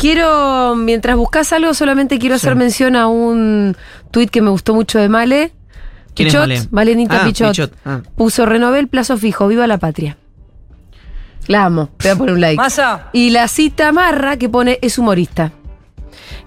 Quiero, 0.00 0.74
mientras 0.76 1.16
buscas 1.16 1.52
algo, 1.52 1.74
solamente 1.74 2.18
quiero 2.18 2.38
Sí. 2.38 2.46
hacer 2.46 2.56
mención 2.56 2.94
a 2.96 3.08
un 3.08 3.76
tuit 4.12 4.30
que 4.30 4.40
me 4.40 4.50
gustó 4.50 4.72
mucho 4.74 4.98
de 4.98 5.08
Male. 5.08 5.52
¿Quién 6.18 6.28
es 6.28 6.34
Pichot, 6.34 6.48
Male? 6.48 6.68
Malenita 6.70 7.22
Ah, 7.22 7.24
Pichot. 7.26 7.50
Pichot, 7.50 7.72
ah. 7.86 8.00
Puso 8.16 8.44
renové 8.44 8.78
el 8.80 8.88
plazo 8.88 9.16
fijo, 9.16 9.48
viva 9.48 9.66
la 9.66 9.78
patria. 9.78 10.18
La 11.46 11.64
amo, 11.64 11.88
te 11.96 12.08
voy 12.08 12.14
a 12.14 12.18
poner 12.18 12.34
un 12.34 12.40
like. 12.42 12.56
Masa. 12.56 13.08
Y 13.14 13.30
la 13.30 13.48
cita 13.48 13.90
Marra 13.92 14.36
que 14.36 14.50
pone 14.50 14.78
es 14.82 14.98
humorista. 14.98 15.52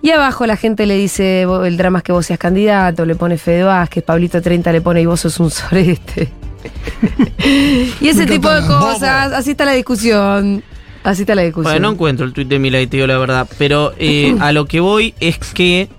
Y 0.04 0.12
abajo 0.12 0.46
la 0.46 0.58
gente 0.58 0.86
le 0.86 0.96
dice, 0.96 1.46
"Vos- 1.48 1.66
el 1.66 1.76
drama 1.78 2.00
es 2.00 2.04
que 2.04 2.12
vos 2.12 2.26
seas 2.26 2.38
candidato, 2.38 3.06
le 3.06 3.16
pone 3.16 3.38
Fede 3.38 3.64
Vázquez, 3.64 4.04
Pablito 4.04 4.42
30 4.42 4.72
le 4.72 4.82
pone 4.82 5.02
y 5.02 5.06
vos 5.08 5.20
sos 5.22 5.40
un 5.40 5.50
sorete. 5.50 6.30
y 8.02 8.08
ese 8.08 8.26
tipo 8.28 8.50
de 8.52 8.62
cosas, 8.68 9.34
así 9.34 9.52
está 9.52 9.66
la 9.66 9.72
discusión. 9.74 10.64
Así 11.04 11.22
está 11.24 11.34
la 11.34 11.42
discusión. 11.42 11.74
Bueno, 11.74 11.88
no 11.88 11.94
encuentro 11.94 12.26
el 12.28 12.34
tuit 12.34 12.48
de 12.48 12.60
Milei, 12.60 12.86
te 12.86 12.98
digo 12.98 13.08
la 13.08 13.18
verdad. 13.18 13.48
Pero 13.58 13.94
eh, 13.98 14.36
a 14.40 14.52
lo 14.52 14.66
que 14.66 14.80
voy 14.80 15.16
es 15.20 15.38
que. 15.40 15.90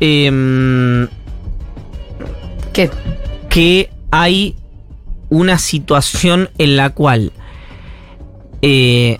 em, 0.00 1.06
¿Qué? 2.72 2.90
que 3.48 3.90
hay 4.10 4.56
una 5.28 5.58
situación 5.58 6.48
en 6.58 6.76
la 6.76 6.90
cual 6.90 7.32
eh, 8.62 9.18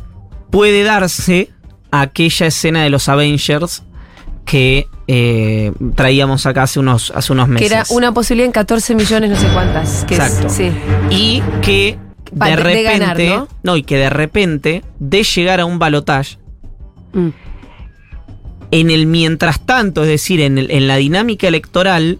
puede 0.51 0.83
darse 0.85 1.51
aquella 1.91 2.47
escena 2.47 2.83
de 2.83 2.91
los 2.91 3.09
Avengers 3.09 3.83
que 4.45 4.87
eh, 5.07 5.73
traíamos 5.95 6.47
acá 6.47 6.63
hace 6.65 6.81
unos, 6.81 7.13
hace 7.15 7.33
unos 7.33 7.47
Que 7.47 7.53
meses. 7.53 7.73
era 7.73 7.85
una 7.91 8.13
posibilidad 8.13 8.47
en 8.47 8.53
14 8.53 8.95
millones, 8.95 9.31
no 9.31 9.37
sé 9.37 9.47
cuántas. 9.53 10.05
Que 10.05 10.15
es- 10.15 10.21
Exacto. 10.21 10.49
sí. 10.49 10.71
Y 11.11 11.43
que 11.61 11.99
Pa- 12.39 12.47
de 12.47 12.51
de- 12.53 12.57
de 12.57 12.63
repente. 12.63 13.27
ganar, 13.27 13.49
¿no? 13.63 13.77
y 13.77 13.83
que 13.83 13.97
de 13.99 14.11
repente, 14.11 14.83
de 14.99 15.23
llegar 15.23 15.61
a 15.61 15.65
un 15.67 15.79
balotaje, 15.79 16.39
Mm. 17.13 17.29
en 18.71 18.91
el 18.91 19.07
mientras 19.07 19.61
tanto, 19.67 20.03
es 20.03 20.09
decir, 20.09 20.41
en, 20.41 20.57
el- 20.57 20.71
en 20.71 20.89
la 20.89 20.97
dinámica 20.97 21.47
electoral, 21.47 22.19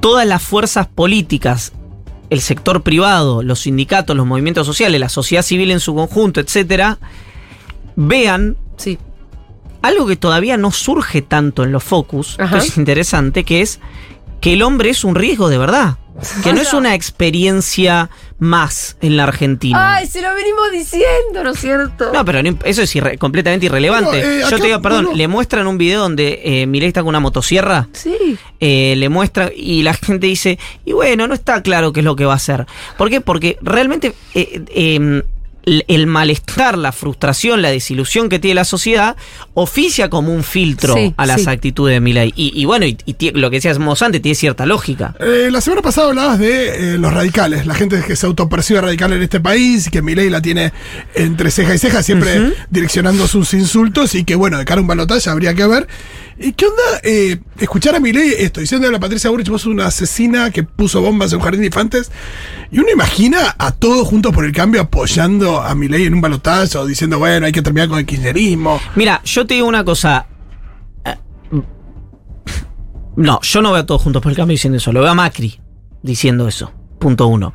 todas 0.00 0.26
las 0.26 0.42
fuerzas 0.42 0.86
políticas, 0.86 1.72
el 2.30 2.40
sector 2.40 2.82
privado, 2.82 3.42
los 3.42 3.60
sindicatos, 3.60 4.16
los 4.16 4.26
movimientos 4.26 4.66
sociales, 4.66 5.00
la 5.00 5.08
sociedad 5.08 5.42
civil 5.42 5.70
en 5.70 5.80
su 5.80 5.94
conjunto, 5.94 6.40
etcétera, 6.40 6.98
vean 7.96 8.56
Sí. 8.76 8.98
algo 9.82 10.06
que 10.06 10.16
todavía 10.16 10.56
no 10.56 10.70
surge 10.70 11.22
tanto 11.22 11.64
en 11.64 11.72
los 11.72 11.82
focus, 11.84 12.36
Ajá. 12.38 12.58
que 12.60 12.66
es 12.66 12.76
interesante, 12.78 13.44
que 13.44 13.60
es 13.62 13.80
que 14.40 14.54
el 14.54 14.62
hombre 14.62 14.90
es 14.90 15.04
un 15.04 15.14
riesgo 15.14 15.48
de 15.48 15.58
verdad. 15.58 15.98
Que 16.42 16.52
no 16.52 16.60
es 16.60 16.72
una 16.72 16.94
experiencia 16.94 18.10
más 18.38 18.96
en 19.02 19.16
la 19.16 19.24
Argentina. 19.24 19.96
Ay, 19.96 20.06
se 20.06 20.22
lo 20.22 20.34
venimos 20.34 20.70
diciendo, 20.72 21.44
¿no 21.44 21.50
es 21.50 21.58
cierto? 21.60 22.10
No, 22.12 22.24
pero 22.24 22.42
no 22.42 22.56
eso 22.64 22.82
es 22.82 22.94
irre- 22.96 23.18
completamente 23.18 23.66
irrelevante. 23.66 24.20
Eh, 24.20 24.40
Yo 24.40 24.46
acá 24.46 24.56
te 24.58 24.66
digo, 24.68 24.80
perdón, 24.80 25.06
uno- 25.06 25.16
le 25.16 25.28
muestran 25.28 25.66
un 25.66 25.76
video 25.78 26.00
donde 26.00 26.40
eh, 26.44 26.66
Milei 26.66 26.88
está 26.88 27.00
con 27.02 27.10
una 27.10 27.20
motosierra, 27.20 27.88
Sí. 27.92 28.14
eh, 28.60 28.94
le 28.96 29.08
muestra 29.08 29.50
y 29.54 29.82
la 29.82 29.92
gente 29.94 30.26
dice, 30.26 30.58
y 30.84 30.92
bueno, 30.92 31.26
no 31.26 31.34
está 31.34 31.62
claro 31.62 31.92
qué 31.92 32.00
es 32.00 32.04
lo 32.04 32.16
que 32.16 32.24
va 32.24 32.32
a 32.32 32.36
hacer. 32.36 32.66
¿Por 32.96 33.10
qué? 33.10 33.20
Porque 33.20 33.58
realmente 33.60 34.14
eh, 34.34 35.22
el 35.64 36.06
malestar, 36.06 36.78
la 36.78 36.92
frustración, 36.92 37.62
la 37.62 37.70
desilusión 37.70 38.28
que 38.28 38.38
tiene 38.38 38.56
la 38.56 38.64
sociedad 38.64 39.16
oficia 39.54 40.08
como 40.08 40.32
un 40.34 40.42
filtro 40.42 40.94
Sí, 40.94 41.14
a 41.16 41.26
las 41.26 41.42
sí. 41.42 41.50
actitudes 41.50 41.94
de 41.94 42.00
Milei. 42.00 42.32
Y, 42.36 42.52
y 42.60 42.64
bueno, 42.64 42.86
y, 42.86 42.96
lo 43.34 43.50
que 43.50 43.56
decíamos 43.60 44.02
antes 44.02 44.22
tiene 44.22 44.34
cierta 44.34 44.66
lógica. 44.66 45.14
Eh, 45.20 45.48
la 45.50 45.60
semana 45.60 45.82
pasada 45.82 46.08
hablabas 46.08 46.38
de 46.38 46.94
eh, 46.94 46.98
los 46.98 47.12
radicales, 47.12 47.66
la 47.66 47.74
gente 47.74 48.02
que 48.06 48.16
se 48.16 48.26
autopercibe 48.26 48.80
radical 48.80 49.12
en 49.12 49.22
este 49.22 49.40
país 49.40 49.86
y 49.86 49.90
que 49.90 50.02
Milei 50.02 50.30
la 50.30 50.40
tiene 50.40 50.72
entre 51.14 51.50
ceja 51.50 51.74
y 51.74 51.78
ceja, 51.78 52.02
siempre 52.02 52.52
direccionando 52.70 53.26
sus 53.28 53.54
insultos 53.54 54.14
y 54.14 54.24
que 54.24 54.34
bueno, 54.34 54.58
de 54.58 54.64
cara 54.64 54.78
a 54.78 54.82
un 54.82 54.88
balotaje 54.88 55.28
habría 55.30 55.54
que 55.54 55.66
ver. 55.66 55.86
¿Y 56.42 56.54
qué 56.54 56.64
onda 56.64 56.82
eh, 57.02 57.38
escuchar 57.58 57.94
a 57.94 58.00
Milei 58.00 58.32
esto, 58.38 58.60
diciendo 58.60 58.88
a 58.88 58.90
la 58.90 58.98
Patricia 58.98 59.28
Burrich, 59.28 59.50
vos 59.50 59.60
sos 59.60 59.70
una 59.70 59.86
asesina 59.86 60.50
que 60.50 60.62
puso 60.62 61.02
bombas 61.02 61.30
en 61.32 61.38
un 61.38 61.44
jardín 61.44 61.60
de 61.60 61.66
infantes? 61.66 62.10
Y 62.70 62.78
uno 62.78 62.88
imagina 62.90 63.54
a 63.58 63.72
todos 63.72 64.08
juntos 64.08 64.32
por 64.32 64.46
el 64.46 64.52
cambio 64.52 64.80
apoyando 64.80 65.60
a 65.60 65.74
Milei 65.74 66.06
en 66.06 66.14
un 66.14 66.22
balotaje 66.22 66.78
o 66.78 66.86
diciendo, 66.86 67.18
bueno, 67.18 67.44
hay 67.44 67.52
que 67.52 67.60
terminar 67.60 67.90
con 67.90 67.98
el 67.98 68.06
kirchnerismo. 68.06 68.80
Mira, 68.96 69.20
yo 69.22 69.46
te 69.46 69.52
digo 69.52 69.66
una 69.66 69.84
cosa. 69.84 70.28
Eh, 71.04 71.14
No, 73.16 73.38
yo 73.42 73.60
no 73.60 73.72
veo 73.72 73.82
a 73.82 73.86
todos 73.86 74.00
juntos 74.00 74.22
por 74.22 74.32
el 74.32 74.36
cambio 74.36 74.54
diciendo 74.54 74.78
eso. 74.78 74.92
Lo 74.94 75.02
veo 75.02 75.10
a 75.10 75.14
Macri 75.14 75.60
diciendo 76.02 76.48
eso. 76.48 76.72
Punto 76.98 77.26
uno. 77.26 77.52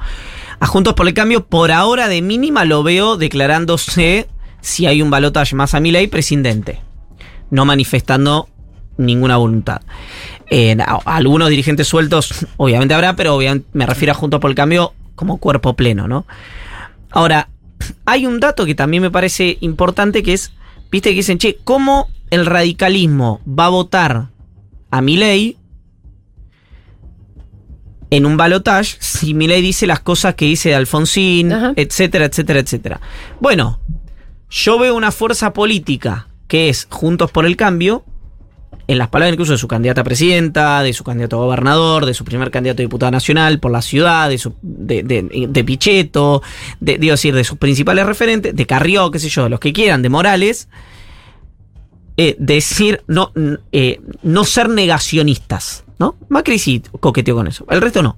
A 0.60 0.68
Juntos 0.68 0.94
por 0.94 1.08
el 1.08 1.14
Cambio, 1.14 1.48
por 1.48 1.72
ahora 1.72 2.08
de 2.08 2.22
mínima, 2.22 2.66
lo 2.66 2.82
veo 2.84 3.18
declarándose, 3.18 4.28
si 4.62 4.86
hay 4.86 5.02
un 5.02 5.10
balotaje 5.10 5.56
más 5.56 5.74
a 5.74 5.80
mi 5.80 5.92
ley, 5.92 6.08
presidente. 6.08 6.82
No 7.50 7.66
manifestando 7.66 8.48
ninguna 8.98 9.38
voluntad. 9.38 9.82
Eh, 10.50 10.78
algunos 11.06 11.50
dirigentes 11.50 11.88
sueltos, 11.88 12.46
obviamente 12.58 12.94
habrá, 12.94 13.16
pero 13.16 13.36
obviamente 13.36 13.68
me 13.74 13.86
refiero 13.86 14.12
a 14.12 14.16
Juntos 14.16 14.40
por 14.40 14.50
el 14.50 14.56
Cambio 14.56 14.94
como 15.16 15.38
cuerpo 15.38 15.76
pleno, 15.76 16.08
¿no? 16.08 16.26
Ahora, 17.12 17.50
hay 18.06 18.26
un 18.26 18.40
dato 18.40 18.66
que 18.66 18.76
también 18.76 19.02
me 19.02 19.12
parece 19.12 19.58
importante 19.62 20.24
que 20.24 20.34
es, 20.34 20.52
viste 20.92 21.10
que 21.10 21.18
dicen, 21.18 21.38
che, 21.38 21.58
¿cómo 21.64 22.10
el 22.30 22.46
radicalismo 22.46 23.42
va 23.48 23.68
a 23.68 23.70
votar 23.70 24.28
a 24.92 25.02
Milei 25.02 25.58
en 28.10 28.26
un 28.26 28.38
balotage 28.38 28.98
si 29.00 29.34
Milei 29.34 29.62
dice 29.62 29.88
las 29.88 30.00
cosas 30.00 30.36
que 30.36 30.46
dice 30.46 30.70
de 30.70 30.76
Alfonsín, 30.76 31.52
Ajá. 31.52 31.74
etcétera, 31.76 32.26
etcétera, 32.26 32.60
etcétera? 32.60 33.02
Bueno, 33.40 33.80
yo 34.50 34.80
veo 34.80 34.96
una 34.96 35.12
fuerza 35.12 35.54
política 35.54 36.28
que 36.48 36.70
es 36.70 36.88
Juntos 36.90 37.32
por 37.32 37.46
el 37.46 37.56
Cambio, 37.58 38.06
en 38.88 38.98
las 39.00 39.08
palabras 39.08 39.34
incluso 39.34 39.54
de 39.54 39.58
su 39.58 39.68
candidata 39.68 40.02
a 40.02 40.04
presidenta, 40.04 40.84
de 40.84 40.94
su 40.94 41.04
candidato 41.04 41.38
a 41.42 41.46
gobernador, 41.46 42.06
de 42.06 42.14
su 42.14 42.24
primer 42.24 42.52
candidato 42.52 42.82
a 42.82 42.86
diputada 42.86 43.12
nacional 43.12 43.60
por 43.60 43.72
la 43.72 43.82
ciudad, 43.82 44.30
de, 44.30 44.38
su, 44.38 44.54
de, 44.62 45.02
de- 45.04 45.48
de 45.50 45.64
Pichetto, 45.64 46.42
de, 46.80 46.98
digo 46.98 47.14
decir, 47.14 47.34
de 47.34 47.44
sus 47.44 47.58
principales 47.58 48.06
referentes, 48.06 48.56
de 48.56 48.66
Carrió, 48.66 49.10
qué 49.12 49.20
sé 49.20 49.30
yo, 49.30 49.44
de 49.46 49.50
los 49.50 49.60
que 49.60 49.74
quieran, 49.74 50.02
de 50.04 50.10
Morales, 50.10 50.70
eh, 52.18 52.36
decir, 52.40 53.02
no, 53.08 53.32
eh, 53.72 54.00
no 54.24 54.44
ser 54.46 54.70
negacionistas, 54.70 55.84
¿no? 56.00 56.16
Macri 56.30 56.60
sí 56.60 56.82
coqueteó 57.00 57.36
con 57.36 57.48
eso, 57.48 57.66
el 57.70 57.82
resto 57.82 58.02
no. 58.04 58.18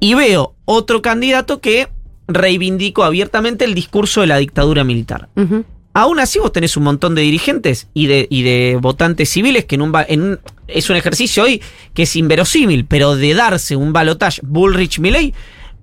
Y 0.00 0.14
veo 0.14 0.54
otro 0.66 1.02
candidato 1.02 1.60
que 1.60 1.88
reivindicó 2.28 3.04
abiertamente 3.04 3.64
el 3.64 3.74
discurso 3.74 4.20
de 4.20 4.26
la 4.28 4.36
dictadura 4.36 4.84
militar. 4.84 5.28
Ujú. 5.36 5.64
Aún 5.98 6.20
así 6.20 6.38
vos 6.38 6.52
tenés 6.52 6.76
un 6.76 6.82
montón 6.84 7.14
de 7.14 7.22
dirigentes 7.22 7.88
y 7.94 8.06
de, 8.06 8.26
y 8.28 8.42
de 8.42 8.76
votantes 8.78 9.30
civiles 9.30 9.64
que 9.64 9.76
en 9.76 9.80
un, 9.82 9.92
ba- 9.92 10.04
en 10.06 10.20
un- 10.22 10.40
es 10.68 10.90
un 10.90 10.96
ejercicio 10.96 11.44
hoy 11.44 11.62
que 11.94 12.02
es 12.02 12.14
inverosímil, 12.16 12.84
pero 12.84 13.16
de 13.16 13.32
darse 13.32 13.76
un 13.76 13.94
balotaje 13.94 14.42
Bullrich-Milley, 14.44 15.32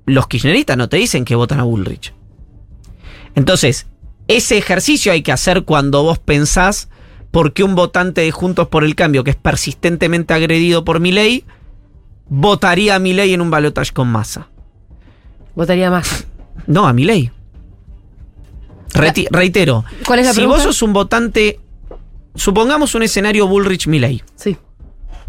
los 0.05 0.27
kirchneristas 0.27 0.77
no 0.77 0.87
te 0.87 0.97
dicen 0.97 1.25
que 1.25 1.33
votan 1.33 1.59
a 1.59 1.63
Bullrich. 1.63 2.13
Entonces, 3.33 3.87
ese 4.27 4.59
ejercicio 4.59 5.11
hay 5.11 5.23
que 5.23 5.31
hacer 5.31 5.63
cuando 5.63 6.03
vos 6.03 6.19
pensás 6.19 6.89
por 7.31 7.53
qué 7.53 7.63
un 7.63 7.73
votante 7.73 8.21
de 8.21 8.29
Juntos 8.31 8.67
por 8.67 8.83
el 8.83 8.93
Cambio 8.93 9.23
que 9.23 9.31
es 9.31 9.35
persistentemente 9.37 10.35
agredido 10.35 10.85
por 10.85 10.99
Milley 10.99 11.43
votaría 12.29 12.93
a 12.95 12.99
Milley 12.99 13.33
en 13.33 13.41
un 13.41 13.49
balotaje 13.49 13.91
con 13.93 14.09
masa. 14.09 14.47
Votaría 15.55 15.89
más. 15.89 16.27
No, 16.67 16.85
a 16.87 16.93
Milei. 16.93 17.31
Reti- 18.93 19.27
reitero. 19.31 19.83
¿Cuál 20.05 20.19
es 20.19 20.25
la 20.27 20.33
si 20.33 20.39
pregunta? 20.39 20.57
vos 20.65 20.75
sos 20.75 20.81
un 20.81 20.93
votante. 20.93 21.59
Supongamos 22.35 22.95
un 22.95 23.03
escenario 23.03 23.47
Bullrich 23.47 23.87
Milley. 23.87 24.23
Sí. 24.35 24.57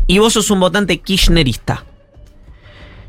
Y 0.06 0.18
vos 0.18 0.32
sos 0.32 0.50
un 0.50 0.60
votante 0.60 0.98
kirchnerista. 1.00 1.84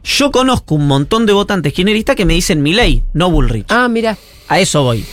Yo 0.04 0.32
conozco 0.32 0.76
un 0.76 0.88
montón 0.88 1.26
de 1.26 1.34
votantes 1.34 1.74
kirchneristas 1.74 2.15
que 2.15 2.26
me 2.26 2.34
dicen 2.34 2.62
Milley, 2.62 3.04
no 3.13 3.32
Bullrich. 3.32 3.65
Ah, 3.70 3.88
mira. 3.88 4.18
A 4.48 4.60
eso 4.60 4.84
voy. 4.84 5.04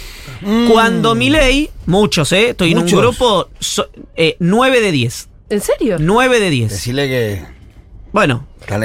Cuando 0.70 1.14
Milley, 1.14 1.70
muchos, 1.86 2.30
¿eh? 2.32 2.50
Estoy 2.50 2.72
en 2.72 2.78
un 2.78 2.86
grupo 2.86 3.48
so- 3.58 3.88
eh, 4.16 4.36
9 4.40 4.80
de 4.80 4.92
10. 4.92 5.28
¿En 5.48 5.60
serio? 5.60 5.96
9 5.98 6.40
de 6.40 6.50
10. 6.50 6.70
Decirle 6.70 7.08
que 7.08 7.44
Bueno, 8.12 8.46
están 8.60 8.80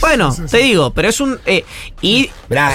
bueno, 0.00 0.34
te 0.50 0.58
digo, 0.58 0.90
pero 0.92 1.08
es 1.08 1.20
un. 1.20 1.38
eh, 1.46 1.64
y 2.02 2.30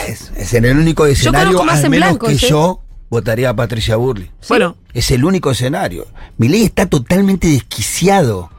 es, 0.08 0.32
es 0.36 0.54
en 0.54 0.66
el 0.66 0.78
único 0.78 1.06
escenario, 1.06 1.50
conozco 1.58 1.66
más 1.66 1.80
al 1.80 1.86
en 1.86 1.92
menos 1.92 2.10
blanco, 2.10 2.28
que 2.28 2.38
¿sí? 2.38 2.48
yo 2.50 2.82
votaría 3.12 3.50
a 3.50 3.56
Patricia 3.56 3.98
Burley. 3.98 4.32
bueno, 4.50 4.76
Es 4.94 5.12
el 5.12 5.24
único 5.24 5.52
escenario. 5.52 6.08
Mi 6.38 6.48
ley 6.48 6.64
está 6.64 6.88
totalmente 6.88 7.48
desquiciado. 7.48 8.50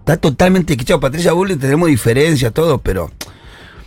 Está 0.00 0.16
totalmente 0.16 0.72
desquiciado. 0.72 0.98
Patricia 1.00 1.32
Burley 1.32 1.56
tenemos 1.56 1.88
diferencias, 1.88 2.52
todo, 2.52 2.78
pero 2.78 3.10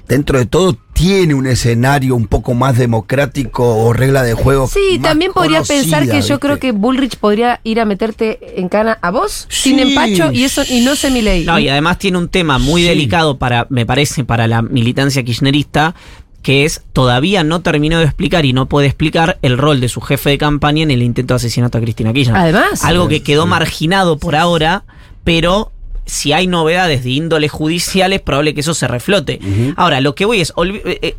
dentro 0.08 0.38
de 0.38 0.46
todo 0.46 0.78
tiene 0.94 1.34
un 1.34 1.48
escenario 1.48 2.16
un 2.16 2.28
poco 2.28 2.54
más 2.54 2.78
democrático 2.78 3.64
o 3.84 3.94
regla 3.94 4.22
de 4.24 4.34
juego. 4.36 4.68
Sí, 4.68 5.00
más 5.00 5.10
también 5.10 5.32
podría 5.34 5.60
conocida, 5.60 5.78
pensar 5.82 6.08
que 6.10 6.22
yo 6.22 6.40
creo 6.40 6.60
que 6.60 6.72
Bullrich 6.74 7.18
podría 7.18 7.60
ir 7.64 7.80
a 7.80 7.86
meterte 7.86 8.60
en 8.60 8.70
cana 8.70 9.00
a 9.02 9.10
vos 9.10 9.48
sin 9.50 9.80
empacho 9.80 10.32
y 10.32 10.44
eso 10.44 10.62
y 10.70 10.82
no 10.82 10.96
sé 10.96 11.10
mi 11.10 11.22
ley. 11.24 11.46
No, 11.46 11.58
y 11.58 11.70
además 11.70 11.98
tiene 11.98 12.20
un 12.20 12.30
tema 12.30 12.60
muy 12.60 12.84
Sí. 12.84 12.90
delicado 12.90 13.40
para, 13.40 13.66
me 13.70 13.86
parece, 13.88 14.24
para 14.24 14.48
la 14.48 14.62
militancia 14.62 15.24
kirchnerista, 15.24 15.96
que 16.42 16.66
es 16.66 16.82
todavía 16.94 17.44
no 17.44 17.62
terminó 17.62 18.00
de 18.00 18.06
explicar 18.06 18.46
y 18.46 18.54
no 18.54 18.68
puede 18.68 18.88
explicar 18.88 19.38
el 19.42 19.58
rol 19.58 19.80
de 19.80 19.90
su 19.90 20.02
jefe 20.02 20.32
de 20.32 20.38
campaña 20.38 20.84
en 20.84 20.92
el 20.92 21.04
intento 21.04 21.34
de 21.34 21.38
asesinato 21.38 21.78
a 21.78 21.82
Cristina 21.82 22.14
Kirchner. 22.14 22.36
Además. 22.38 22.84
Algo 22.84 23.08
que 23.08 23.22
quedó 23.24 23.46
marginado 23.46 24.18
por 24.18 24.36
ahora, 24.36 24.84
pero 25.24 25.72
si 26.06 26.34
hay 26.34 26.48
novedades 26.48 27.04
de 27.04 27.12
índole 27.12 27.48
judicial 27.48 28.12
es 28.12 28.22
probable 28.22 28.54
que 28.54 28.62
eso 28.62 28.74
se 28.74 28.88
reflote. 28.88 29.40
Ahora, 29.78 30.02
lo 30.02 30.16
que 30.16 30.26
voy 30.26 30.42
es, 30.42 30.52
eh, 30.58 31.00
eh, 31.02 31.16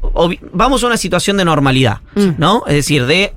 vamos 0.53 0.83
a 0.83 0.87
una 0.89 0.97
situación 0.97 1.37
de 1.37 1.45
normalidad, 1.45 2.01
Mm. 2.15 2.31
¿no? 2.39 2.65
Es 2.67 2.75
decir, 2.75 3.07
de 3.07 3.33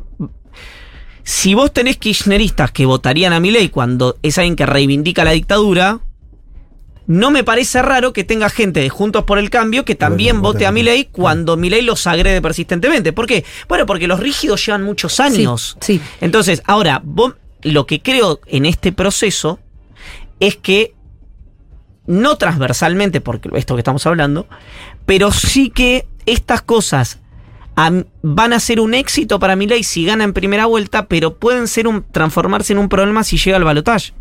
Si 1.28 1.56
vos 1.56 1.74
tenés 1.74 1.98
kirchneristas 1.98 2.72
que 2.72 2.86
votarían 2.86 3.34
a 3.34 3.40
Milei 3.40 3.70
cuando 3.70 4.16
es 4.22 4.38
alguien 4.38 4.56
que 4.56 4.68
reivindica 4.68 5.24
la 5.24 5.32
dictadura, 5.32 6.00
no 7.08 7.30
me 7.32 7.44
parece 7.44 7.82
raro 7.82 8.14
que 8.14 8.24
tenga 8.24 8.50
gente 8.50 8.80
de 8.80 8.90
Juntos 8.90 9.24
por 9.26 9.38
el 9.38 9.50
Cambio 9.50 9.86
que 9.86 9.96
también 9.96 10.38
Bueno, 10.42 10.54
vote 10.54 10.66
a. 10.66 10.72
Milei 10.72 11.06
cuando 11.06 11.56
Milei 11.58 11.82
los 11.84 12.08
agrede 12.08 12.42
persistentemente. 12.42 13.14
¿Por 13.14 13.28
qué? 13.28 13.46
Bueno, 13.68 13.86
porque 13.86 14.08
los 14.08 14.20
rígidos 14.20 14.66
llevan 14.66 14.84
muchos 14.84 15.20
años. 15.20 15.78
Sí, 15.82 15.98
sí. 15.98 16.02
Entonces, 16.22 16.62
ahora, 16.66 17.02
vos- 17.04 17.36
lo 17.62 17.86
que 17.86 18.02
creo 18.02 18.40
en 18.48 18.66
este 18.66 18.92
proceso 18.92 19.60
es 20.40 20.56
que 20.56 20.94
no 22.08 22.38
transversalmente, 22.38 23.22
porque 23.22 23.50
esto 23.56 23.76
que 23.76 23.80
estamos 23.82 24.06
hablando, 24.06 24.48
pero 25.06 25.32
sí 25.32 25.70
que 25.70 26.08
estas 26.26 26.62
cosas 26.62 27.20
van 28.22 28.54
a 28.54 28.60
ser 28.60 28.80
un 28.80 28.94
éxito 28.94 29.38
para 29.40 29.56
Milei 29.56 29.84
si 29.84 30.06
gana 30.06 30.24
en 30.24 30.34
primera 30.34 30.66
vuelta, 30.66 31.08
pero 31.08 31.38
pueden 31.38 31.68
ser 31.68 31.88
un, 31.88 32.04
transformarse 32.10 32.74
en 32.74 32.80
un 32.80 32.90
problema 32.90 33.24
si 33.24 33.38
llega 33.38 33.58
al 33.58 33.64
balotaje. 33.64 34.14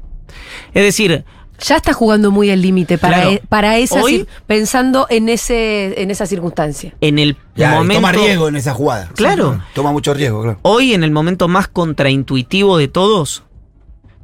Es 0.72 0.82
decir, 0.82 1.24
Ya 1.60 1.76
está 1.76 1.92
jugando 1.92 2.30
muy 2.30 2.50
al 2.50 2.60
límite 2.60 2.98
para, 2.98 3.16
Claro. 3.16 3.30
e- 3.30 3.42
para 3.48 3.78
esa 3.78 4.02
Hoy- 4.02 4.26
pensando 4.46 5.06
en 5.08 5.28
ese 5.28 6.00
en 6.02 6.10
esa 6.10 6.26
circunstancia. 6.26 6.94
en 7.00 7.18
el 7.18 7.36
Ya, 7.56 7.70
momento 7.72 7.94
toma 7.94 8.12
riesgo 8.12 8.48
en 8.48 8.56
esa 8.56 8.74
jugada. 8.74 9.08
Claro. 9.14 9.62
Toma 9.74 9.92
mucho 9.92 10.12
riesgo, 10.14 10.42
claro. 10.42 10.58
Hoy, 10.62 10.94
en 10.94 11.04
el 11.04 11.10
momento 11.12 11.46
más 11.48 11.68
contraintuitivo 11.68 12.76
de 12.76 12.88
todos, 12.88 13.44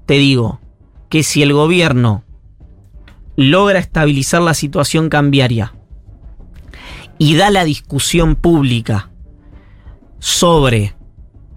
te 0.07 0.15
digo 0.15 0.61
que 1.09 1.23
si 1.23 1.43
el 1.43 1.53
gobierno 1.53 2.25
logra 3.37 3.79
estabilizar 3.79 4.43
la 4.43 4.55
situación 4.55 5.09
cambiaria 5.09 5.73
y 7.19 7.37
da 7.37 7.51
la 7.51 7.65
discusión 7.65 8.35
pública 8.35 9.11
sobre 10.19 10.95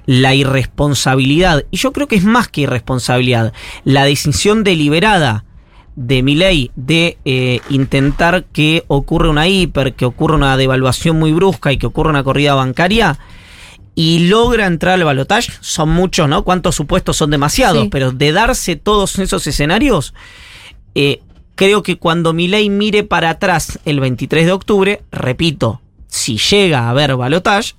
la 0.05 0.33
irresponsabilidad, 0.35 1.63
y 1.71 1.77
yo 1.77 1.93
creo 1.93 2.07
que 2.07 2.15
es 2.15 2.23
más 2.25 2.47
que 2.47 2.61
irresponsabilidad, 2.61 3.53
la 3.85 4.03
decisión 4.05 4.63
deliberada 4.63 5.45
de 5.95 6.23
Milei 6.23 6.71
de 6.75 7.17
eh, 7.25 7.59
intentar 7.69 8.45
que 8.45 8.83
ocurra 8.87 9.29
una 9.29 9.47
hiper, 9.47 9.93
que 9.93 10.05
ocurra 10.05 10.35
una 10.35 10.57
devaluación 10.57 11.19
muy 11.19 11.31
brusca 11.31 11.71
y 11.71 11.77
que 11.77 11.87
ocurra 11.87 12.09
una 12.09 12.23
corrida 12.23 12.55
bancaria, 12.55 13.19
y 13.95 14.27
logra 14.27 14.65
entrar 14.65 14.95
al 14.95 15.03
balotaje, 15.03 15.51
son 15.59 15.89
muchos, 15.89 16.27
¿no? 16.27 16.43
¿Cuántos 16.43 16.75
supuestos 16.75 17.17
son 17.17 17.29
demasiados? 17.29 17.83
Sí. 17.83 17.89
Pero 17.91 18.11
de 18.11 18.31
darse 18.31 18.75
todos 18.75 19.19
esos 19.19 19.45
escenarios, 19.45 20.13
eh, 20.95 21.21
creo 21.55 21.83
que 21.83 21.97
cuando 21.97 22.33
Milei 22.33 22.69
mire 22.69 23.03
para 23.03 23.29
atrás 23.29 23.79
el 23.85 23.99
23 23.99 24.47
de 24.47 24.51
octubre, 24.51 25.03
repito, 25.11 25.81
si 26.07 26.37
llega 26.37 26.81
a 26.81 26.89
haber 26.89 27.15
balotaje, 27.15 27.75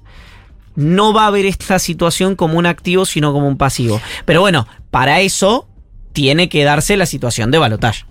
no 0.76 1.12
va 1.12 1.26
a 1.26 1.30
ver 1.30 1.46
esta 1.46 1.78
situación 1.78 2.36
como 2.36 2.58
un 2.58 2.66
activo, 2.66 3.04
sino 3.06 3.32
como 3.32 3.48
un 3.48 3.56
pasivo. 3.56 4.00
Pero 4.24 4.40
bueno, 4.40 4.66
para 4.90 5.20
eso 5.20 5.66
tiene 6.14 6.48
que 6.48 6.64
darse 6.64 6.96
la 6.96 7.04
situación 7.04 7.50
de 7.50 7.58
balotaje. 7.58 8.06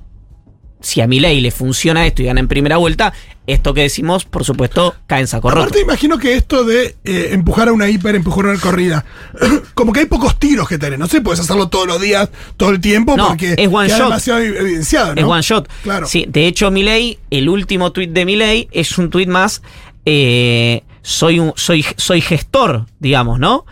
Si 0.81 0.99
a 0.99 1.07
Milei 1.07 1.39
le 1.39 1.51
funciona 1.51 2.05
esto 2.05 2.21
y 2.21 2.25
gana 2.25 2.41
en 2.41 2.49
primera 2.49 2.75
vuelta, 2.75 3.13
esto 3.47 3.73
que 3.73 3.83
decimos, 3.83 4.25
por 4.25 4.43
supuesto, 4.43 4.93
cae 5.07 5.21
en 5.21 5.27
saco 5.27 5.49
roto. 5.49 5.61
Aparte, 5.61 5.79
imagino 5.79 6.17
que 6.17 6.35
esto 6.35 6.65
de 6.65 6.97
eh, 7.05 7.29
empujar 7.31 7.69
a 7.69 7.71
una 7.71 7.87
hiper, 7.87 8.15
empujar 8.15 8.47
a 8.47 8.49
una 8.49 8.59
corrida, 8.59 9.05
como 9.75 9.93
que 9.93 10.01
hay 10.01 10.05
pocos 10.07 10.37
tiros 10.37 10.67
que 10.67 10.77
tenés. 10.77 10.99
No 10.99 11.07
sé, 11.07 11.21
puedes 11.21 11.39
hacerlo 11.39 11.69
todos 11.69 11.87
los 11.87 12.01
días, 12.01 12.29
todo 12.57 12.71
el 12.71 12.81
tiempo, 12.81 13.15
No, 13.15 13.29
porque 13.29 13.55
es 13.57 13.69
one 13.71 13.87
queda 13.87 13.97
shot. 13.97 14.07
demasiado 14.07 14.39
evidenciado. 14.41 15.15
¿no? 15.15 15.21
Es 15.21 15.25
one 15.25 15.41
shot. 15.41 15.69
Claro. 15.83 16.05
Sí, 16.05 16.25
de 16.27 16.47
hecho, 16.47 16.69
Milei, 16.69 17.17
el 17.29 17.47
último 17.47 17.93
tuit 17.93 18.11
de 18.11 18.25
Milei 18.25 18.67
es 18.73 18.97
un 18.97 19.09
tuit 19.09 19.29
más. 19.29 19.61
eh, 20.05 20.83
soy, 21.01 21.39
un, 21.39 21.53
soy, 21.55 21.85
soy 21.95 22.19
gestor, 22.19 22.87
digamos, 22.99 23.39
¿no? 23.39 23.65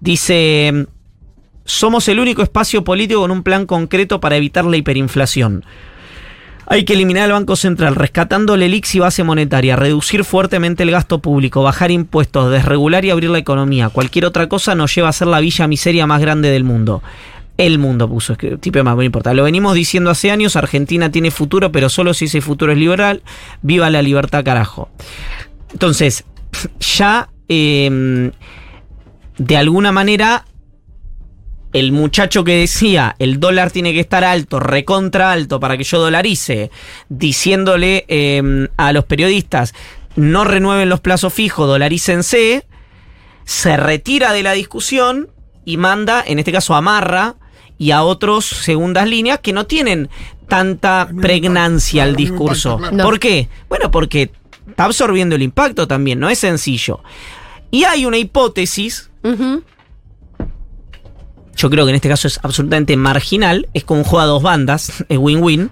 Dice. 0.00 0.86
Somos 1.68 2.08
el 2.08 2.18
único 2.18 2.42
espacio 2.42 2.82
político 2.82 3.20
con 3.20 3.30
un 3.30 3.42
plan 3.42 3.66
concreto 3.66 4.20
para 4.20 4.36
evitar 4.36 4.64
la 4.64 4.78
hiperinflación. 4.78 5.66
Hay 6.66 6.86
que 6.86 6.94
eliminar 6.94 7.26
el 7.26 7.32
Banco 7.32 7.56
Central, 7.56 7.94
rescatando 7.94 8.54
el 8.54 8.62
ELIX 8.62 8.94
y 8.94 8.98
base 9.00 9.22
monetaria, 9.22 9.76
reducir 9.76 10.24
fuertemente 10.24 10.82
el 10.82 10.90
gasto 10.90 11.18
público, 11.18 11.62
bajar 11.62 11.90
impuestos, 11.90 12.50
desregular 12.50 13.04
y 13.04 13.10
abrir 13.10 13.28
la 13.28 13.36
economía. 13.36 13.90
Cualquier 13.90 14.24
otra 14.24 14.48
cosa 14.48 14.74
nos 14.74 14.94
lleva 14.94 15.10
a 15.10 15.12
ser 15.12 15.28
la 15.28 15.40
villa 15.40 15.68
miseria 15.68 16.06
más 16.06 16.22
grande 16.22 16.50
del 16.50 16.64
mundo. 16.64 17.02
El 17.58 17.78
mundo 17.78 18.08
puso, 18.08 18.32
es 18.32 18.38
que 18.38 18.56
tipo 18.56 18.82
más, 18.82 18.96
no 18.96 19.02
importa. 19.02 19.34
Lo 19.34 19.44
venimos 19.44 19.74
diciendo 19.74 20.08
hace 20.08 20.30
años, 20.30 20.56
Argentina 20.56 21.12
tiene 21.12 21.30
futuro, 21.30 21.70
pero 21.70 21.90
solo 21.90 22.14
si 22.14 22.24
ese 22.24 22.40
futuro 22.40 22.72
es 22.72 22.78
liberal. 22.78 23.22
Viva 23.60 23.90
la 23.90 24.00
libertad, 24.00 24.42
carajo. 24.42 24.88
Entonces, 25.70 26.24
ya 26.80 27.28
eh, 27.50 28.30
de 29.36 29.56
alguna 29.58 29.92
manera 29.92 30.46
el 31.72 31.92
muchacho 31.92 32.44
que 32.44 32.56
decía 32.56 33.14
el 33.18 33.40
dólar 33.40 33.70
tiene 33.70 33.92
que 33.92 34.00
estar 34.00 34.24
alto, 34.24 34.60
recontra 34.60 35.32
alto 35.32 35.60
para 35.60 35.76
que 35.76 35.84
yo 35.84 35.98
dolarice, 35.98 36.70
diciéndole 37.08 38.04
eh, 38.08 38.68
a 38.76 38.92
los 38.92 39.04
periodistas 39.04 39.74
no 40.18 40.44
renueven 40.44 40.88
los 40.88 41.00
plazos 41.00 41.32
fijos, 41.32 41.68
dolarícense, 41.68 42.66
se 43.44 43.76
retira 43.76 44.32
de 44.32 44.42
la 44.42 44.52
discusión 44.52 45.28
y 45.64 45.76
manda, 45.76 46.22
en 46.26 46.38
este 46.38 46.52
caso 46.52 46.74
amarra, 46.74 47.36
y 47.78 47.92
a 47.92 48.02
otros 48.02 48.44
segundas 48.44 49.08
líneas 49.08 49.38
que 49.38 49.52
no 49.52 49.66
tienen 49.66 50.08
tanta 50.48 51.08
pregnancia 51.20 52.02
al 52.02 52.16
discurso. 52.16 52.76
impacto, 52.76 52.96
claro. 52.96 53.08
¿Por 53.08 53.20
qué? 53.20 53.48
Bueno, 53.68 53.90
porque 53.92 54.32
está 54.68 54.84
absorbiendo 54.84 55.36
el 55.36 55.42
impacto 55.42 55.86
también, 55.86 56.18
no 56.18 56.28
es 56.28 56.40
sencillo. 56.40 57.00
Y 57.70 57.84
hay 57.84 58.04
una 58.04 58.18
hipótesis. 58.18 59.10
Yo 61.58 61.68
creo 61.68 61.84
que 61.84 61.90
en 61.90 61.96
este 61.96 62.08
caso 62.08 62.26
es 62.26 62.40
absolutamente 62.42 62.96
marginal, 62.96 63.68
es 63.74 63.84
como 63.84 64.00
un 64.00 64.04
juego 64.04 64.22
a 64.22 64.26
dos 64.26 64.42
bandas, 64.42 65.04
es 65.08 65.18
win-win, 65.18 65.70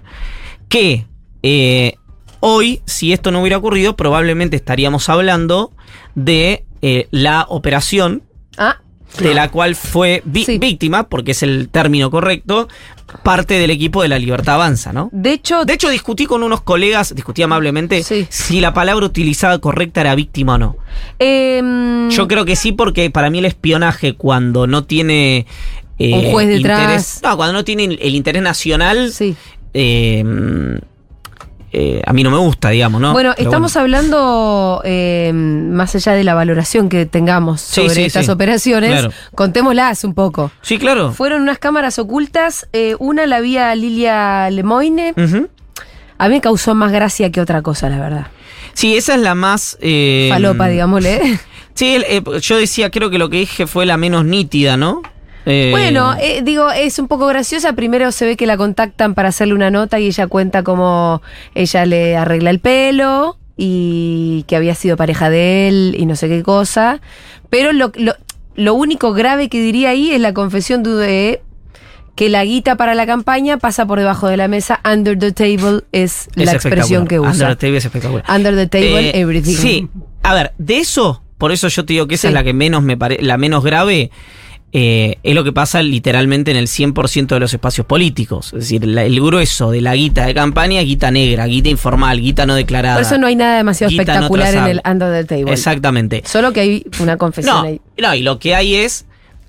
que 0.69 1.07
eh, 1.41 1.95
hoy, 2.41 2.81
si 2.85 3.13
esto 3.13 3.31
no 3.31 3.41
hubiera 3.41 3.57
ocurrido, 3.57 3.95
probablemente 3.95 4.55
estaríamos 4.55 5.09
hablando 5.09 5.71
de 6.13 6.65
eh, 6.83 7.07
la 7.09 7.45
operación 7.49 8.21
Ah, 8.57 8.77
de 9.19 9.33
la 9.33 9.49
cual 9.49 9.75
fue 9.75 10.23
Sí. 10.45 10.57
víctima, 10.57 11.07
porque 11.09 11.31
es 11.31 11.43
el 11.43 11.69
término 11.69 12.09
correcto, 12.11 12.67
parte 13.23 13.53
del 13.59 13.69
equipo 13.71 14.01
de 14.01 14.09
la 14.09 14.19
Libertad 14.19 14.55
Avanza, 14.55 14.91
¿no? 14.93 15.09
de 15.13 15.31
hecho, 15.33 15.63
De 15.65 15.73
hecho, 15.73 15.89
discutí 15.89 16.25
con 16.25 16.43
unos 16.43 16.61
colegas, 16.61 17.15
discutí 17.15 17.41
amablemente, 17.41 18.03
Sí. 18.03 18.27
si 18.29 18.59
la 18.59 18.73
palabra 18.73 19.05
utilizada 19.05 19.59
correcta 19.59 20.01
era 20.01 20.13
víctima 20.15 20.55
o 20.55 20.57
no. 20.57 20.75
em, 21.19 22.09
Yo 22.09 22.27
creo 22.27 22.45
que 22.45 22.55
sí, 22.55 22.71
porque 22.71 23.09
para 23.09 23.29
mí 23.29 23.39
el 23.39 23.45
espionaje 23.45 24.13
cuando 24.15 24.67
no 24.67 24.83
tiene. 24.85 25.45
eh, 25.99 26.13
Un 26.13 26.31
juez 26.31 26.47
detrás. 26.47 26.79
interés- 26.81 27.23
no, 27.23 27.35
cuando 27.37 27.53
no 27.53 27.63
tiene 27.63 27.85
el 27.85 28.15
interés 28.15 28.41
nacional. 28.43 29.11
sí. 29.11 29.35
eh, 29.73 30.23
eh, 31.71 32.01
a 32.05 32.13
mí 32.13 32.23
no 32.23 32.31
me 32.31 32.37
gusta, 32.37 32.69
digamos, 32.69 33.01
¿no? 33.01 33.11
Bueno, 33.13 33.33
Pero 33.35 33.47
estamos 33.49 33.75
hablando, 33.75 34.81
eh, 34.85 35.31
más 35.33 35.93
allá 35.95 36.13
de 36.13 36.23
la 36.23 36.33
valoración 36.33 36.87
que 36.89 37.05
tengamos 37.05 37.61
Sí, 37.61 37.81
sobre 37.81 37.93
sí, 37.93 38.03
estas 38.05 38.25
sí. 38.25 38.31
operaciones, 38.31 38.91
Claro. 38.91 39.11
contémoslas 39.35 40.03
un 40.03 40.13
poco. 40.13 40.51
Sí, 40.61 40.77
claro. 40.79 41.11
Fueron 41.11 41.41
unas 41.41 41.59
cámaras 41.59 41.99
ocultas, 41.99 42.67
eh, 42.73 42.95
una 42.99 43.25
la 43.27 43.39
vía 43.41 43.73
Lilia 43.75 44.49
Lemoine, 44.49 45.13
a 46.19 46.27
mí 46.29 46.35
me 46.35 46.41
causó 46.41 46.73
más 46.73 46.91
gracia 46.91 47.31
que 47.31 47.41
otra 47.41 47.61
cosa, 47.61 47.89
la 47.89 47.99
verdad. 47.99 48.27
Sí, 48.73 48.95
esa 48.95 49.15
es 49.15 49.21
la 49.21 49.35
más. 49.35 49.77
Falopa, 50.29 50.67
digámosle. 50.67 51.39
Sí, 51.77 51.95
yo 52.41 52.57
decía, 52.57 52.89
creo 52.89 53.11
que 53.11 53.19
lo 53.19 53.29
que 53.29 53.37
dije 53.37 53.67
fue 53.67 53.85
la 53.85 53.97
menos 53.97 54.25
nítida, 54.25 54.77
¿no? 54.77 55.03
Eh, 55.49 55.69
Bueno, 55.71 56.13
eh, 56.19 56.41
digo, 56.43 56.69
es 56.71 56.99
un 56.99 57.07
poco 57.07 57.25
graciosa. 57.27 57.71
Primero 57.73 58.11
se 58.11 58.25
ve 58.25 58.35
que 58.35 58.45
la 58.45 58.57
contactan 58.57 59.13
para 59.15 59.29
hacerle 59.29 59.53
una 59.53 59.71
nota 59.71 59.97
y 59.99 60.07
ella 60.07 60.27
cuenta 60.27 60.61
cómo 60.63 61.21
ella 61.55 61.85
le 61.85 62.17
arregla 62.17 62.49
el 62.49 62.59
pelo 62.59 63.37
y 63.55 64.43
que 64.47 64.55
había 64.57 64.75
sido 64.75 64.97
pareja 64.97 65.29
de 65.29 65.67
él 65.69 65.95
y 65.97 66.05
no 66.05 66.15
sé 66.17 66.27
qué 66.27 66.43
cosa. 66.43 66.99
Pero 67.49 67.71
lo, 67.71 67.91
lo, 67.95 68.13
lo 68.55 68.73
único 68.73 69.13
grave 69.13 69.47
que 69.47 69.61
diría 69.61 69.91
ahí 69.91 70.11
es 70.11 70.19
la 70.19 70.33
confesión 70.33 70.83
de 70.83 71.41
que 72.15 72.29
la 72.29 72.43
guita 72.43 72.75
para 72.75 72.93
la 72.95 73.05
campaña 73.05 73.57
pasa 73.57 73.85
por 73.85 73.99
debajo 73.99 74.27
de 74.27 74.35
la 74.37 74.47
mesa. 74.47 74.81
Under 74.83 75.17
the 75.17 75.31
table 75.31 75.81
es, 75.91 76.27
es 76.35 76.45
la 76.45 76.53
expresión 76.53 77.07
que 77.07 77.19
usa. 77.19 77.31
Under 77.31 77.47
the 77.49 77.55
table 77.55 77.77
es 77.77 77.85
espectacular. 77.85 78.25
Under 78.29 78.55
the 78.55 78.67
table, 78.67 79.09
Eh, 79.11 79.19
everything. 79.21 79.53
Sí, 79.55 79.87
a 80.23 80.33
ver, 80.33 80.51
de 80.57 80.79
eso, 80.79 81.21
por 81.37 81.51
eso 81.51 81.67
yo 81.69 81.85
te 81.85 81.93
digo 81.93 82.07
que 82.07 82.15
esa 82.15 82.23
Sí. 82.23 82.27
es 82.29 82.33
la 82.33 82.43
que 82.43 82.53
menos 82.53 82.83
me 82.83 82.97
parece, 82.97 83.21
la 83.21 83.37
menos 83.37 83.63
grave. 83.63 84.11
Eh, 84.73 85.17
es 85.23 85.33
lo 85.33 85.43
que 85.43 85.53
pasa 85.53 85.81
literalmente 85.81 86.51
en 86.51 86.57
el 86.57 86.67
100% 86.67 87.27
de 87.27 87.39
los 87.39 87.53
espacios 87.53 87.87
políticos. 87.87 88.47
Es 88.47 88.59
decir, 88.59 88.85
la- 88.85 89.03
el 89.05 89.19
grueso 89.21 89.71
de 89.71 89.81
la 89.81 89.95
guita 89.95 90.25
de 90.25 90.33
campaña, 90.33 90.81
guita 90.81 91.09
negra, 91.09 91.45
guita 91.47 91.69
informal, 91.69 92.19
guita 92.19 92.45
no 92.45 92.53
declarada. 92.55 92.95
Por 92.97 93.03
eso 93.05 93.17
no 93.17 93.27
hay 93.27 93.35
nada 93.35 93.57
demasiado 93.57 93.91
no 93.91 94.01
espectacular 94.01 94.53
en 94.55 94.65
el 94.65 94.81
under 94.85 95.11
the 95.13 95.23
table. 95.35 95.53
Exactamente. 95.53 96.21
Solo 96.25 96.51
que 96.53 96.59
hay 96.59 96.85
una 96.99 97.17
confesión 97.17 97.55
No, 97.55 97.61
ahí. 97.63 97.81
no, 97.97 98.13
y 98.15 98.21
lo 98.23 98.39
que 98.39 98.55
hay 98.55 98.75
es, 98.75 99.05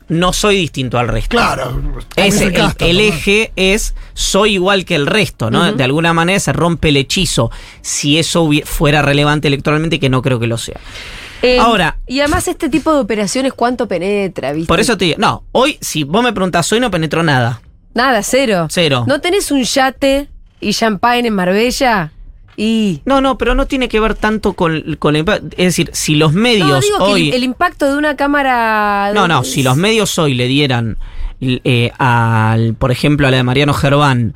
no 0.09 0.33
soy 0.33 0.57
distinto 0.57 0.99
al 0.99 1.09
resto. 1.09 1.37
Claro. 1.37 1.83
Ese, 2.17 2.45
el, 2.47 2.53
Casta, 2.55 2.87
el 2.87 2.99
eje 3.01 3.53
es 3.57 3.95
soy 4.15 4.55
igual 4.55 4.85
que 4.87 4.95
el 4.95 5.07
resto, 5.07 5.51
¿no? 5.51 5.73
De 5.73 5.85
alguna 5.85 6.15
manera 6.15 6.39
se 6.41 6.53
rompe 6.55 6.89
el 6.91 6.97
hechizo 6.97 7.51
si 7.83 8.19
eso 8.19 8.49
fuera 8.65 9.03
relevante 9.03 9.49
electoralmente, 9.49 9.99
que 10.01 10.09
no 10.09 10.23
creo 10.23 10.39
que 10.41 10.47
lo 10.47 10.57
sea. 10.57 10.79
Eh, 11.43 11.59
Ahora, 11.59 11.99
Y 12.07 12.21
además, 12.21 12.49
este 12.49 12.69
tipo 12.69 12.93
de 12.93 13.01
operaciones, 13.01 13.53
¿cuánto 13.53 13.87
penetra, 13.87 14.53
viste? 14.53 14.67
por 14.69 14.81
eso 14.81 14.97
te 14.97 15.05
digo, 15.07 15.17
no, 15.19 15.45
hoy, 15.53 15.79
si 15.81 16.03
vos 16.05 16.23
me 16.23 16.33
preguntás, 16.33 16.71
hoy 16.73 16.81
no 16.81 16.91
penetró 16.91 17.23
nada. 17.23 17.61
Nada, 17.95 18.23
cero. 18.23 18.67
Cero. 18.71 19.05
¿No 19.07 19.21
tenés 19.21 19.51
un 19.51 19.63
yate 19.63 20.29
y 20.61 20.73
champagne 20.73 21.29
en 21.29 21.35
Marbella? 21.35 22.13
Y. 22.57 23.03
No, 23.05 23.21
no, 23.21 23.39
pero 23.39 23.55
no 23.55 23.67
tiene 23.67 23.89
que 23.89 24.01
ver 24.01 24.15
tanto 24.17 24.53
con, 24.55 24.97
con 24.99 25.15
el 25.15 25.25
impa- 25.25 25.41
Es 25.53 25.67
decir, 25.67 25.91
si 25.93 26.17
los 26.17 26.33
medios 26.33 26.69
No, 26.69 26.81
digo 26.81 26.97
que 26.99 27.05
hoy. 27.05 27.29
el, 27.29 27.37
el 27.37 27.45
impacto 27.45 27.91
de 27.91 27.97
una 27.97 28.17
cámara. 28.17 29.13
No, 29.15 29.29
no, 29.29 29.45
si 29.45 29.63
los 29.63 29.77
medios 29.77 30.19
hoy 30.19 30.35
le 30.35 30.47
dieran, 30.49 30.97
eh, 31.41 31.93
al, 31.99 32.75
por 32.75 32.91
ejemplo, 32.91 33.29
a 33.29 33.31
la 33.31 33.37
de 33.37 33.43
Mariano 33.45 33.75
Gerván, 33.75 34.35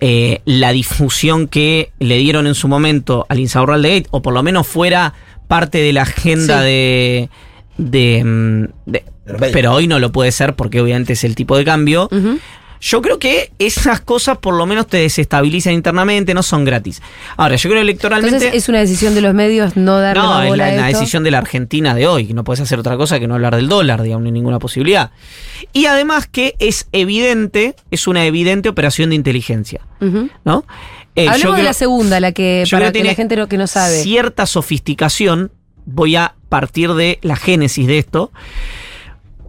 eh, 0.00 0.40
la 0.44 0.72
difusión 0.72 1.46
que 1.46 1.92
le 2.00 2.16
dieron 2.18 2.48
en 2.48 2.56
su 2.56 2.66
momento 2.66 3.26
al 3.28 3.38
Insaurral 3.38 3.82
de 3.82 3.96
Gate, 3.98 4.08
o 4.10 4.22
por 4.22 4.34
lo 4.34 4.42
menos 4.42 4.66
fuera 4.66 5.14
parte 5.52 5.78
de 5.82 5.92
la 5.92 6.02
agenda 6.02 6.60
Sí. 6.60 6.64
de. 6.66 7.28
de, 7.76 8.24
mm, 8.24 8.64
de- 8.90 9.04
pero 9.52 9.72
hoy 9.72 9.86
no 9.86 9.98
lo 9.98 10.10
puede 10.12 10.32
ser 10.32 10.54
porque 10.54 10.80
obviamente 10.80 11.12
es 11.12 11.24
el 11.24 11.34
tipo 11.34 11.56
de 11.56 11.64
cambio. 11.64 12.08
Yo 12.84 13.00
creo 13.00 13.20
que 13.20 13.52
esas 13.60 14.00
cosas 14.00 14.38
por 14.38 14.54
lo 14.54 14.66
menos 14.66 14.88
te 14.88 14.96
desestabilizan 14.96 15.72
internamente, 15.72 16.34
no 16.34 16.42
son 16.42 16.64
gratis. 16.64 17.00
Ahora, 17.36 17.54
yo 17.54 17.70
creo 17.70 17.80
electoralmente. 17.80 18.34
Entonces 18.36 18.60
es 18.64 18.68
una 18.68 18.80
decisión 18.80 19.14
de 19.14 19.20
los 19.20 19.34
medios 19.34 19.76
no 19.76 20.00
darle 20.00 20.20
No, 20.20 20.42
es 20.42 20.56
la, 20.56 20.66
a 20.66 20.72
la 20.72 20.88
esto. 20.88 20.98
decisión 20.98 21.22
de 21.22 21.30
la 21.30 21.38
Argentina 21.38 21.94
de 21.94 22.08
hoy, 22.08 22.26
que 22.26 22.34
no 22.34 22.42
puedes 22.42 22.60
hacer 22.60 22.80
otra 22.80 22.96
cosa 22.96 23.20
que 23.20 23.28
no 23.28 23.34
hablar 23.34 23.54
del 23.54 23.68
dólar, 23.68 24.02
digamos, 24.02 24.24
ni 24.24 24.32
ninguna 24.32 24.58
posibilidad. 24.58 25.12
Y 25.72 25.86
además 25.86 26.26
que 26.26 26.56
es 26.58 26.88
evidente, 26.90 27.76
es 27.92 28.08
una 28.08 28.24
evidente 28.26 28.68
operación 28.68 29.10
de 29.10 29.14
inteligencia. 29.16 29.80
¿no? 30.44 30.64
Eh, 31.14 31.24
yo 31.24 31.30
Hablemos 31.30 31.52
de 31.56 31.60
creo- 31.60 31.64
la 31.68 31.74
segunda, 31.74 32.20
la 32.20 32.32
que 32.32 32.64
para 32.70 32.86
que 32.86 32.92
tiene 32.92 33.08
la 33.10 33.14
gente 33.14 33.36
no, 33.36 33.46
que 33.48 33.58
no 33.58 33.66
sabe. 33.66 34.02
Cierta 34.02 34.46
sofisticación, 34.46 35.52
voy 35.84 36.16
a 36.16 36.34
partir 36.48 36.94
de 36.94 37.18
la 37.22 37.36
génesis 37.36 37.86
de 37.86 37.98
esto. 37.98 38.32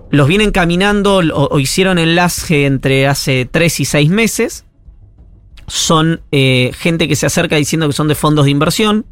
Los 0.09 0.28
vienen 0.28 0.51
caminando 0.51 1.18
o, 1.18 1.47
o 1.55 1.59
hicieron 1.59 1.97
enlace 1.97 2.66
entre 2.66 3.07
hace 3.07 3.47
tres 3.49 3.80
y 3.80 3.86
seis 3.86 4.09
meses. 4.09 4.66
Son 5.68 6.22
eh, 6.32 6.72
gente 6.78 7.07
que 7.07 7.16
se 7.16 7.26
acerca 7.26 7.55
diciendo 7.55 7.88
que 7.88 7.93
son 7.93 8.07
de 8.07 8.16
fondos 8.16 8.45
de 8.45 8.51
inversión. 8.51 9.05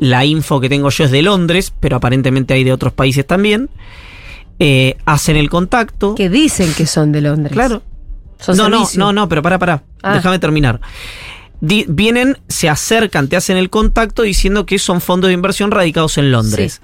La 0.00 0.24
info 0.24 0.60
que 0.60 0.68
tengo 0.68 0.90
yo 0.90 1.04
es 1.04 1.10
de 1.12 1.22
Londres, 1.22 1.72
pero 1.78 1.96
aparentemente 1.96 2.54
hay 2.54 2.64
de 2.64 2.72
otros 2.72 2.92
países 2.92 3.24
también. 3.26 3.70
Eh, 4.58 4.96
hacen 5.04 5.36
el 5.36 5.50
contacto. 5.50 6.14
Que 6.14 6.28
dicen 6.30 6.72
que 6.74 6.86
son 6.86 7.12
de 7.12 7.20
Londres. 7.20 7.52
Claro. 7.52 7.82
No, 8.48 8.68
no, 8.68 8.78
servicio. 8.78 8.98
no, 8.98 9.12
no, 9.12 9.28
pero 9.28 9.40
para, 9.42 9.58
para. 9.58 9.82
Ah. 10.02 10.14
Déjame 10.14 10.38
terminar. 10.38 10.80
Di- 11.64 11.86
vienen, 11.88 12.36
se 12.46 12.68
acercan, 12.68 13.28
te 13.28 13.36
hacen 13.36 13.56
el 13.56 13.70
contacto 13.70 14.20
diciendo 14.20 14.66
que 14.66 14.78
son 14.78 15.00
fondos 15.00 15.28
de 15.28 15.34
inversión 15.34 15.70
radicados 15.70 16.18
en 16.18 16.30
Londres. 16.30 16.82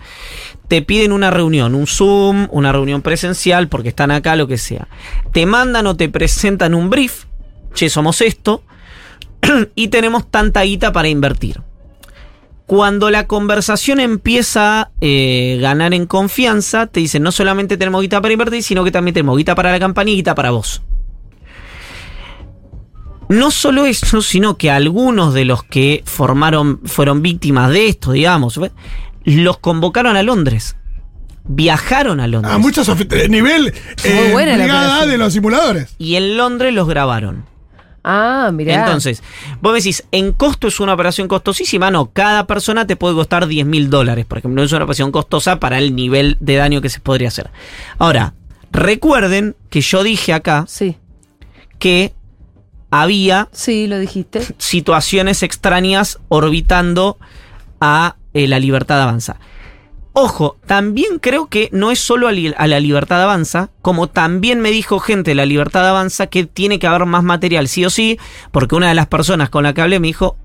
Te 0.69 0.81
piden 0.81 1.13
una 1.13 1.31
reunión, 1.31 1.75
un 1.75 1.87
Zoom, 1.87 2.49
una 2.51 2.73
reunión 2.73 3.03
presencial, 3.03 3.69
porque 3.69 3.91
están 3.91 4.11
acá, 4.11 4.37
lo 4.37 4.47
que 4.47 4.57
sea. 4.57 4.89
Te 5.33 5.45
mandan 5.45 5.87
o 5.87 5.97
te 5.97 6.09
presentan 6.09 6.75
un 6.75 6.89
brief. 6.89 7.25
Che, 7.75 7.91
somos 7.91 8.23
esto. 8.23 8.63
y 9.75 9.89
tenemos 9.89 10.31
tanta 10.31 10.63
guita 10.63 10.93
para 10.93 11.09
invertir. 11.09 11.61
Cuando 12.65 13.11
la 13.11 13.27
conversación 13.27 14.01
empieza 14.01 14.81
a 14.81 14.91
eh, 15.03 15.59
ganar 15.61 15.93
en 15.93 16.07
confianza, 16.07 16.87
te 16.87 17.01
dicen 17.01 17.23
no 17.23 17.33
solamente 17.33 17.77
tenemos 17.77 18.01
guita 18.01 18.23
para 18.23 18.33
invertir, 18.33 18.63
sino 18.63 18.83
que 18.83 18.93
también 18.93 19.13
tenemos 19.13 19.37
guita 19.37 19.55
para 19.55 19.73
la 19.73 19.79
campaña 19.79 20.13
y 20.13 20.15
guita 20.17 20.35
para 20.35 20.53
vos. 20.53 20.81
No 23.31 23.51
solo 23.51 23.87
eso, 23.87 24.21
sino 24.23 24.57
que 24.59 24.71
algunos 24.71 25.33
de 25.35 25.45
los 25.45 25.63
que 25.63 26.03
formaron, 26.05 26.81
fueron 26.85 27.23
víctimas 27.23 27.71
de 27.71 27.87
esto, 27.89 28.13
digamos, 28.13 28.61
los 29.25 29.59
convocaron 29.59 30.17
a 30.17 30.23
Londres. 30.23 30.77
Viajaron 31.45 32.21
a 32.21 32.27
Londres. 32.27 32.53
A 32.55 32.59
muchos 32.59 32.89
sofi- 32.89 33.29
nivel 33.29 33.73
eh, 34.05 34.33
brigada 34.35 35.07
de 35.07 35.17
los 35.17 35.33
simuladores. 35.33 35.95
Y 35.99 36.17
en 36.17 36.37
Londres 36.37 36.75
los 36.75 36.87
grabaron. 36.87 37.45
Ah, 38.03 38.51
mirá. 38.53 38.81
Entonces, 38.81 39.23
vos 39.61 39.75
decís, 39.75 40.05
en 40.11 40.33
costo 40.33 40.69
es 40.69 40.81
una 40.81 40.95
operación 40.95 41.29
costosísima. 41.29 41.91
No, 41.91 42.11
cada 42.13 42.47
persona 42.47 42.87
te 42.87 42.97
puede 42.97 43.15
costar 43.15 43.47
10 43.47 43.67
mil 43.67 43.91
dólares. 43.91 44.27
Por 44.27 44.39
ejemplo, 44.39 44.63
es 44.63 44.73
una 44.73 44.85
operación 44.85 45.13
costosa 45.13 45.61
para 45.61 45.79
el 45.79 45.95
nivel 45.95 46.37
de 46.41 46.57
daño 46.57 46.81
que 46.81 46.89
se 46.89 47.01
podría 47.01 47.29
hacer. 47.29 47.51
Ahora, 47.99 48.35
recuerden 48.73 49.55
que 49.71 49.81
yo 49.83 50.03
dije 50.03 50.33
acá 50.33 50.65
Sí, 50.69 50.97
que 51.79 52.15
había 52.91 53.49
sí, 53.53 53.87
lo 53.87 53.99
dijiste. 53.99 54.43
situaciones 54.59 55.43
extrañas 55.43 56.19
orbitando 56.29 57.19
a 57.81 58.17
eh, 58.35 58.49
la 58.49 58.59
libertad 58.59 59.01
avanza. 59.03 59.37
Ojo, 60.13 60.57
también 60.67 61.21
creo 61.21 61.47
que 61.47 61.69
no 61.73 61.93
es 61.93 62.01
solo 62.01 62.27
a, 62.27 62.33
li- 62.33 62.53
a 62.57 62.67
la 62.67 62.81
libertad 62.81 63.23
avanza, 63.23 63.71
como 63.81 64.09
también 64.09 64.61
me 64.61 64.71
dijo 64.73 64.99
gente 64.99 65.31
de 65.31 65.35
la 65.37 65.47
libertad 65.47 65.89
avanza 65.89 66.27
que 66.27 66.45
tiene 66.45 66.81
que 66.81 66.89
haber 66.89 67.07
más 67.07 67.23
material, 67.23 67.69
sí 67.69 67.85
o 67.85 67.91
sí, 67.91 68.19
porque 68.51 68.75
una 68.75 68.89
de 68.89 68.95
las 68.97 69.07
personas 69.07 69.51
con 69.51 69.63
la 69.63 69.73
que 69.73 69.83
hablé 69.83 70.01
me 70.01 70.09
dijo, 70.09 70.37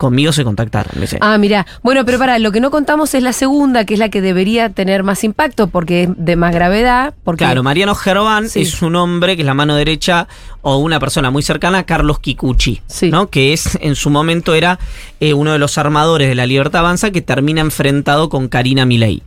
conmigo 0.00 0.32
se 0.32 0.44
contactaron. 0.44 0.92
Me 0.94 1.02
dice, 1.02 1.18
Ah, 1.20 1.36
mirá. 1.36 1.66
Bueno, 1.82 2.06
pero 2.06 2.18
para, 2.18 2.38
lo 2.38 2.52
que 2.52 2.60
no 2.60 2.70
contamos 2.70 3.12
es 3.14 3.22
la 3.22 3.34
segunda, 3.34 3.84
que 3.84 3.92
es 3.94 4.00
la 4.00 4.08
que 4.08 4.22
debería 4.22 4.70
tener 4.70 5.02
más 5.02 5.22
impacto 5.24 5.66
porque 5.66 6.04
es 6.04 6.08
de 6.16 6.36
más 6.36 6.54
gravedad. 6.54 7.12
Porque 7.22 7.44
Claro, 7.44 7.62
Mariano 7.62 7.94
Gerván 7.94 8.48
Sí. 8.48 8.62
es 8.62 8.80
un 8.80 8.96
hombre 8.96 9.36
que 9.36 9.42
es 9.42 9.46
la 9.46 9.52
mano 9.52 9.76
derecha 9.76 10.26
o 10.62 10.78
una 10.78 10.98
persona 10.98 11.30
muy 11.30 11.42
cercana 11.42 11.78
a 11.80 11.82
Carlos 11.84 12.18
Kikuchi, 12.18 12.80
Sí. 12.86 13.10
¿no? 13.10 13.28
que 13.28 13.52
es 13.52 13.76
en 13.82 13.94
su 13.94 14.08
momento 14.08 14.54
era 14.54 14.78
eh, 15.20 15.34
uno 15.34 15.52
de 15.52 15.58
los 15.58 15.76
armadores 15.76 16.28
de 16.28 16.34
la 16.34 16.46
Libertad 16.46 16.80
Avanza 16.80 17.10
que 17.10 17.20
termina 17.20 17.60
enfrentado 17.60 18.30
con 18.30 18.48
Karina 18.48 18.86
Milei. 18.86 19.22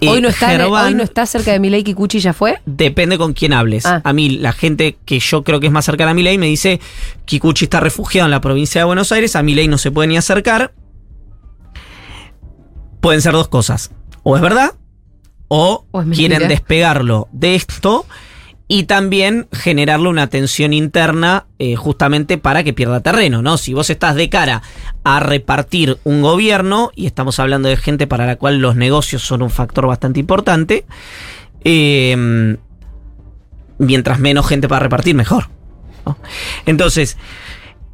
Eh, 0.00 0.08
hoy, 0.08 0.20
no 0.20 0.28
está, 0.28 0.48
Gerván- 0.50 0.86
hoy 0.88 0.94
no 0.94 1.02
está 1.02 1.24
cerca 1.24 1.52
de 1.52 1.60
Milei 1.60 1.82
Kikuchi, 1.84 2.18
¿ya 2.20 2.32
fue? 2.32 2.60
Depende 2.66 3.16
con 3.16 3.32
quién 3.32 3.52
hables. 3.52 3.86
Ah. 3.86 4.00
A 4.04 4.12
mí, 4.12 4.28
la 4.30 4.52
gente 4.52 4.98
que 5.04 5.18
yo 5.20 5.44
creo 5.44 5.60
que 5.60 5.66
es 5.66 5.72
más 5.72 5.84
cercana 5.84 6.10
a 6.10 6.14
Milei 6.14 6.36
me 6.36 6.46
dice 6.46 6.80
Kikuchi 7.24 7.64
está 7.66 7.80
refugiado 7.80 8.26
en 8.26 8.30
la 8.32 8.40
provincia 8.40 8.80
de 8.80 8.84
Buenos 8.84 9.12
Aires, 9.12 9.36
a 9.36 9.42
Milei 9.42 9.68
no 9.68 9.78
se 9.78 9.90
puede 9.90 10.08
ni 10.08 10.16
acercar. 10.16 10.72
Pueden 13.00 13.20
ser 13.22 13.32
dos 13.32 13.48
cosas. 13.48 13.90
O 14.22 14.36
es 14.36 14.42
verdad, 14.42 14.72
o, 15.48 15.86
O 15.90 16.00
es 16.00 16.06
mentira. 16.06 16.28
quieren 16.36 16.48
despegarlo 16.48 17.28
de 17.32 17.54
esto 17.54 18.06
y 18.66 18.84
también 18.84 19.46
generarle 19.52 20.08
una 20.08 20.28
tensión 20.28 20.72
interna 20.72 21.46
eh, 21.58 21.76
justamente 21.76 22.38
para 22.38 22.64
que 22.64 22.72
pierda 22.72 23.00
terreno, 23.00 23.42
¿no? 23.42 23.58
Si 23.58 23.74
vos 23.74 23.90
estás 23.90 24.14
de 24.14 24.30
cara 24.30 24.62
a 25.04 25.20
repartir 25.20 25.98
un 26.04 26.22
gobierno, 26.22 26.90
y 26.94 27.06
estamos 27.06 27.38
hablando 27.38 27.68
de 27.68 27.76
gente 27.76 28.06
para 28.06 28.26
la 28.26 28.36
cual 28.36 28.58
los 28.58 28.74
negocios 28.76 29.22
son 29.22 29.42
un 29.42 29.50
factor 29.50 29.86
bastante 29.86 30.20
importante, 30.20 30.86
eh, 31.62 32.56
mientras 33.78 34.18
menos 34.18 34.46
gente 34.46 34.68
para 34.68 34.84
repartir, 34.84 35.14
mejor. 35.14 35.48
Entonces, 36.66 37.18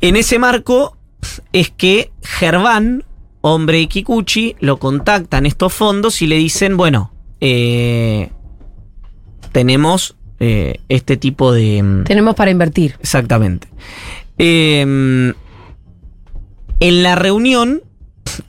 en 0.01 0.17
ese 0.17 0.39
marco 0.39 0.97
es 1.53 1.71
que 1.71 2.13
Gerván, 2.23 3.05
hombre 3.41 3.79
de 3.79 3.89
Kikuchi, 3.89 4.57
lo 4.61 4.79
contactan 4.79 5.47
estos 5.47 5.73
fondos 5.73 6.23
y 6.23 6.27
le 6.27 6.37
dicen, 6.37 6.77
bueno, 6.77 7.13
eh, 7.41 8.31
tenemos 9.53 10.17
eh, 10.41 10.81
este 10.89 11.17
tipo 11.17 11.53
de... 11.53 11.83
mm, 11.83 12.05
Tenemos 12.05 12.35
para 12.35 12.51
invertir. 12.51 12.97
Exactamente. 13.01 13.69
Eh, 14.39 15.33
en 16.81 17.03
la 17.03 17.15
reunión, 17.15 17.83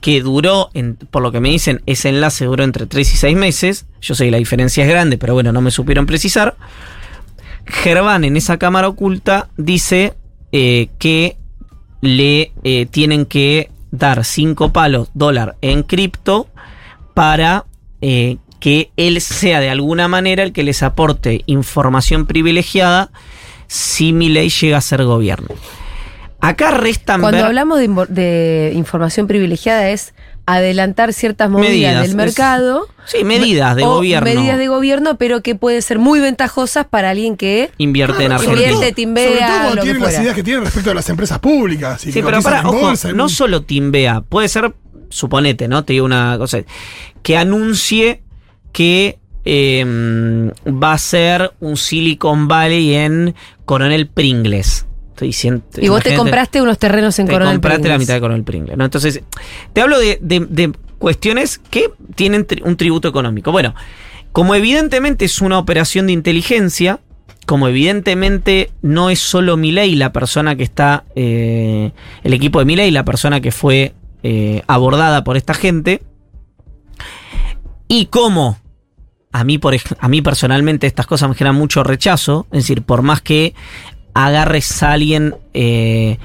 que 0.00 0.20
duró, 0.22 0.70
en- 0.74 0.96
por 0.96 1.22
lo 1.22 1.32
que 1.32 1.40
me 1.40 1.50
dicen, 1.50 1.82
ese 1.86 2.08
enlace 2.08 2.44
duró 2.46 2.64
entre 2.64 2.86
3 2.86 3.12
y 3.12 3.16
6 3.16 3.36
meses, 3.36 3.86
yo 4.00 4.14
sé 4.14 4.24
que 4.24 4.30
la 4.30 4.38
diferencia 4.38 4.84
es 4.84 4.90
grande, 4.90 5.18
pero 5.18 5.34
bueno, 5.34 5.52
no 5.52 5.60
me 5.60 5.70
supieron 5.70 6.06
precisar, 6.06 6.56
Gerván 7.66 8.24
en 8.24 8.36
esa 8.36 8.58
cámara 8.58 8.88
oculta 8.88 9.48
dice 9.56 10.14
eh, 10.50 10.88
que 10.98 11.36
le 12.00 12.52
eh, 12.64 12.86
tienen 12.86 13.24
que 13.26 13.70
dar 13.92 14.24
5 14.24 14.72
palos 14.72 15.10
dólar 15.14 15.56
en 15.60 15.82
cripto 15.84 16.48
para 17.14 17.64
eh, 18.00 18.38
que 18.62 18.92
él 18.96 19.20
sea 19.20 19.58
de 19.58 19.70
alguna 19.70 20.06
manera 20.06 20.44
el 20.44 20.52
que 20.52 20.62
les 20.62 20.84
aporte 20.84 21.42
información 21.46 22.26
privilegiada 22.26 23.10
si 23.66 24.12
mi 24.12 24.28
ley 24.28 24.50
llega 24.50 24.76
a 24.76 24.80
ser 24.80 25.02
gobierno. 25.02 25.48
Acá 26.40 26.70
restan 26.70 27.20
Cuando 27.20 27.38
ver- 27.38 27.46
hablamos 27.46 27.80
de, 27.80 27.88
de 28.08 28.72
información 28.76 29.26
privilegiada 29.26 29.88
es 29.90 30.14
adelantar 30.46 31.12
ciertas 31.12 31.50
movidas 31.50 31.70
Medidas, 31.72 31.94
del 32.02 32.10
es- 32.10 32.14
mercado. 32.14 32.86
Sí, 33.04 33.24
medidas 33.24 33.74
de 33.74 33.82
o 33.82 33.94
gobierno. 33.96 34.32
Medidas 34.32 34.58
de 34.58 34.68
gobierno, 34.68 35.18
pero 35.18 35.42
que 35.42 35.56
pueden 35.56 35.82
ser 35.82 35.98
muy 35.98 36.20
ventajosas 36.20 36.86
para 36.86 37.10
alguien 37.10 37.36
que 37.36 37.70
invierte 37.78 38.22
en 38.22 38.28
Claro, 38.28 38.44
sobre 38.44 38.66
Argentina. 38.66 38.74
Invierte, 38.74 38.86
todo- 38.92 38.94
timbea, 38.94 39.26
Sobre 39.26 39.40
todo 39.40 39.62
cuando 39.64 39.82
tienen 39.82 40.02
las 40.02 40.20
ideas 40.20 40.34
que 40.36 40.42
tienen 40.44 40.64
respecto 40.64 40.90
a 40.92 40.94
las 40.94 41.08
empresas 41.08 41.38
públicas. 41.40 42.00
y 42.04 42.12
Sí, 42.12 42.12
que 42.12 42.22
pero 42.24 42.40
para, 42.42 42.60
ojo, 42.60 42.78
bolsa, 42.78 43.12
no 43.12 43.28
solo 43.28 43.62
timbea, 43.62 44.20
puede 44.20 44.46
ser, 44.46 44.72
suponete, 45.08 45.66
¿no? 45.66 45.84
Te 45.84 45.94
digo 45.94 46.06
una 46.06 46.38
cosa, 46.38 46.58
que 47.24 47.36
anuncie 47.36 48.22
que 48.72 49.18
eh, 49.44 49.84
va 50.66 50.92
a 50.92 50.98
ser 50.98 51.52
un 51.60 51.76
Silicon 51.76 52.48
Valley 52.48 52.94
en 52.94 53.34
Coronel 53.64 54.06
Pringles. 54.08 54.86
Estoy 55.10 55.28
diciendo, 55.28 55.62
Y 55.76 55.88
vos 55.88 56.02
te 56.02 56.14
compraste 56.16 56.62
unos 56.62 56.78
terrenos 56.78 57.18
en 57.18 57.26
te 57.26 57.32
Coronel 57.32 57.54
compraste 57.54 57.88
la 57.88 57.98
mitad 57.98 58.14
de 58.14 58.20
Coronel 58.20 58.44
Pringles, 58.44 58.76
¿no? 58.76 58.84
Entonces, 58.84 59.22
te 59.72 59.80
hablo 59.80 59.98
de, 59.98 60.18
de- 60.22 60.40
de 60.48 60.72
cuestiones 60.98 61.58
que 61.58 61.90
tienen 62.14 62.46
tri- 62.46 62.62
un 62.64 62.76
tributo 62.76 63.08
económico. 63.08 63.52
Bueno, 63.52 63.74
como 64.32 64.54
evidentemente 64.54 65.24
es 65.26 65.40
una 65.40 65.58
operación 65.58 66.06
de 66.06 66.12
inteligencia, 66.14 67.00
como 67.46 67.68
evidentemente 67.68 68.70
no 68.80 69.10
es 69.10 69.18
solo 69.18 69.56
Milei 69.56 69.96
la 69.96 70.12
persona 70.12 70.56
que 70.56 70.62
está, 70.62 71.04
eh, 71.14 71.90
el 72.22 72.32
equipo 72.32 72.60
de 72.60 72.64
Milei, 72.64 72.90
la 72.90 73.04
persona 73.04 73.40
que 73.40 73.52
fue 73.52 73.92
eh, 74.22 74.62
abordada 74.68 75.24
por 75.24 75.36
esta 75.36 75.52
gente, 75.54 76.02
y 77.88 78.06
como 78.06 78.56
a 79.32 79.44
mí, 79.44 79.58
por, 79.58 79.74
a 79.98 80.08
mí 80.08 80.22
personalmente 80.22 80.86
estas 80.86 81.06
cosas 81.06 81.28
me 81.28 81.34
generan 81.34 81.56
mucho 81.56 81.82
rechazo, 81.82 82.46
es 82.52 82.64
decir, 82.64 82.82
por 82.82 83.02
más 83.02 83.22
que 83.22 83.54
agarres 84.14 84.82
a 84.82 84.92
alguien 84.92 85.34
eh, 85.54 86.18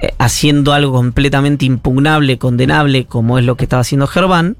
eh, 0.00 0.14
haciendo 0.18 0.72
algo 0.72 0.92
completamente 0.92 1.66
impugnable, 1.66 2.38
condenable, 2.38 3.04
como 3.04 3.38
es 3.38 3.44
lo 3.44 3.56
que 3.56 3.64
estaba 3.64 3.82
haciendo 3.82 4.06
Gerván, 4.06 4.56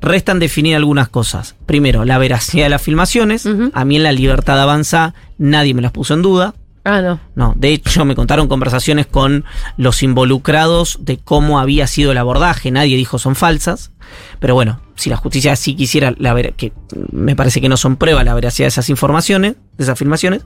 restan 0.00 0.38
definir 0.38 0.76
algunas 0.76 1.08
cosas. 1.08 1.54
Primero, 1.66 2.04
la 2.04 2.18
veracidad 2.18 2.64
de 2.64 2.70
las 2.70 2.82
filmaciones. 2.82 3.48
A 3.72 3.84
mí 3.84 3.96
en 3.96 4.02
la 4.02 4.12
libertad 4.12 4.60
avanza 4.60 5.14
nadie 5.38 5.74
me 5.74 5.82
las 5.82 5.92
puso 5.92 6.14
en 6.14 6.22
duda. 6.22 6.54
Ah, 6.84 7.00
no. 7.00 7.18
No, 7.34 7.54
de 7.56 7.72
hecho 7.72 8.04
me 8.04 8.14
contaron 8.14 8.46
conversaciones 8.46 9.06
con 9.06 9.44
los 9.78 10.02
involucrados 10.02 10.98
de 11.00 11.16
cómo 11.16 11.58
había 11.58 11.86
sido 11.86 12.12
el 12.12 12.18
abordaje, 12.18 12.70
nadie 12.70 12.96
dijo 12.98 13.18
son 13.18 13.34
falsas, 13.34 13.90
pero 14.38 14.54
bueno, 14.54 14.80
si 14.94 15.08
la 15.08 15.16
justicia 15.16 15.56
sí 15.56 15.74
quisiera, 15.74 16.14
la 16.18 16.34
ver, 16.34 16.52
que 16.52 16.72
me 17.10 17.34
parece 17.34 17.62
que 17.62 17.70
no 17.70 17.78
son 17.78 17.96
pruebas 17.96 18.26
la 18.26 18.34
veracidad 18.34 18.66
de 18.66 18.68
esas 18.68 18.90
informaciones, 18.90 19.54
de 19.76 19.84
esas 19.84 19.94
afirmaciones, 19.94 20.42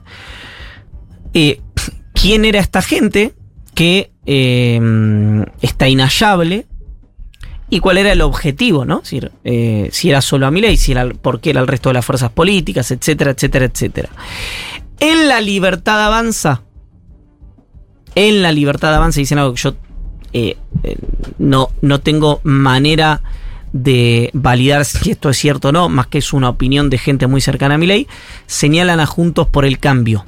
eh, 1.33 1.59
¿quién 2.13 2.45
era 2.45 2.59
esta 2.59 2.81
gente 2.81 3.33
que 3.75 4.11
eh, 4.25 4.79
está 5.61 5.89
inhallable? 5.89 6.67
¿Y 7.71 7.81
cuál 7.81 7.99
era 7.99 8.11
el 8.11 8.21
objetivo, 8.21 8.83
no? 8.83 8.97
Es 8.97 9.03
decir, 9.03 9.31
eh, 9.43 9.89
si 9.91 10.09
era 10.09 10.21
solo 10.21 10.47
a 10.47 10.51
Milei, 10.51 10.75
si 10.75 10.93
era, 10.93 11.07
por 11.07 11.39
qué 11.39 11.51
era 11.51 11.61
el 11.61 11.67
resto 11.67 11.89
de 11.89 11.93
las 11.93 12.05
fuerzas 12.05 12.31
políticas, 12.31 12.89
etcétera, 12.89 13.31
etcétera, 13.31 13.65
etcétera. 13.65 14.09
En 14.99 15.27
la 15.27 15.41
libertad 15.41 16.05
avanza. 16.05 16.63
En 18.15 18.41
la 18.41 18.51
libertad 18.51 18.93
avanza 18.93 19.19
dicen 19.19 19.37
algo 19.37 19.53
que 19.53 19.61
yo 19.61 19.75
eh, 20.33 20.57
eh, 20.83 20.97
no, 21.37 21.69
no 21.81 22.01
tengo 22.01 22.41
manera 22.43 23.21
de 23.71 24.31
validar 24.33 24.83
si 24.85 25.11
esto 25.11 25.29
es 25.29 25.37
cierto 25.37 25.69
o 25.69 25.71
no, 25.71 25.89
más 25.89 26.07
que 26.07 26.17
es 26.17 26.33
una 26.33 26.49
opinión 26.49 26.89
de 26.89 26.97
gente 26.97 27.27
muy 27.27 27.41
cercana 27.41 27.75
a 27.75 27.77
mi 27.77 27.85
ley, 27.87 28.07
señalan 28.47 28.99
a 28.99 29.05
Juntos 29.05 29.47
por 29.47 29.65
el 29.65 29.79
Cambio. 29.79 30.23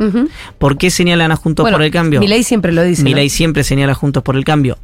¿Por 0.58 0.78
qué 0.78 0.92
señalan 0.92 1.32
a 1.32 1.36
Juntos 1.36 1.64
Bueno, 1.64 1.78
por 1.78 1.84
el 1.84 1.92
Cambio? 1.92 2.20
Milei 2.20 2.44
siempre 2.44 2.72
lo 2.72 2.84
dice. 2.84 3.04
¿no? 3.04 3.10
Milei 3.10 3.30
siempre 3.30 3.64
señala 3.64 3.94
Juntos 3.94 4.24
por 4.24 4.36
el 4.36 4.44
Cambio. 4.44 4.78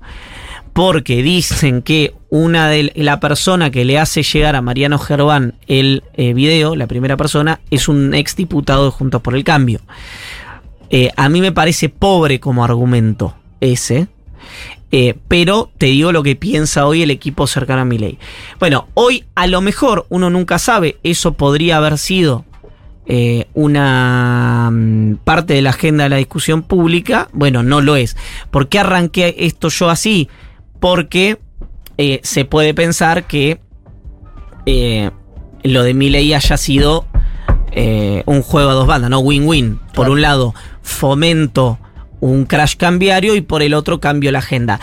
Porque 0.77 1.23
dicen 1.23 1.81
que 1.81 2.13
una 2.29 2.69
de 2.69 2.93
la 2.95 3.19
persona 3.19 3.71
que 3.71 3.83
le 3.83 3.97
hace 3.97 4.21
llegar 4.21 4.55
a 4.55 4.61
Mariano 4.61 4.99
Gerván 4.99 5.55
el 5.65 6.03
eh, 6.13 6.35
video, 6.35 6.75
la 6.75 6.85
primera 6.85 7.17
persona, 7.17 7.61
es 7.71 7.87
un 7.87 8.13
exdiputado 8.13 8.85
de 8.85 8.91
Juntos 8.91 9.23
por 9.23 9.35
el 9.35 9.43
Cambio. 9.43 9.79
Eh, 10.91 11.09
a 11.17 11.29
mí 11.29 11.41
me 11.41 11.51
parece 11.51 11.89
pobre 11.89 12.39
como 12.39 12.63
argumento 12.63 13.33
ese. 13.59 14.07
eh, 14.91 15.15
pero 15.27 15.71
te 15.79 15.87
digo 15.87 16.11
lo 16.11 16.21
que 16.21 16.35
piensa 16.35 16.85
hoy 16.85 17.01
el 17.01 17.09
equipo 17.09 17.47
cercano 17.47 17.81
a 17.81 17.85
Milei. 17.85 18.19
Bueno, 18.59 18.87
hoy 18.93 19.25
a 19.33 19.47
lo 19.47 19.61
mejor 19.61 20.05
uno 20.09 20.29
nunca 20.29 20.59
sabe, 20.59 20.99
eso 21.01 21.33
podría 21.33 21.77
haber 21.77 21.97
sido 21.97 22.45
una 23.55 24.69
mm, 24.71 25.15
parte 25.23 25.55
de 25.55 25.63
la 25.63 25.71
agenda 25.71 26.03
de 26.03 26.11
la 26.11 26.17
discusión 26.17 26.61
pública, 26.61 27.29
bueno, 27.33 27.63
no 27.63 27.81
lo 27.81 27.95
es. 27.95 28.15
¿Por 28.51 28.67
qué 28.67 28.77
arranqué 28.77 29.33
esto 29.39 29.69
yo 29.69 29.89
así? 29.89 30.29
Porque 30.79 31.39
eh, 31.97 32.19
se 32.23 32.45
puede 32.45 32.73
pensar 32.73 33.25
que 33.25 33.59
eh, 34.65 35.11
lo 35.63 35.83
de 35.83 35.93
Milei 35.93 36.33
haya 36.33 36.57
sido 36.57 37.05
eh, 37.71 38.23
un 38.25 38.41
juego 38.41 38.69
a 38.69 38.73
dos 38.73 38.87
bandas, 38.87 39.09
¿no? 39.09 39.19
Win-win. 39.19 39.77
Por 39.77 39.93
Claro. 39.93 40.11
un 40.13 40.21
lado, 40.21 40.55
fomento 40.81 41.79
un 42.19 42.45
crash 42.45 42.75
cambiario 42.77 43.35
y 43.35 43.41
por 43.41 43.61
el 43.61 43.73
otro 43.73 43.99
cambio 43.99 44.31
la 44.31 44.39
agenda. 44.39 44.79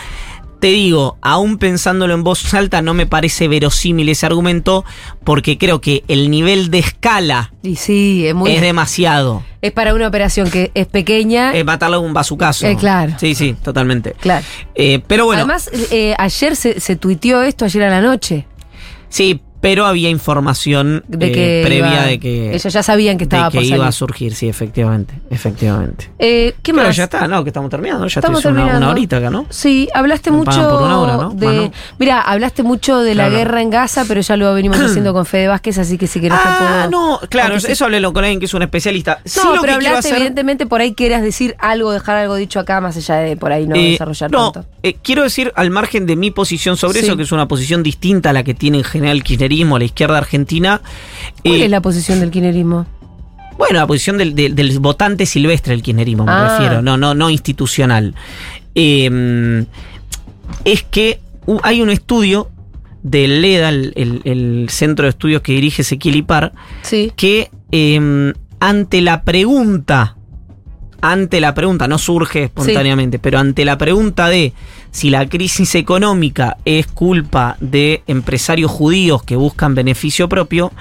Te 0.65 0.71
digo, 0.71 1.19
aún 1.21 1.59
pensándolo 1.59 2.15
en 2.15 2.23
voz 2.23 2.51
alta, 2.55 2.81
no 2.81 2.95
me 2.95 3.05
parece 3.05 3.47
verosímil 3.47 4.09
ese 4.09 4.25
argumento 4.25 4.83
porque 5.23 5.59
creo 5.59 5.79
que 5.79 6.03
el 6.07 6.31
nivel 6.31 6.71
de 6.71 6.79
escala 6.79 7.53
Y 7.61 7.75
sí, 7.75 8.25
es 8.25 8.33
muy. 8.33 8.51
es 8.51 8.61
demasiado. 8.61 9.43
Es 9.61 9.71
para 9.73 9.93
una 9.93 10.07
operación 10.07 10.49
que 10.49 10.71
es 10.73 10.87
pequeña. 10.87 11.53
Es 11.53 11.63
matarlo 11.63 11.97
con 11.99 12.07
un 12.07 12.15
bazucazo. 12.15 12.65
Eh, 12.65 12.75
claro. 12.77 13.13
Sí, 13.19 13.35
sí, 13.35 13.55
totalmente. 13.63 14.15
claro. 14.19 14.43
Eh, 14.73 15.03
pero 15.05 15.25
bueno, 15.25 15.41
Además, 15.43 15.69
eh, 15.91 16.15
ayer 16.17 16.55
se, 16.55 16.79
se 16.79 16.95
tuiteó 16.95 17.43
esto, 17.43 17.65
ayer 17.65 17.83
a 17.83 17.89
la 17.91 18.01
noche. 18.01 18.47
sí, 19.07 19.41
pero 19.65 19.85
había 19.87 20.09
información 20.09 21.03
De 21.07 21.27
eh, 21.27 21.31
que. 21.31 21.61
previa 21.65 21.91
iba- 21.93 22.05
de 22.05 22.19
que, 22.19 22.53
Ellos 22.55 22.71
ya 22.71 22.83
sabían 22.83 23.17
que 23.17 23.25
de 23.25 23.35
estaba 23.35 23.49
que 23.51 23.57
por 23.57 23.65
iba 23.65 23.87
a 23.87 23.91
surgir, 23.91 24.35
sí, 24.35 24.47
efectivamente. 24.47 25.15
Efectivamente. 25.29 26.11
Eh, 26.19 26.53
¿Qué 26.61 26.73
Pero 26.73 26.87
más? 26.87 26.95
ya 26.95 27.05
está, 27.05 27.27
no, 27.27 27.43
que 27.43 27.49
estamos 27.49 27.69
terminando. 27.69 28.07
Ya 28.07 28.19
Estamos 28.19 28.41
terminando. 28.43 28.77
una 28.77 28.89
horita 28.89 29.17
acá, 29.17 29.29
¿no? 29.29 29.45
Sí, 29.49 29.87
hablaste 29.93 30.29
Me 30.31 30.37
mucho 30.37 30.51
por 30.69 30.83
una 30.83 30.99
hora, 30.99 31.17
¿no? 31.17 31.29
De. 31.31 31.45
no. 31.47 31.71
Mira, 31.97 32.21
hablaste 32.21 32.63
mucho 32.63 32.99
de 32.99 33.15
la 33.15 33.29
guerra 33.29 33.61
en 33.61 33.69
Gaza, 33.69 34.05
pero 34.07 34.21
ya 34.21 34.37
lo 34.37 34.53
venimos 34.53 34.77
haciendo 34.81 35.13
con 35.13 35.25
Fede 35.25 35.47
Vázquez, 35.47 35.77
así 35.79 35.97
que 35.97 36.07
si 36.07 36.19
querés 36.21 36.37
te 36.41 36.47
Ah, 36.47 36.87
puedo. 36.87 36.91
no, 36.91 37.19
claro, 37.29 37.59
sí- 37.59 37.71
eso 37.71 37.85
hablé 37.85 38.01
con 38.03 38.17
alguien 38.23 38.39
que 38.39 38.45
es 38.45 38.53
un 38.53 38.61
especialista. 38.61 39.19
Sí, 39.25 39.39
No, 39.43 39.55
lo 39.55 39.61
pero 39.61 39.73
que 39.79 39.87
hablaste, 39.87 39.99
hacer. 40.09 40.15
evidentemente, 40.17 40.65
por 40.65 40.81
ahí 40.81 40.93
quieras 40.93 41.21
decir 41.23 41.55
algo, 41.59 41.91
dejar 41.91 42.17
algo 42.17 42.35
dicho 42.35 42.59
acá, 42.59 42.81
más 42.81 42.95
allá 42.97 43.15
de 43.15 43.35
por 43.37 43.51
ahí 43.51 43.65
no 43.67 43.75
Eh, 43.75 43.91
desarrollar 43.91 44.31
no, 44.31 44.51
tanto. 44.51 44.69
eh, 44.83 44.95
quiero 45.01 45.23
decir, 45.23 45.51
al 45.55 45.69
margen 45.71 46.05
de 46.05 46.15
mi 46.15 46.31
posición 46.31 46.77
sobre 46.77 46.99
Sí. 46.99 47.05
eso, 47.07 47.17
que 47.17 47.23
es 47.23 47.31
una 47.31 47.47
posición 47.47 47.81
distinta 47.83 48.29
a 48.29 48.33
la 48.33 48.43
que 48.43 48.53
tiene 48.53 48.79
en 48.79 48.83
general 48.83 49.17
el 49.17 49.23
kirchnerismo, 49.23 49.54
la 49.63 49.83
izquierda 49.85 50.17
argentina. 50.17 50.81
¿Cuál 51.43 51.55
eh, 51.55 51.65
es 51.65 51.69
la 51.71 51.81
posición 51.81 52.19
del 52.19 52.31
kirchnerismo? 52.31 52.85
Bueno, 53.57 53.79
la 53.79 53.87
posición 53.87 54.17
del, 54.17 54.35
del- 54.35 54.53
del 54.55 54.79
votante 54.79 55.25
silvestre 55.25 55.71
del 55.71 55.81
kirchnerismo, 55.81 56.25
me 56.25 56.31
Ah. 56.31 56.49
refiero, 56.57 56.81
no, 56.81 56.97
no, 56.97 57.13
no 57.13 57.29
institucional. 57.29 58.13
Eh, 58.75 59.65
es 60.65 60.83
que 60.83 61.19
hay 61.63 61.81
un 61.81 61.89
estudio 61.89 62.49
del 63.03 63.41
LEDA, 63.41 63.69
el, 63.69 63.93
el- 63.95 64.21
el 64.25 64.67
centro 64.69 65.03
de 65.03 65.09
estudios 65.11 65.41
que 65.41 65.53
dirige 65.53 65.83
Ezequiel 65.83 66.15
Ipar, 66.17 66.53
Sí. 66.81 67.11
que 67.15 67.49
eh, 67.71 68.33
ante 68.59 69.01
la 69.01 69.23
pregunta, 69.23 70.15
ante 71.01 71.39
la 71.39 71.53
pregunta, 71.53 71.87
no 71.87 71.97
surge 71.97 72.43
espontáneamente, 72.45 73.19
pero 73.19 73.37
ante 73.39 73.63
la 73.63 73.77
pregunta 73.77 74.27
de 74.27 74.53
si 74.95 75.09
la 75.09 75.27
crisis 75.27 75.75
económica 75.75 76.55
es 76.63 76.87
culpa 76.87 77.57
de 77.59 78.01
empresarios 78.07 78.71
judíos 78.71 79.23
que 79.23 79.35
buscan 79.35 79.75
beneficio 79.75 80.29
propio, 80.29 80.71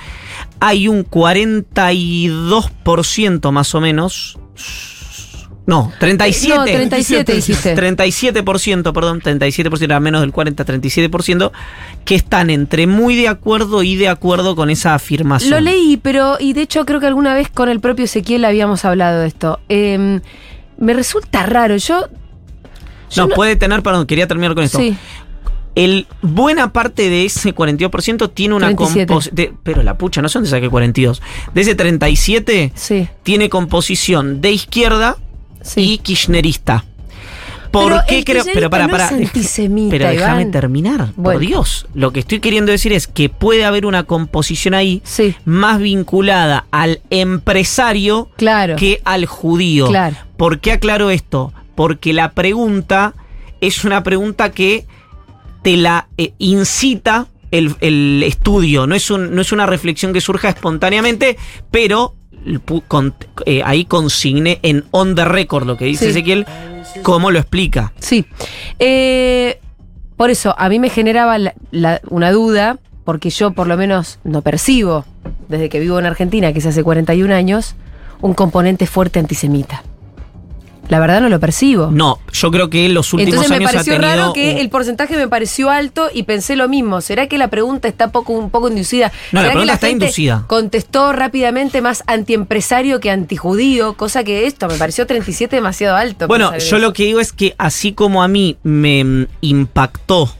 hay 0.60 0.86
un 0.86 1.04
42% 1.04 3.50
más 3.50 3.74
o 3.74 3.80
menos. 3.80 4.38
No, 5.66 5.92
37. 5.98 6.56
No, 6.56 6.64
37 6.64 7.34
dijiste. 7.34 7.76
37%, 7.76 8.92
perdón, 8.92 9.20
37%, 9.20 9.82
era 9.82 9.98
menos 9.98 10.20
del 10.20 10.30
40, 10.30 10.64
37%, 10.64 11.50
que 12.04 12.14
están 12.14 12.50
entre 12.50 12.86
muy 12.86 13.16
de 13.16 13.26
acuerdo 13.26 13.82
y 13.82 13.96
de 13.96 14.06
acuerdo 14.06 14.54
con 14.54 14.70
esa 14.70 14.94
afirmación. 14.94 15.50
Lo 15.50 15.58
leí, 15.58 15.96
pero, 15.96 16.36
y 16.38 16.52
de 16.52 16.62
hecho 16.62 16.86
creo 16.86 17.00
que 17.00 17.08
alguna 17.08 17.34
vez 17.34 17.48
con 17.48 17.68
el 17.68 17.80
propio 17.80 18.04
Ezequiel 18.04 18.44
habíamos 18.44 18.84
hablado 18.84 19.22
de 19.22 19.26
esto. 19.26 19.58
Eh, 19.68 20.20
me 20.78 20.94
resulta 20.94 21.46
raro, 21.46 21.76
yo... 21.78 22.08
No, 23.16 23.28
puede 23.28 23.56
tener, 23.56 23.82
perdón, 23.82 24.06
quería 24.06 24.26
terminar 24.26 24.54
con 24.54 24.64
esto. 24.64 24.78
Sí, 24.78 24.96
El, 25.74 26.06
buena 26.22 26.72
parte 26.72 27.08
de 27.10 27.24
ese 27.24 27.54
42% 27.54 28.30
tiene 28.32 28.54
una 28.54 28.66
37. 28.66 29.06
composición. 29.06 29.58
Pero 29.62 29.82
la 29.82 29.98
pucha, 29.98 30.22
no 30.22 30.28
sé 30.28 30.38
dónde 30.38 30.50
saqué 30.50 30.68
42. 30.68 31.22
De 31.52 31.60
ese 31.60 31.74
37 31.74 32.72
sí, 32.74 33.08
tiene 33.22 33.48
composición 33.48 34.40
de 34.40 34.52
izquierda 34.52 35.16
sí. 35.62 35.94
y 35.94 35.98
kirchnerista. 35.98 36.84
¿Por 37.74 37.88
Pero 37.88 38.02
qué 38.06 38.24
creo? 38.24 38.44
Pero 38.54 38.70
para, 38.70 38.86
para. 38.86 39.10
no 39.10 39.18
es 39.18 39.60
pero 39.90 40.08
déjame 40.08 40.46
terminar. 40.46 41.08
Bueno. 41.16 41.40
Por 41.40 41.46
Dios. 41.48 41.86
Lo 41.92 42.12
que 42.12 42.20
estoy 42.20 42.38
queriendo 42.38 42.70
decir 42.70 42.92
es 42.92 43.08
que 43.08 43.28
puede 43.28 43.64
haber 43.64 43.84
una 43.84 44.04
composición 44.04 44.74
ahí 44.74 45.02
Sí, 45.02 45.34
más 45.44 45.80
vinculada 45.80 46.66
al 46.70 47.00
empresario 47.10 48.28
claro. 48.36 48.76
que 48.76 49.00
al 49.04 49.26
judío. 49.26 49.88
Claro. 49.88 50.14
¿Por 50.36 50.60
qué 50.60 50.70
aclaro 50.70 51.10
esto? 51.10 51.52
Porque 51.74 52.12
la 52.12 52.32
pregunta 52.32 53.14
es 53.60 53.84
una 53.84 54.02
pregunta 54.02 54.50
que 54.50 54.86
te 55.62 55.76
la 55.76 56.08
eh, 56.18 56.32
incita 56.38 57.26
el, 57.50 57.74
el 57.80 58.22
estudio, 58.26 58.86
no 58.86 58.94
es, 58.94 59.10
un- 59.10 59.34
no 59.34 59.40
es 59.40 59.52
una 59.52 59.64
reflexión 59.66 60.12
que 60.12 60.20
surja 60.20 60.48
espontáneamente, 60.50 61.36
pero 61.70 62.14
con- 62.88 63.14
eh, 63.46 63.62
ahí 63.64 63.84
consigné 63.86 64.58
en 64.62 64.84
on 64.90 65.14
the 65.14 65.24
record 65.24 65.66
lo 65.66 65.76
que 65.76 65.86
dice 65.86 66.04
Sí. 66.06 66.10
Ezequiel, 66.10 66.46
cómo 67.02 67.30
lo 67.30 67.38
explica. 67.38 67.92
Sí. 68.00 68.26
Eh, 68.78 69.58
por 70.16 70.30
eso, 70.30 70.54
a 70.58 70.68
mí 70.68 70.78
me 70.78 70.90
generaba 70.90 71.38
la- 71.38 71.54
la- 71.70 72.00
una 72.10 72.30
duda, 72.32 72.78
porque 73.04 73.30
yo 73.30 73.52
por 73.52 73.66
lo 73.66 73.76
menos 73.76 74.18
no 74.24 74.42
percibo, 74.42 75.04
desde 75.48 75.68
que 75.68 75.80
vivo 75.80 75.98
en 75.98 76.06
Argentina, 76.06 76.52
que 76.52 76.58
es 76.58 76.66
hace 76.66 76.82
41 76.82 77.32
años, 77.34 77.74
un 78.20 78.34
componente 78.34 78.86
fuerte 78.86 79.18
antisemita. 79.20 79.82
La 80.88 81.00
verdad 81.00 81.20
no 81.22 81.30
lo 81.30 81.40
percibo. 81.40 81.88
No, 81.90 82.18
yo 82.32 82.50
creo 82.50 82.68
que 82.68 82.84
en 82.84 82.92
los 82.92 83.12
últimos 83.14 83.32
Entonces 83.34 83.50
me 83.50 83.56
años 83.56 83.72
pareció 83.72 83.94
ha 83.94 83.96
tenido 83.96 84.16
raro 84.16 84.32
que 84.34 84.52
un- 84.52 84.58
el 84.58 84.68
porcentaje 84.68 85.16
me 85.16 85.28
pareció 85.28 85.70
alto 85.70 86.08
y 86.12 86.24
pensé 86.24 86.56
lo 86.56 86.68
mismo. 86.68 87.00
¿Será 87.00 87.26
que 87.26 87.38
la 87.38 87.48
pregunta 87.48 87.88
está 87.88 88.12
poco, 88.12 88.34
un 88.34 88.50
poco 88.50 88.68
inducida? 88.68 89.10
No, 89.32 89.40
la 89.40 89.48
¿Será 89.48 89.48
que 89.48 89.50
pregunta 89.52 89.72
está 89.74 89.86
gente 89.86 90.04
inducida. 90.06 90.44
Contestó 90.46 91.12
rápidamente 91.14 91.80
más 91.80 92.04
antiempresario 92.06 93.00
que 93.00 93.10
antijudío, 93.10 93.94
cosa 93.94 94.24
que 94.24 94.46
esto 94.46 94.68
me 94.68 94.74
pareció 94.76 95.06
37 95.06 95.56
demasiado 95.56 95.96
alto. 95.96 96.28
Bueno, 96.28 96.56
yo 96.58 96.78
lo 96.78 96.92
que 96.92 97.04
digo 97.04 97.18
es 97.20 97.32
que 97.32 97.54
así 97.56 97.92
como 97.92 98.22
a 98.22 98.28
mí 98.28 98.58
me 98.62 99.02
mm, 99.04 99.26
impactó 99.40 100.30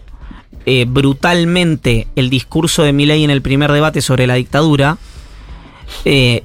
eh, 0.66 0.84
brutalmente 0.86 2.06
el 2.16 2.28
discurso 2.30 2.82
de 2.82 2.92
Milei 2.92 3.24
en 3.24 3.30
el 3.30 3.40
primer 3.42 3.72
debate 3.72 4.02
sobre 4.02 4.26
la 4.26 4.34
dictadura, 4.34 4.98
eh, 6.04 6.42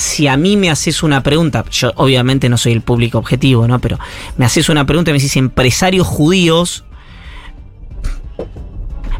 si 0.00 0.28
a 0.28 0.36
mí 0.38 0.56
me 0.56 0.70
haces 0.70 1.02
una 1.02 1.22
pregunta, 1.22 1.62
yo 1.70 1.92
obviamente 1.96 2.48
no 2.48 2.56
soy 2.56 2.72
el 2.72 2.80
público 2.80 3.18
objetivo, 3.18 3.68
¿no? 3.68 3.80
Pero 3.80 3.98
me 4.38 4.46
haces 4.46 4.70
una 4.70 4.86
pregunta 4.86 5.10
y 5.10 5.12
me 5.12 5.18
decís 5.18 5.36
empresarios 5.36 6.06
judíos. 6.06 6.84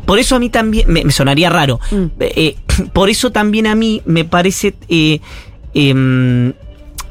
Por 0.06 0.18
eso 0.18 0.36
a 0.36 0.38
mí 0.38 0.48
también 0.48 0.90
me, 0.90 1.04
me 1.04 1.12
sonaría 1.12 1.50
raro. 1.50 1.80
Mm. 1.90 2.04
Eh, 2.20 2.56
por 2.94 3.10
eso 3.10 3.30
también 3.30 3.66
a 3.66 3.74
mí 3.74 4.00
me 4.06 4.24
parece 4.24 4.74
eh, 4.88 5.20
em, 5.74 6.54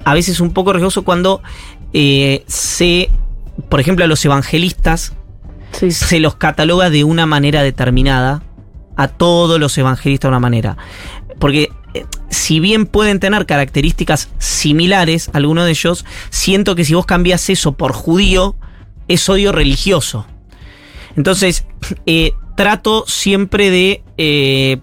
a 0.03 0.13
veces 0.15 0.39
un 0.39 0.51
poco 0.51 0.73
riesgoso 0.73 1.03
cuando 1.03 1.43
eh, 1.93 2.43
se, 2.47 3.09
por 3.69 3.79
ejemplo, 3.79 4.03
a 4.03 4.07
los 4.07 4.25
evangelistas 4.25 5.13
Sí. 5.71 5.91
se 5.91 6.19
los 6.19 6.35
cataloga 6.35 6.89
de 6.89 7.03
una 7.03 7.27
manera 7.27 7.61
determinada, 7.61 8.41
a 8.95 9.07
todos 9.07 9.59
los 9.59 9.77
evangelistas 9.77 10.27
de 10.27 10.29
una 10.29 10.39
manera. 10.39 10.77
Porque 11.37 11.63
eh, 11.63 11.69
si 12.29 12.59
bien 12.59 12.85
pueden 12.85 13.19
tener 13.19 13.45
características 13.45 14.29
similares, 14.39 15.29
algunos 15.33 15.65
de 15.65 15.71
ellos, 15.71 16.05
siento 16.29 16.75
que 16.75 16.85
si 16.85 16.93
vos 16.93 17.05
cambias 17.05 17.49
eso 17.49 17.73
por 17.73 17.93
judío, 17.93 18.55
es 19.07 19.27
odio 19.29 19.51
religioso. 19.51 20.25
Entonces, 21.15 21.65
eh, 22.05 22.33
trato 22.55 23.05
siempre 23.07 23.69
de 23.71 24.03
eh, 24.17 24.77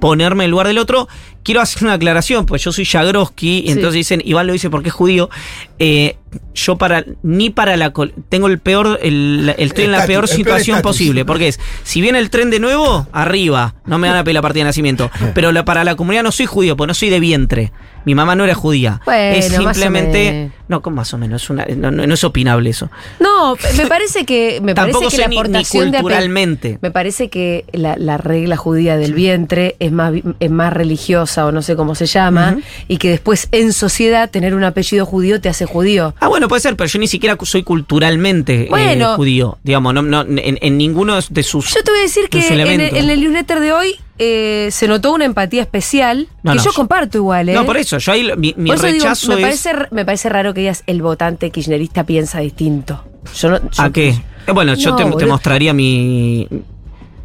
ponerme 0.00 0.44
en 0.44 0.46
el 0.46 0.50
lugar 0.50 0.66
del 0.66 0.78
otro. 0.78 1.08
Quiero 1.42 1.60
hacer 1.60 1.84
una 1.84 1.94
aclaración, 1.94 2.46
pues 2.46 2.62
yo 2.62 2.72
soy 2.72 2.84
Jagroski, 2.84 3.62
Sí. 3.64 3.72
entonces 3.72 3.94
dicen, 3.94 4.22
Iván 4.24 4.46
lo 4.46 4.52
dice 4.52 4.70
porque 4.70 4.88
es 4.88 4.94
judío. 4.94 5.30
Eh, 5.78 6.16
yo 6.54 6.76
para, 6.76 7.04
ni 7.22 7.50
para 7.50 7.76
la 7.76 7.92
tengo 8.28 8.46
el 8.46 8.58
peor, 8.58 8.98
el, 9.02 9.52
el- 9.56 9.66
estoy 9.66 9.84
en 9.84 9.92
la 9.92 10.06
peor 10.06 10.28
situación 10.28 10.80
posible, 10.82 11.24
porque 11.24 11.48
es, 11.48 11.58
si 11.82 12.00
viene 12.00 12.18
el 12.18 12.30
tren 12.30 12.50
de 12.50 12.60
nuevo, 12.60 13.06
arriba, 13.12 13.74
no 13.86 13.98
me 13.98 14.08
van 14.08 14.18
a 14.18 14.24
pedir 14.24 14.34
la 14.34 14.42
partida 14.42 14.60
de 14.64 14.68
nacimiento. 14.68 15.10
Pero 15.34 15.52
la- 15.52 15.64
para 15.64 15.84
la 15.84 15.94
comunidad 15.96 16.22
no 16.22 16.32
soy 16.32 16.46
judío, 16.46 16.76
porque 16.76 16.88
no 16.88 16.94
soy 16.94 17.10
de 17.10 17.20
vientre. 17.20 17.72
Mi 18.06 18.14
mamá 18.14 18.34
no 18.34 18.44
era 18.44 18.54
judía. 18.54 19.00
Bueno, 19.04 19.36
es 19.36 19.52
simplemente. 19.52 20.50
No, 20.68 20.80
¿cómo 20.82 20.96
más 20.96 21.12
o 21.12 21.18
menos? 21.18 21.50
Una- 21.50 21.66
no, 21.76 21.90
no- 21.90 22.06
no 22.06 22.14
es 22.14 22.24
opinable 22.24 22.70
eso. 22.70 22.88
No, 23.18 23.56
me 23.76 23.86
parece 23.86 24.24
que 24.24 24.60
me 24.62 24.72
Tampoco 24.74 25.00
parece 25.10 25.16
que 25.16 25.22
la 25.22 25.28
ni- 25.28 25.34
ni 25.36 25.40
aportación 25.40 25.90
de 25.90 25.98
ape- 25.98 26.02
culturalmente. 26.02 26.78
me 26.80 26.90
parece 26.90 27.28
que 27.28 27.64
la, 27.72 27.96
la 27.96 28.16
regla 28.16 28.56
judía 28.56 28.96
del 28.96 29.12
vientre 29.14 29.76
es 29.80 29.92
más 29.92 30.14
es 30.38 30.50
más 30.50 30.72
religiosa 30.72 31.44
o 31.46 31.52
no 31.52 31.60
sé 31.62 31.76
cómo 31.76 31.94
se 31.94 32.06
llama 32.06 32.56
y 32.88 32.96
que 32.98 33.10
después 33.10 33.48
en 33.52 33.72
sociedad 33.72 34.30
tener 34.30 34.54
un 34.54 34.64
apellido 34.64 35.04
judío 35.04 35.40
te 35.40 35.48
hace 35.48 35.66
judío. 35.66 36.14
Ah, 36.22 36.28
bueno, 36.28 36.48
puede 36.48 36.60
ser, 36.60 36.76
pero 36.76 36.86
yo 36.88 36.98
ni 36.98 37.06
siquiera 37.08 37.36
soy 37.42 37.62
culturalmente 37.62 38.64
eh, 38.64 38.66
Bueno. 38.68 39.16
judío. 39.16 39.58
Digamos, 39.64 39.94
no, 39.94 40.02
no, 40.02 40.20
en, 40.20 40.58
en 40.60 40.76
ninguno 40.78 41.18
de 41.30 41.42
sus. 41.42 41.74
Yo 41.74 41.82
te 41.82 41.90
voy 41.90 42.00
a 42.00 42.02
decir 42.02 42.24
de 42.24 42.28
que 42.28 42.46
en 42.46 42.52
el, 42.52 42.60
elementos. 42.60 42.98
en 42.98 43.10
el 43.10 43.20
newsletter 43.20 43.60
de 43.60 43.72
hoy 43.72 43.96
eh, 44.18 44.68
se 44.70 44.86
notó 44.86 45.12
una 45.14 45.24
empatía 45.24 45.62
especial 45.62 46.28
No, 46.42 46.52
que 46.52 46.58
yo 46.58 46.64
yo- 46.66 46.72
comparto 46.74 47.16
igual, 47.18 47.48
¿eh? 47.48 47.54
No, 47.54 47.64
por 47.64 47.78
eso, 47.78 47.96
yo 47.96 48.12
ahí 48.12 48.30
mi, 48.36 48.54
digo, 48.56 48.76
rechazo 48.76 49.28
me, 49.28 49.34
es. 49.36 49.40
parece, 49.40 49.72
me 49.92 50.04
parece 50.04 50.28
raro 50.28 50.52
que 50.52 50.60
digas 50.60 50.82
el 50.86 51.00
votante 51.00 51.50
kirchnerista 51.50 52.04
piensa 52.04 52.40
distinto. 52.40 53.02
Yo 53.38 53.48
no- 53.50 53.58
yo- 53.70 53.82
¿A 53.82 53.90
qué? 53.90 54.08
Eh, 54.10 54.52
bueno, 54.52 54.74
yo 54.74 54.94
te, 54.96 55.04
mostraría 55.26 55.72
mi. 55.72 56.46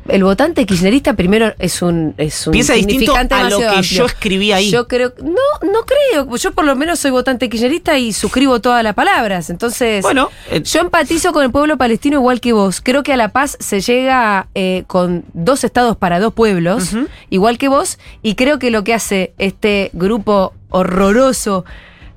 El 0.08 0.24
votante 0.24 0.66
kirchnerista 0.66 1.14
primero 1.14 1.54
es 1.58 1.82
un, 1.82 2.14
es 2.18 2.46
un 2.46 2.52
Piensa 2.52 2.74
distinto 2.74 3.16
a 3.16 3.50
lo 3.50 3.58
que 3.58 3.66
amplio. 3.66 3.82
yo 3.82 4.06
escribí 4.06 4.52
ahí. 4.52 4.70
Yo 4.70 4.88
creo, 4.88 5.14
no, 5.24 5.70
no 5.72 5.80
creo. 5.86 6.36
Yo 6.36 6.52
por 6.52 6.66
lo 6.66 6.76
menos 6.76 7.00
soy 7.00 7.12
votante 7.12 7.50
kirchnerista 7.50 7.98
y 7.98 8.14
suscribo 8.14 8.62
todas 8.62 8.84
las 8.84 8.94
palabras. 8.94 9.50
Entonces, 9.50 10.04
Bueno, 10.04 10.30
eh, 10.52 10.62
yo 10.62 10.82
empatizo 10.82 11.34
con 11.34 11.44
el 11.44 11.52
pueblo 11.52 11.78
palestino 11.78 12.18
igual 12.18 12.40
que 12.40 12.54
vos. 12.54 12.82
Creo 12.82 13.04
que 13.04 13.14
a 13.14 13.18
la 13.18 13.30
paz 13.30 13.58
se 13.60 13.82
llega 13.82 14.48
eh, 14.54 14.84
con 14.88 15.26
dos 15.34 15.64
estados 15.64 15.98
para 15.98 16.20
dos 16.20 16.34
pueblos, 16.34 16.92
igual 17.30 17.58
que 17.58 17.68
vos. 17.68 17.98
Y 18.22 18.36
creo 18.36 18.60
que 18.60 18.70
lo 18.70 18.84
que 18.84 18.94
hace 18.94 19.34
este 19.38 19.90
grupo 19.94 20.54
horroroso 20.70 21.66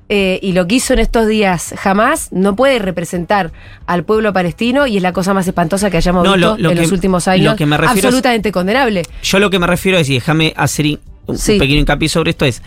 eh, 0.09 0.39
y 0.41 0.53
lo 0.53 0.65
que 0.67 0.75
hizo 0.75 0.93
en 0.93 0.99
estos 0.99 1.27
días 1.27 1.73
jamás 1.77 2.29
no 2.31 2.55
puede 2.55 2.79
representar 2.79 3.51
al 3.85 4.03
pueblo 4.03 4.33
palestino 4.33 4.87
y 4.87 4.97
es 4.97 5.03
la 5.03 5.13
cosa 5.13 5.33
más 5.35 5.47
espantosa 5.47 5.89
que 5.91 5.97
hayamos 5.97 6.23
No, 6.25 6.33
visto 6.33 6.49
lo- 6.49 6.57
lo 6.57 6.69
en 6.71 6.75
que- 6.75 6.81
los 6.81 6.91
últimos 6.91 7.27
lo 7.27 7.31
años. 7.31 7.55
que 7.55 7.65
me 7.67 7.77
refiero 7.77 7.99
es- 7.99 8.05
absolutamente 8.05 8.51
condenable. 8.51 9.03
yo 9.23 9.39
lo 9.39 9.49
que 9.49 9.59
me 9.59 9.67
refiero 9.67 9.97
es, 9.99 10.09
y 10.09 10.15
déjame 10.15 10.53
hacer 10.57 10.99
un 11.27 11.37
Sí. 11.37 11.59
pequeño 11.59 11.79
hincapié 11.79 12.09
sobre 12.09 12.31
esto, 12.31 12.45
es. 12.45 12.61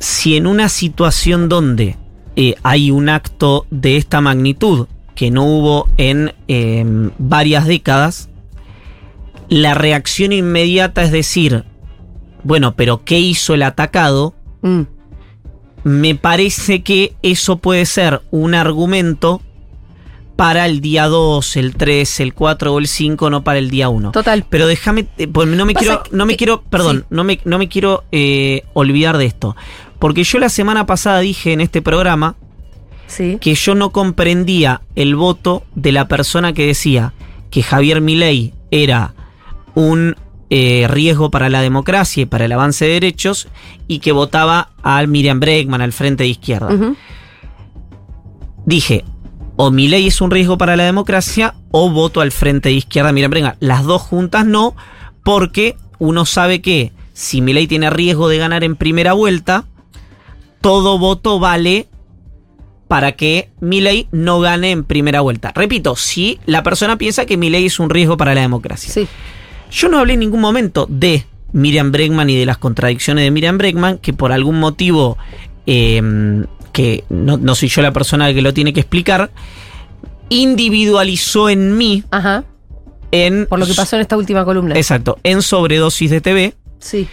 Si 0.00 0.36
en 0.36 0.46
una 0.46 0.68
situación 0.68 1.48
donde 1.48 1.96
eh, 2.36 2.56
hay 2.64 2.90
un 2.90 3.08
acto 3.08 3.64
de 3.70 3.96
esta 3.96 4.20
magnitud 4.20 4.88
que 5.14 5.30
no 5.30 5.44
hubo 5.44 5.88
en 5.98 6.34
eh, 6.48 6.84
varias 7.18 7.64
décadas, 7.66 8.28
la 9.48 9.74
reacción 9.74 10.32
inmediata 10.32 11.04
es 11.04 11.12
decir, 11.12 11.62
bueno, 12.42 12.74
pero 12.74 13.04
¿qué 13.04 13.20
hizo 13.20 13.54
el 13.54 13.62
atacado? 13.62 14.34
Mm. 14.62 14.80
Me 15.84 16.14
parece 16.14 16.82
que 16.82 17.14
eso 17.22 17.56
puede 17.58 17.84
ser 17.86 18.22
un 18.30 18.54
argumento 18.54 19.40
para 20.36 20.66
el 20.66 20.80
día 20.80 21.06
2, 21.06 21.56
el 21.58 21.76
3, 21.76 22.20
el 22.20 22.34
4 22.34 22.74
o 22.74 22.78
el 22.80 22.88
5, 22.88 23.30
no 23.30 23.44
para 23.44 23.58
el 23.60 23.70
día 23.70 23.88
1. 23.88 24.10
Total. 24.10 24.44
Pero 24.50 24.66
déjame, 24.66 25.06
eh, 25.18 25.28
pues 25.28 25.46
no 25.46 25.64
me 25.64 25.74
quiero, 25.74 26.02
no 26.10 26.26
me 26.26 26.32
que- 26.32 26.38
quiero, 26.38 26.62
perdón, 26.62 27.00
sí. 27.00 27.04
no 27.10 27.22
me, 27.22 27.38
no 27.44 27.58
me 27.58 27.68
quiero 27.68 28.02
eh, 28.10 28.64
olvidar 28.72 29.16
de 29.18 29.26
esto. 29.26 29.54
Porque 30.00 30.24
yo 30.24 30.38
la 30.40 30.48
semana 30.48 30.86
pasada 30.86 31.20
dije 31.20 31.52
en 31.52 31.60
este 31.60 31.82
programa 31.82 32.34
Sí. 33.06 33.38
que 33.40 33.54
yo 33.54 33.74
no 33.76 33.90
comprendía 33.90 34.80
el 34.96 35.14
voto 35.14 35.62
de 35.76 35.92
la 35.92 36.08
persona 36.08 36.52
que 36.52 36.66
decía 36.66 37.12
que 37.50 37.62
Javier 37.62 38.00
Milei 38.00 38.54
era 38.72 39.14
un 39.74 40.16
eh, 40.56 40.86
riesgo 40.86 41.32
para 41.32 41.48
la 41.48 41.62
democracia 41.62 42.22
y 42.22 42.26
para 42.26 42.44
el 42.44 42.52
avance 42.52 42.84
de 42.84 42.92
derechos 42.92 43.48
y 43.88 43.98
que 43.98 44.12
votaba 44.12 44.70
a 44.84 45.04
Miriam 45.04 45.40
Bregman 45.40 45.80
al 45.80 45.92
frente 45.92 46.22
de 46.22 46.28
izquierda. 46.28 46.68
Dije, 48.64 49.04
o 49.56 49.72
Milei 49.72 50.06
es 50.06 50.20
un 50.20 50.30
riesgo 50.30 50.56
para 50.56 50.76
la 50.76 50.84
democracia 50.84 51.56
o 51.72 51.90
voto 51.90 52.20
al 52.20 52.30
frente 52.30 52.68
de 52.68 52.76
izquierda 52.76 53.10
Miriam 53.10 53.32
Bregman. 53.32 53.56
Las 53.58 53.82
dos 53.82 54.02
juntas 54.02 54.46
no, 54.46 54.76
porque 55.24 55.76
uno 55.98 56.24
sabe 56.24 56.62
que 56.62 56.92
si 57.14 57.40
Milei 57.40 57.66
tiene 57.66 57.90
riesgo 57.90 58.28
de 58.28 58.38
ganar 58.38 58.62
en 58.62 58.76
primera 58.76 59.12
vuelta, 59.12 59.64
todo 60.60 61.00
voto 61.00 61.40
vale 61.40 61.88
para 62.86 63.10
que 63.16 63.50
Milei 63.58 64.06
no 64.12 64.38
gane 64.38 64.70
en 64.70 64.84
primera 64.84 65.20
vuelta. 65.20 65.50
Repito, 65.52 65.96
si 65.96 66.38
la 66.46 66.62
persona 66.62 66.96
piensa 66.96 67.26
que 67.26 67.36
Milei 67.36 67.66
es 67.66 67.80
un 67.80 67.90
riesgo 67.90 68.16
para 68.16 68.36
la 68.36 68.42
democracia. 68.42 68.94
Sí. 68.94 69.08
Yo 69.74 69.88
no 69.88 69.98
hablé 69.98 70.14
en 70.14 70.20
ningún 70.20 70.40
momento 70.40 70.86
de 70.88 71.24
Miriam 71.52 71.90
Bregman 71.90 72.30
y 72.30 72.36
de 72.36 72.46
las 72.46 72.58
contradicciones 72.58 73.24
de 73.24 73.30
Miriam 73.32 73.58
Bregman, 73.58 73.98
que 73.98 74.12
por 74.12 74.30
algún 74.30 74.60
motivo, 74.60 75.18
eh, 75.66 76.00
que 76.72 77.04
no, 77.08 77.36
no 77.36 77.54
soy 77.56 77.68
yo 77.68 77.82
la 77.82 77.92
persona 77.92 78.32
que 78.32 78.40
lo 78.40 78.54
tiene 78.54 78.72
que 78.72 78.80
explicar, 78.80 79.30
individualizó 80.28 81.48
en 81.48 81.76
mí, 81.76 82.04
Ajá. 82.10 82.44
en... 83.10 83.46
Por 83.46 83.58
lo 83.58 83.66
que 83.66 83.74
pasó 83.74 83.96
en 83.96 84.02
esta 84.02 84.16
última 84.16 84.44
columna. 84.44 84.74
Exacto, 84.76 85.18
en 85.22 85.42
sobredosis 85.42 86.10
de 86.10 86.20
TV, 86.20 86.54
Sí. 86.78 87.08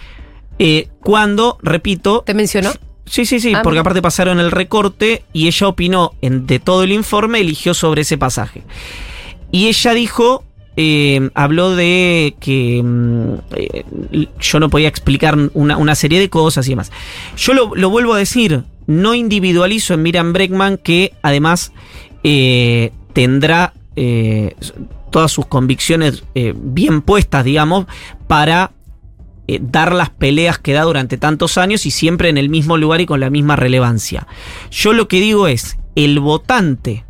eh, 0.59 0.87
cuando, 1.01 1.57
repito, 1.61 2.23
¿Te 2.25 2.33
mencionó? 2.33 2.71
Sí, 3.05 3.25
sí, 3.25 3.39
sí, 3.39 3.53
Ah, 3.53 3.61
porque 3.63 3.79
aparte 3.79 4.01
pasaron 4.01 4.39
el 4.39 4.51
recorte 4.51 5.23
y 5.33 5.47
ella 5.47 5.67
opinó 5.67 6.11
en, 6.21 6.45
de 6.47 6.59
todo 6.59 6.83
el 6.83 6.91
informe, 6.91 7.39
eligió 7.41 7.73
sobre 7.73 8.03
ese 8.03 8.17
pasaje. 8.17 8.63
Y 9.51 9.67
ella 9.67 9.93
dijo, 9.93 10.45
eh, 10.77 11.29
habló 11.33 11.75
de 11.75 12.35
que 12.39 12.81
mm, 12.81 13.33
eh, 13.55 13.83
yo 14.39 14.59
no 14.59 14.69
podía 14.69 14.87
explicar 14.87 15.37
una, 15.53 15.95
serie 15.95 16.19
de 16.19 16.29
cosas 16.29 16.65
y 16.67 16.71
demás. 16.71 16.91
Yo 17.35 17.53
lo, 17.53 17.89
vuelvo 17.89 18.13
a 18.13 18.17
decir, 18.17 18.63
no 18.87 19.13
individualizo 19.13 19.93
en 19.93 20.03
Miriam 20.03 20.31
Bregman, 20.31 20.77
que 20.77 21.13
además 21.21 21.73
eh, 22.23 22.91
tendrá 23.13 23.73
todas 25.11 25.31
sus 25.31 25.45
convicciones 25.45 26.23
bien 26.33 27.01
puestas, 27.01 27.43
digamos, 27.43 27.85
para 28.27 28.71
dar 29.59 29.93
las 29.93 30.09
peleas 30.09 30.57
que 30.57 30.71
da 30.73 30.83
durante 30.83 31.17
tantos 31.17 31.57
años 31.57 31.85
y 31.85 31.91
siempre 31.91 32.29
en 32.29 32.37
el 32.37 32.49
mismo 32.49 32.77
lugar 32.77 33.01
y 33.01 33.05
con 33.05 33.19
la 33.19 33.29
misma 33.29 33.57
relevancia. 33.57 34.25
Yo 34.71 34.93
lo 34.93 35.07
que 35.07 35.19
digo 35.19 35.47
es, 35.47 35.77
el 35.95 36.19
votante, 36.19 37.03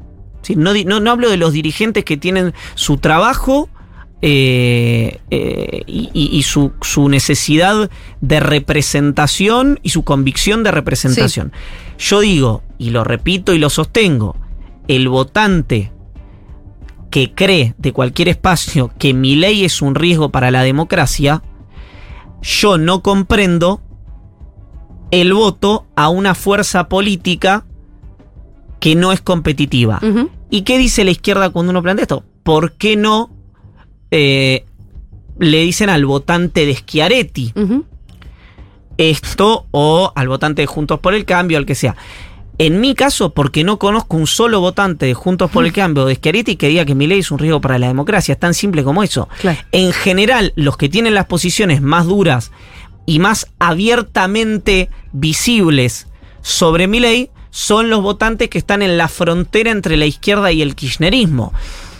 no, 0.55 0.73
no, 0.73 0.99
no 0.99 1.11
hablo 1.11 1.29
de 1.29 1.37
los 1.37 1.53
dirigentes 1.53 2.05
que 2.05 2.17
tienen 2.17 2.53
su 2.75 2.97
trabajo 2.97 3.69
eh, 4.23 5.19
eh, 5.31 5.81
y, 5.87 6.43
su, 6.43 6.73
su 6.81 7.09
necesidad 7.09 7.89
de 8.21 8.39
representación 8.39 9.79
y 9.81 9.89
su 9.89 10.03
convicción 10.03 10.63
de 10.63 10.69
representación. 10.69 11.51
Yo 11.97 12.19
digo, 12.19 12.61
y 12.77 12.91
lo 12.91 13.03
repito 13.03 13.53
y 13.53 13.57
lo 13.57 13.71
sostengo, 13.71 14.35
el 14.87 15.09
votante 15.09 15.91
que 17.09 17.33
cree 17.33 17.73
de 17.79 17.93
cualquier 17.93 18.29
espacio 18.29 18.91
que 18.99 19.15
mi 19.15 19.35
ley 19.35 19.65
es 19.65 19.81
un 19.81 19.95
riesgo 19.95 20.29
para 20.29 20.51
la 20.51 20.61
democracia, 20.61 21.41
yo 22.43 22.77
no 22.77 23.01
comprendo 23.01 23.81
el 25.09 25.33
voto 25.33 25.87
a 25.95 26.09
una 26.09 26.35
fuerza 26.35 26.89
política 26.89 27.65
que 28.79 28.95
no 28.95 29.11
es 29.11 29.21
competitiva. 29.21 29.99
¿Y 30.51 30.63
qué 30.63 30.77
dice 30.77 31.05
la 31.05 31.11
izquierda 31.11 31.49
cuando 31.49 31.71
uno 31.71 31.81
plantea 31.81 32.03
esto? 32.03 32.25
¿Por 32.43 32.73
qué 32.73 32.97
no 32.97 33.31
eh, 34.11 34.65
le 35.39 35.61
dicen 35.61 35.89
al 35.89 36.05
votante 36.05 36.65
de 36.65 36.75
Schiaretti 36.75 37.53
esto 38.97 39.65
o 39.71 40.11
al 40.13 40.27
votante 40.27 40.61
de 40.61 40.65
Juntos 40.67 40.99
por 40.99 41.15
el 41.15 41.23
Cambio, 41.23 41.57
al 41.57 41.65
que 41.65 41.73
sea? 41.73 41.95
En 42.57 42.81
mi 42.81 42.95
caso, 42.95 43.33
porque 43.33 43.63
no 43.63 43.79
conozco 43.79 44.17
un 44.17 44.27
solo 44.27 44.59
votante 44.59 45.05
de 45.05 45.13
Juntos 45.13 45.49
por 45.49 45.65
el 45.65 45.71
Cambio 45.71 46.03
o 46.03 46.05
de 46.05 46.15
Schiaretti 46.15 46.57
que 46.57 46.67
diga 46.67 46.83
que 46.83 46.95
mi 46.95 47.07
ley 47.07 47.19
es 47.19 47.31
un 47.31 47.39
riesgo 47.39 47.61
para 47.61 47.79
la 47.79 47.87
democracia. 47.87 48.33
Es 48.33 48.39
tan 48.39 48.53
simple 48.53 48.83
como 48.83 49.03
eso. 49.03 49.29
Claro. 49.39 49.57
En 49.71 49.93
general, 49.93 50.51
los 50.57 50.75
que 50.75 50.89
tienen 50.89 51.13
las 51.13 51.27
posiciones 51.27 51.81
más 51.81 52.07
duras 52.07 52.51
y 53.05 53.19
más 53.19 53.47
abiertamente 53.57 54.89
visibles 55.13 56.07
sobre 56.41 56.87
mi 56.87 56.99
ley 56.99 57.29
son 57.51 57.89
los 57.89 58.01
votantes 58.01 58.49
que 58.49 58.57
están 58.57 58.81
en 58.81 58.97
la 58.97 59.07
frontera 59.07 59.71
entre 59.71 59.97
la 59.97 60.05
izquierda 60.05 60.51
y 60.51 60.61
el 60.61 60.75
kirchnerismo. 60.75 61.53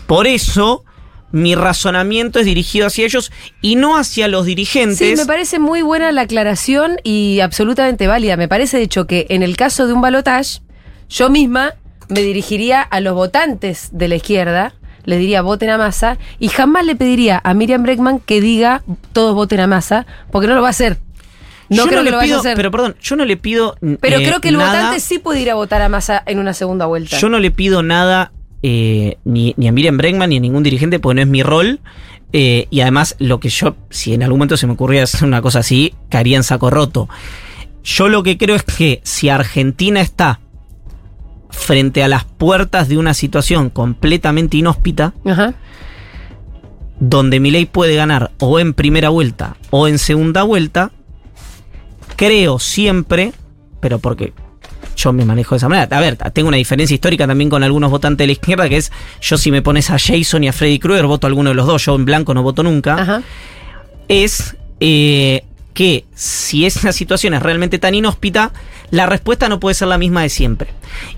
Por 0.07 0.25
eso, 0.27 0.83
mi 1.31 1.55
razonamiento 1.55 2.39
es 2.39 2.45
dirigido 2.45 2.87
hacia 2.87 3.05
ellos 3.05 3.31
y 3.61 3.75
no 3.75 3.97
hacia 3.97 4.27
los 4.27 4.45
dirigentes. 4.45 4.97
Sí, 4.97 5.15
me 5.15 5.25
parece 5.25 5.59
muy 5.59 5.81
buena 5.81 6.11
la 6.11 6.21
aclaración 6.21 6.97
y 7.03 7.39
absolutamente 7.41 8.07
válida. 8.07 8.37
Me 8.37 8.47
parece, 8.47 8.77
de 8.77 8.83
hecho, 8.83 9.07
que 9.07 9.27
en 9.29 9.43
el 9.43 9.55
caso 9.55 9.87
de 9.87 9.93
un 9.93 10.01
balotage, 10.01 10.61
yo 11.09 11.29
misma 11.29 11.73
me 12.09 12.21
dirigiría 12.21 12.81
a 12.81 12.99
los 12.99 13.13
votantes 13.13 13.89
de 13.93 14.07
la 14.07 14.15
izquierda, 14.15 14.73
les 15.05 15.19
diría 15.19 15.41
voten 15.41 15.69
a 15.69 15.77
masa, 15.77 16.17
y 16.39 16.49
jamás 16.49 16.85
le 16.85 16.95
pediría 16.95 17.39
a 17.43 17.53
Miriam 17.53 17.83
Breckman 17.83 18.19
que 18.19 18.41
diga 18.41 18.83
todos 19.13 19.33
voten 19.33 19.61
a 19.61 19.67
masa, 19.67 20.05
porque 20.31 20.47
no 20.47 20.55
lo 20.55 20.61
va 20.61 20.67
a 20.67 20.71
hacer. 20.71 20.97
No 21.71 21.77
Yo 21.77 21.87
creo 21.87 21.99
le 22.01 22.05
que 22.05 22.11
lo 22.11 22.17
vaya 22.17 22.27
pido, 22.27 22.37
a 22.37 22.39
hacer. 22.41 22.55
Pero 22.55 22.69
perdón, 22.69 22.95
yo 23.01 23.15
no 23.15 23.25
le 23.25 23.37
pido. 23.37 23.75
Pero 23.99 24.17
eh, 24.19 24.23
creo 24.23 24.39
que 24.41 24.49
el 24.49 24.57
nada- 24.57 24.73
votante 24.73 24.99
sí 24.99 25.17
puede 25.19 25.41
ir 25.41 25.49
a 25.49 25.55
votar 25.55 25.81
a 25.81 25.89
masa 25.89 26.21
en 26.25 26.37
una 26.39 26.53
segunda 26.53 26.85
vuelta. 26.85 27.17
Yo 27.17 27.29
no 27.29 27.39
le 27.39 27.49
pido 27.49 27.81
nada 27.81 28.31
eh, 28.61 29.17
ni, 29.23 29.53
ni 29.57 29.67
a 29.67 29.71
Miriam 29.71 29.97
Bregman 29.97 30.29
ni 30.29 30.37
a 30.37 30.39
ningún 30.39 30.61
dirigente 30.63 30.99
porque 30.99 31.15
no 31.15 31.21
es 31.21 31.27
mi 31.27 31.41
rol. 31.43 31.79
eh, 32.33 32.67
y 32.69 32.81
además, 32.81 33.15
lo 33.19 33.39
que 33.39 33.49
yo, 33.49 33.75
si 33.89 34.13
en 34.13 34.21
algún 34.23 34.37
momento 34.39 34.57
se 34.57 34.67
me 34.67 34.73
ocurría 34.73 35.03
hacer 35.03 35.23
una 35.25 35.41
cosa 35.41 35.59
así, 35.59 35.93
caería 36.09 36.37
en 36.37 36.43
saco 36.43 36.69
roto. 36.69 37.09
Yo 37.83 38.09
lo 38.09 38.21
que 38.21 38.37
creo 38.37 38.55
es 38.55 38.63
que 38.63 38.99
si 39.03 39.29
Argentina 39.29 40.01
está 40.01 40.39
frente 41.49 42.03
a 42.03 42.07
las 42.07 42.23
puertas 42.25 42.87
de 42.89 42.97
una 42.97 43.13
situación 43.13 43.69
completamente 43.69 44.57
inhóspita, 44.57 45.13
Ajá. 45.25 45.53
donde 46.99 47.39
Milei 47.39 47.65
puede 47.65 47.95
ganar 47.95 48.31
o 48.39 48.59
en 48.59 48.73
primera 48.73 49.09
vuelta 49.09 49.55
o 49.69 49.87
en 49.87 49.97
segunda 49.99 50.43
vuelta, 50.43 50.91
creo 52.15 52.59
siempre, 52.59 53.33
pero 53.79 53.99
porque 53.99 54.33
yo 54.95 55.13
me 55.13 55.25
manejo 55.25 55.55
de 55.55 55.57
esa 55.57 55.69
manera. 55.69 55.97
A 55.97 55.99
ver, 55.99 56.17
tengo 56.33 56.47
una 56.47 56.57
diferencia 56.57 56.93
histórica 56.93 57.27
también 57.27 57.49
con 57.49 57.63
algunos 57.63 57.89
votantes 57.89 58.19
de 58.19 58.27
la 58.27 58.33
izquierda, 58.33 58.69
que 58.69 58.77
es 58.77 58.91
yo 59.21 59.37
si 59.37 59.51
me 59.51 59.61
pones 59.61 59.89
a 59.89 59.97
Jason 59.97 60.43
y 60.43 60.47
a 60.47 60.53
Freddy 60.53 60.79
Krueger, 60.79 61.05
voto 61.05 61.27
a 61.27 61.29
alguno 61.29 61.49
de 61.49 61.55
los 61.55 61.67
dos, 61.67 61.85
yo 61.85 61.95
en 61.95 62.05
blanco 62.05 62.33
no 62.33 62.43
voto 62.43 62.63
nunca. 62.63 62.95
Ajá. 62.95 63.23
Es 64.07 64.55
eh, 64.79 65.43
que 65.73 66.05
si 66.13 66.65
esa 66.65 66.91
situación 66.91 67.33
es 67.33 67.41
realmente 67.41 67.79
tan 67.79 67.95
inhóspita, 67.95 68.51
la 68.91 69.05
respuesta 69.05 69.49
no 69.49 69.59
puede 69.59 69.73
ser 69.73 69.87
la 69.87 69.97
misma 69.97 70.23
de 70.23 70.29
siempre. 70.29 70.69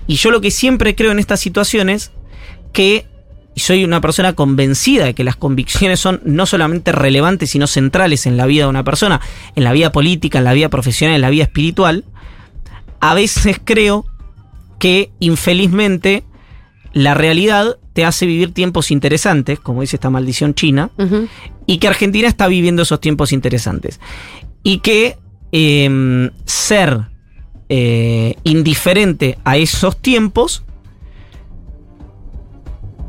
Y 0.06 0.16
yo 0.16 0.30
lo 0.30 0.40
que 0.40 0.50
siempre 0.50 0.94
creo 0.94 1.12
en 1.12 1.18
estas 1.18 1.40
situaciones, 1.40 2.12
que 2.72 3.06
y 3.54 3.60
soy 3.60 3.84
una 3.84 4.00
persona 4.00 4.32
convencida 4.32 5.04
de 5.04 5.14
que 5.14 5.24
las 5.24 5.36
convicciones 5.36 6.00
son 6.00 6.20
no 6.24 6.46
solamente 6.46 6.92
relevantes, 6.92 7.50
sino 7.50 7.66
centrales 7.66 8.26
en 8.26 8.36
la 8.36 8.46
vida 8.46 8.64
de 8.64 8.70
una 8.70 8.84
persona, 8.84 9.20
en 9.54 9.64
la 9.64 9.72
vida 9.72 9.92
política, 9.92 10.38
en 10.38 10.44
la 10.44 10.52
vida 10.52 10.68
profesional, 10.68 11.14
en 11.14 11.20
la 11.20 11.30
vida 11.30 11.44
espiritual, 11.44 12.04
a 13.00 13.14
veces 13.14 13.60
creo 13.62 14.06
que 14.78 15.10
infelizmente 15.20 16.24
la 16.92 17.14
realidad 17.14 17.76
te 17.92 18.04
hace 18.04 18.26
vivir 18.26 18.52
tiempos 18.52 18.90
interesantes, 18.90 19.60
como 19.60 19.82
dice 19.82 19.96
esta 19.96 20.10
maldición 20.10 20.54
china, 20.54 20.90
y 21.66 21.78
que 21.78 21.88
Argentina 21.88 22.28
está 22.28 22.48
viviendo 22.48 22.82
esos 22.82 23.00
tiempos 23.00 23.32
interesantes. 23.32 24.00
Y 24.62 24.78
que 24.78 25.16
eh, 25.52 26.30
ser 26.44 27.08
eh, 27.68 28.36
indiferente 28.42 29.38
a 29.44 29.56
esos 29.58 30.00
tiempos 30.00 30.64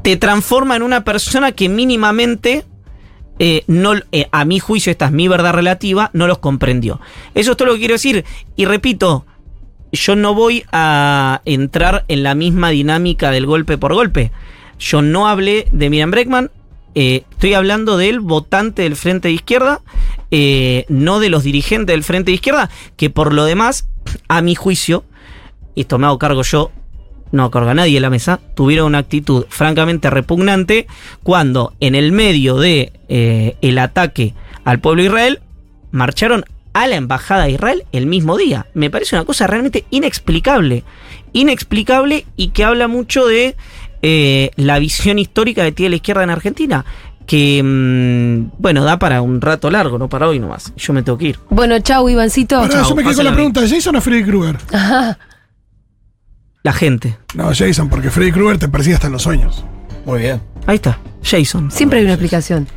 te 0.06 0.18
transforma 0.18 0.76
en 0.76 0.84
una 0.84 1.04
persona 1.04 1.52
que 1.54 1.68
mínimamente, 1.68 2.64
eh, 3.40 3.64
no, 3.66 3.94
eh, 4.12 4.28
a 4.32 4.46
mi 4.46 4.60
juicio, 4.60 4.92
esta 4.92 5.08
es 5.08 5.12
mi 5.12 5.28
verdad 5.28 5.54
relativa, 5.56 6.12
no 6.14 6.28
los 6.28 6.38
comprendió. 6.38 7.02
Eso 7.34 7.50
es 7.50 7.58
todo 7.58 7.70
lo 7.70 7.74
que 7.74 7.80
quiero 7.80 7.96
decir. 7.96 8.24
Y 8.56 8.66
repito, 8.66 9.26
yo 9.92 10.16
no 10.16 10.36
voy 10.36 10.64
a 10.72 11.42
entrar 11.46 12.06
en 12.08 12.22
la 12.22 12.36
misma 12.36 12.70
dinámica 12.70 13.32
del 13.32 13.48
golpe 13.48 13.80
por 13.80 13.96
golpe. 13.96 14.32
Yo 14.78 15.02
no 15.02 15.28
hablé 15.28 15.68
de 15.72 15.90
Miriam 15.90 16.12
Breckman, 16.12 16.52
eh, 16.94 17.24
estoy 17.32 17.56
hablando 17.56 17.98
del 17.98 18.20
votante 18.20 18.84
del 18.84 18.96
Frente 18.96 19.30
de 19.30 19.34
Izquierda, 19.34 19.82
no 20.88 21.20
de 21.20 21.30
los 21.30 21.42
dirigentes 21.42 21.96
del 21.96 22.04
Frente 22.04 22.30
de 22.30 22.36
Izquierda, 22.36 22.70
que 22.96 23.10
por 23.10 23.34
lo 23.34 23.44
demás, 23.46 23.88
a 24.28 24.44
mi 24.44 24.54
juicio, 24.54 25.04
y 25.74 25.82
esto 25.82 25.98
me 25.98 26.06
hago 26.06 26.20
cargo 26.20 26.44
yo, 26.44 26.70
no 27.32 27.52
carga 27.52 27.74
nadie 27.74 27.98
en 27.98 28.02
la 28.02 28.10
mesa, 28.10 28.40
tuvieron 28.56 28.88
una 28.88 29.00
actitud 29.00 29.46
francamente 29.50 30.10
repugnante 30.10 30.88
cuando 31.24 31.74
en 31.80 31.96
el 31.96 32.12
medio 32.12 32.58
de 32.58 32.94
eh, 33.10 33.58
el 33.62 33.78
ataque 33.78 34.34
al 34.64 34.80
pueblo 34.80 35.02
de 35.02 35.08
Israel 35.08 35.40
marcharon 35.92 36.46
a 36.74 36.88
la 36.88 36.98
embajada 36.98 37.46
de 37.46 37.52
Israel 37.52 37.84
el 37.94 38.06
mismo 38.06 38.38
día. 38.38 38.68
Me 38.74 38.90
parece 38.90 39.16
una 39.16 39.26
cosa 39.26 39.48
realmente 39.48 39.86
inexplicable, 39.92 40.84
inexplicable 41.34 42.26
y 42.36 42.50
que 42.50 42.64
habla 42.66 42.88
mucho 42.88 43.26
de 43.26 43.56
eh, 44.02 44.52
la 44.58 44.78
visión 44.80 45.18
histórica 45.18 45.64
que 45.64 45.72
tiene 45.72 45.92
la 45.92 45.96
izquierda 45.96 46.24
en 46.24 46.30
Argentina. 46.30 46.86
Que, 47.26 47.64
mm, 47.64 48.62
bueno, 48.62 48.84
da 48.84 49.00
para 49.00 49.22
un 49.22 49.42
rato 49.42 49.72
largo, 49.72 49.98
no 49.98 50.10
para 50.10 50.28
hoy 50.28 50.40
nomás. 50.40 50.74
Yo 50.76 50.94
me 50.94 51.02
tengo 51.02 51.18
que 51.18 51.30
ir. 51.30 51.40
Bueno, 51.50 51.80
chau, 51.80 52.08
Ivancito. 52.08 52.58
Ahora 52.58 52.84
yo 52.88 52.94
me 52.94 53.04
quedé 53.04 53.16
con 53.16 53.26
la 53.26 53.34
pregunta, 53.34 53.62
¿Jason 53.68 53.96
o 53.96 54.02
Freddy 54.02 54.24
Krueger? 54.24 54.58
La 56.66 56.74
gente. 56.74 57.16
No, 57.36 57.52
Jason, 57.54 57.90
porque 57.90 58.10
Freddy 58.10 58.32
Krueger 58.32 58.58
te 58.58 58.68
persigue 58.68 58.96
hasta 58.96 59.06
en 59.06 59.14
los 59.14 59.22
sueños. 59.22 59.64
Muy 60.04 60.22
bien. 60.22 60.42
Ahí 60.66 60.78
está, 60.78 60.98
Jason. 61.24 61.70
Siempre 61.70 62.00
hay 62.00 62.06
una 62.06 62.16
explicación. 62.16 62.68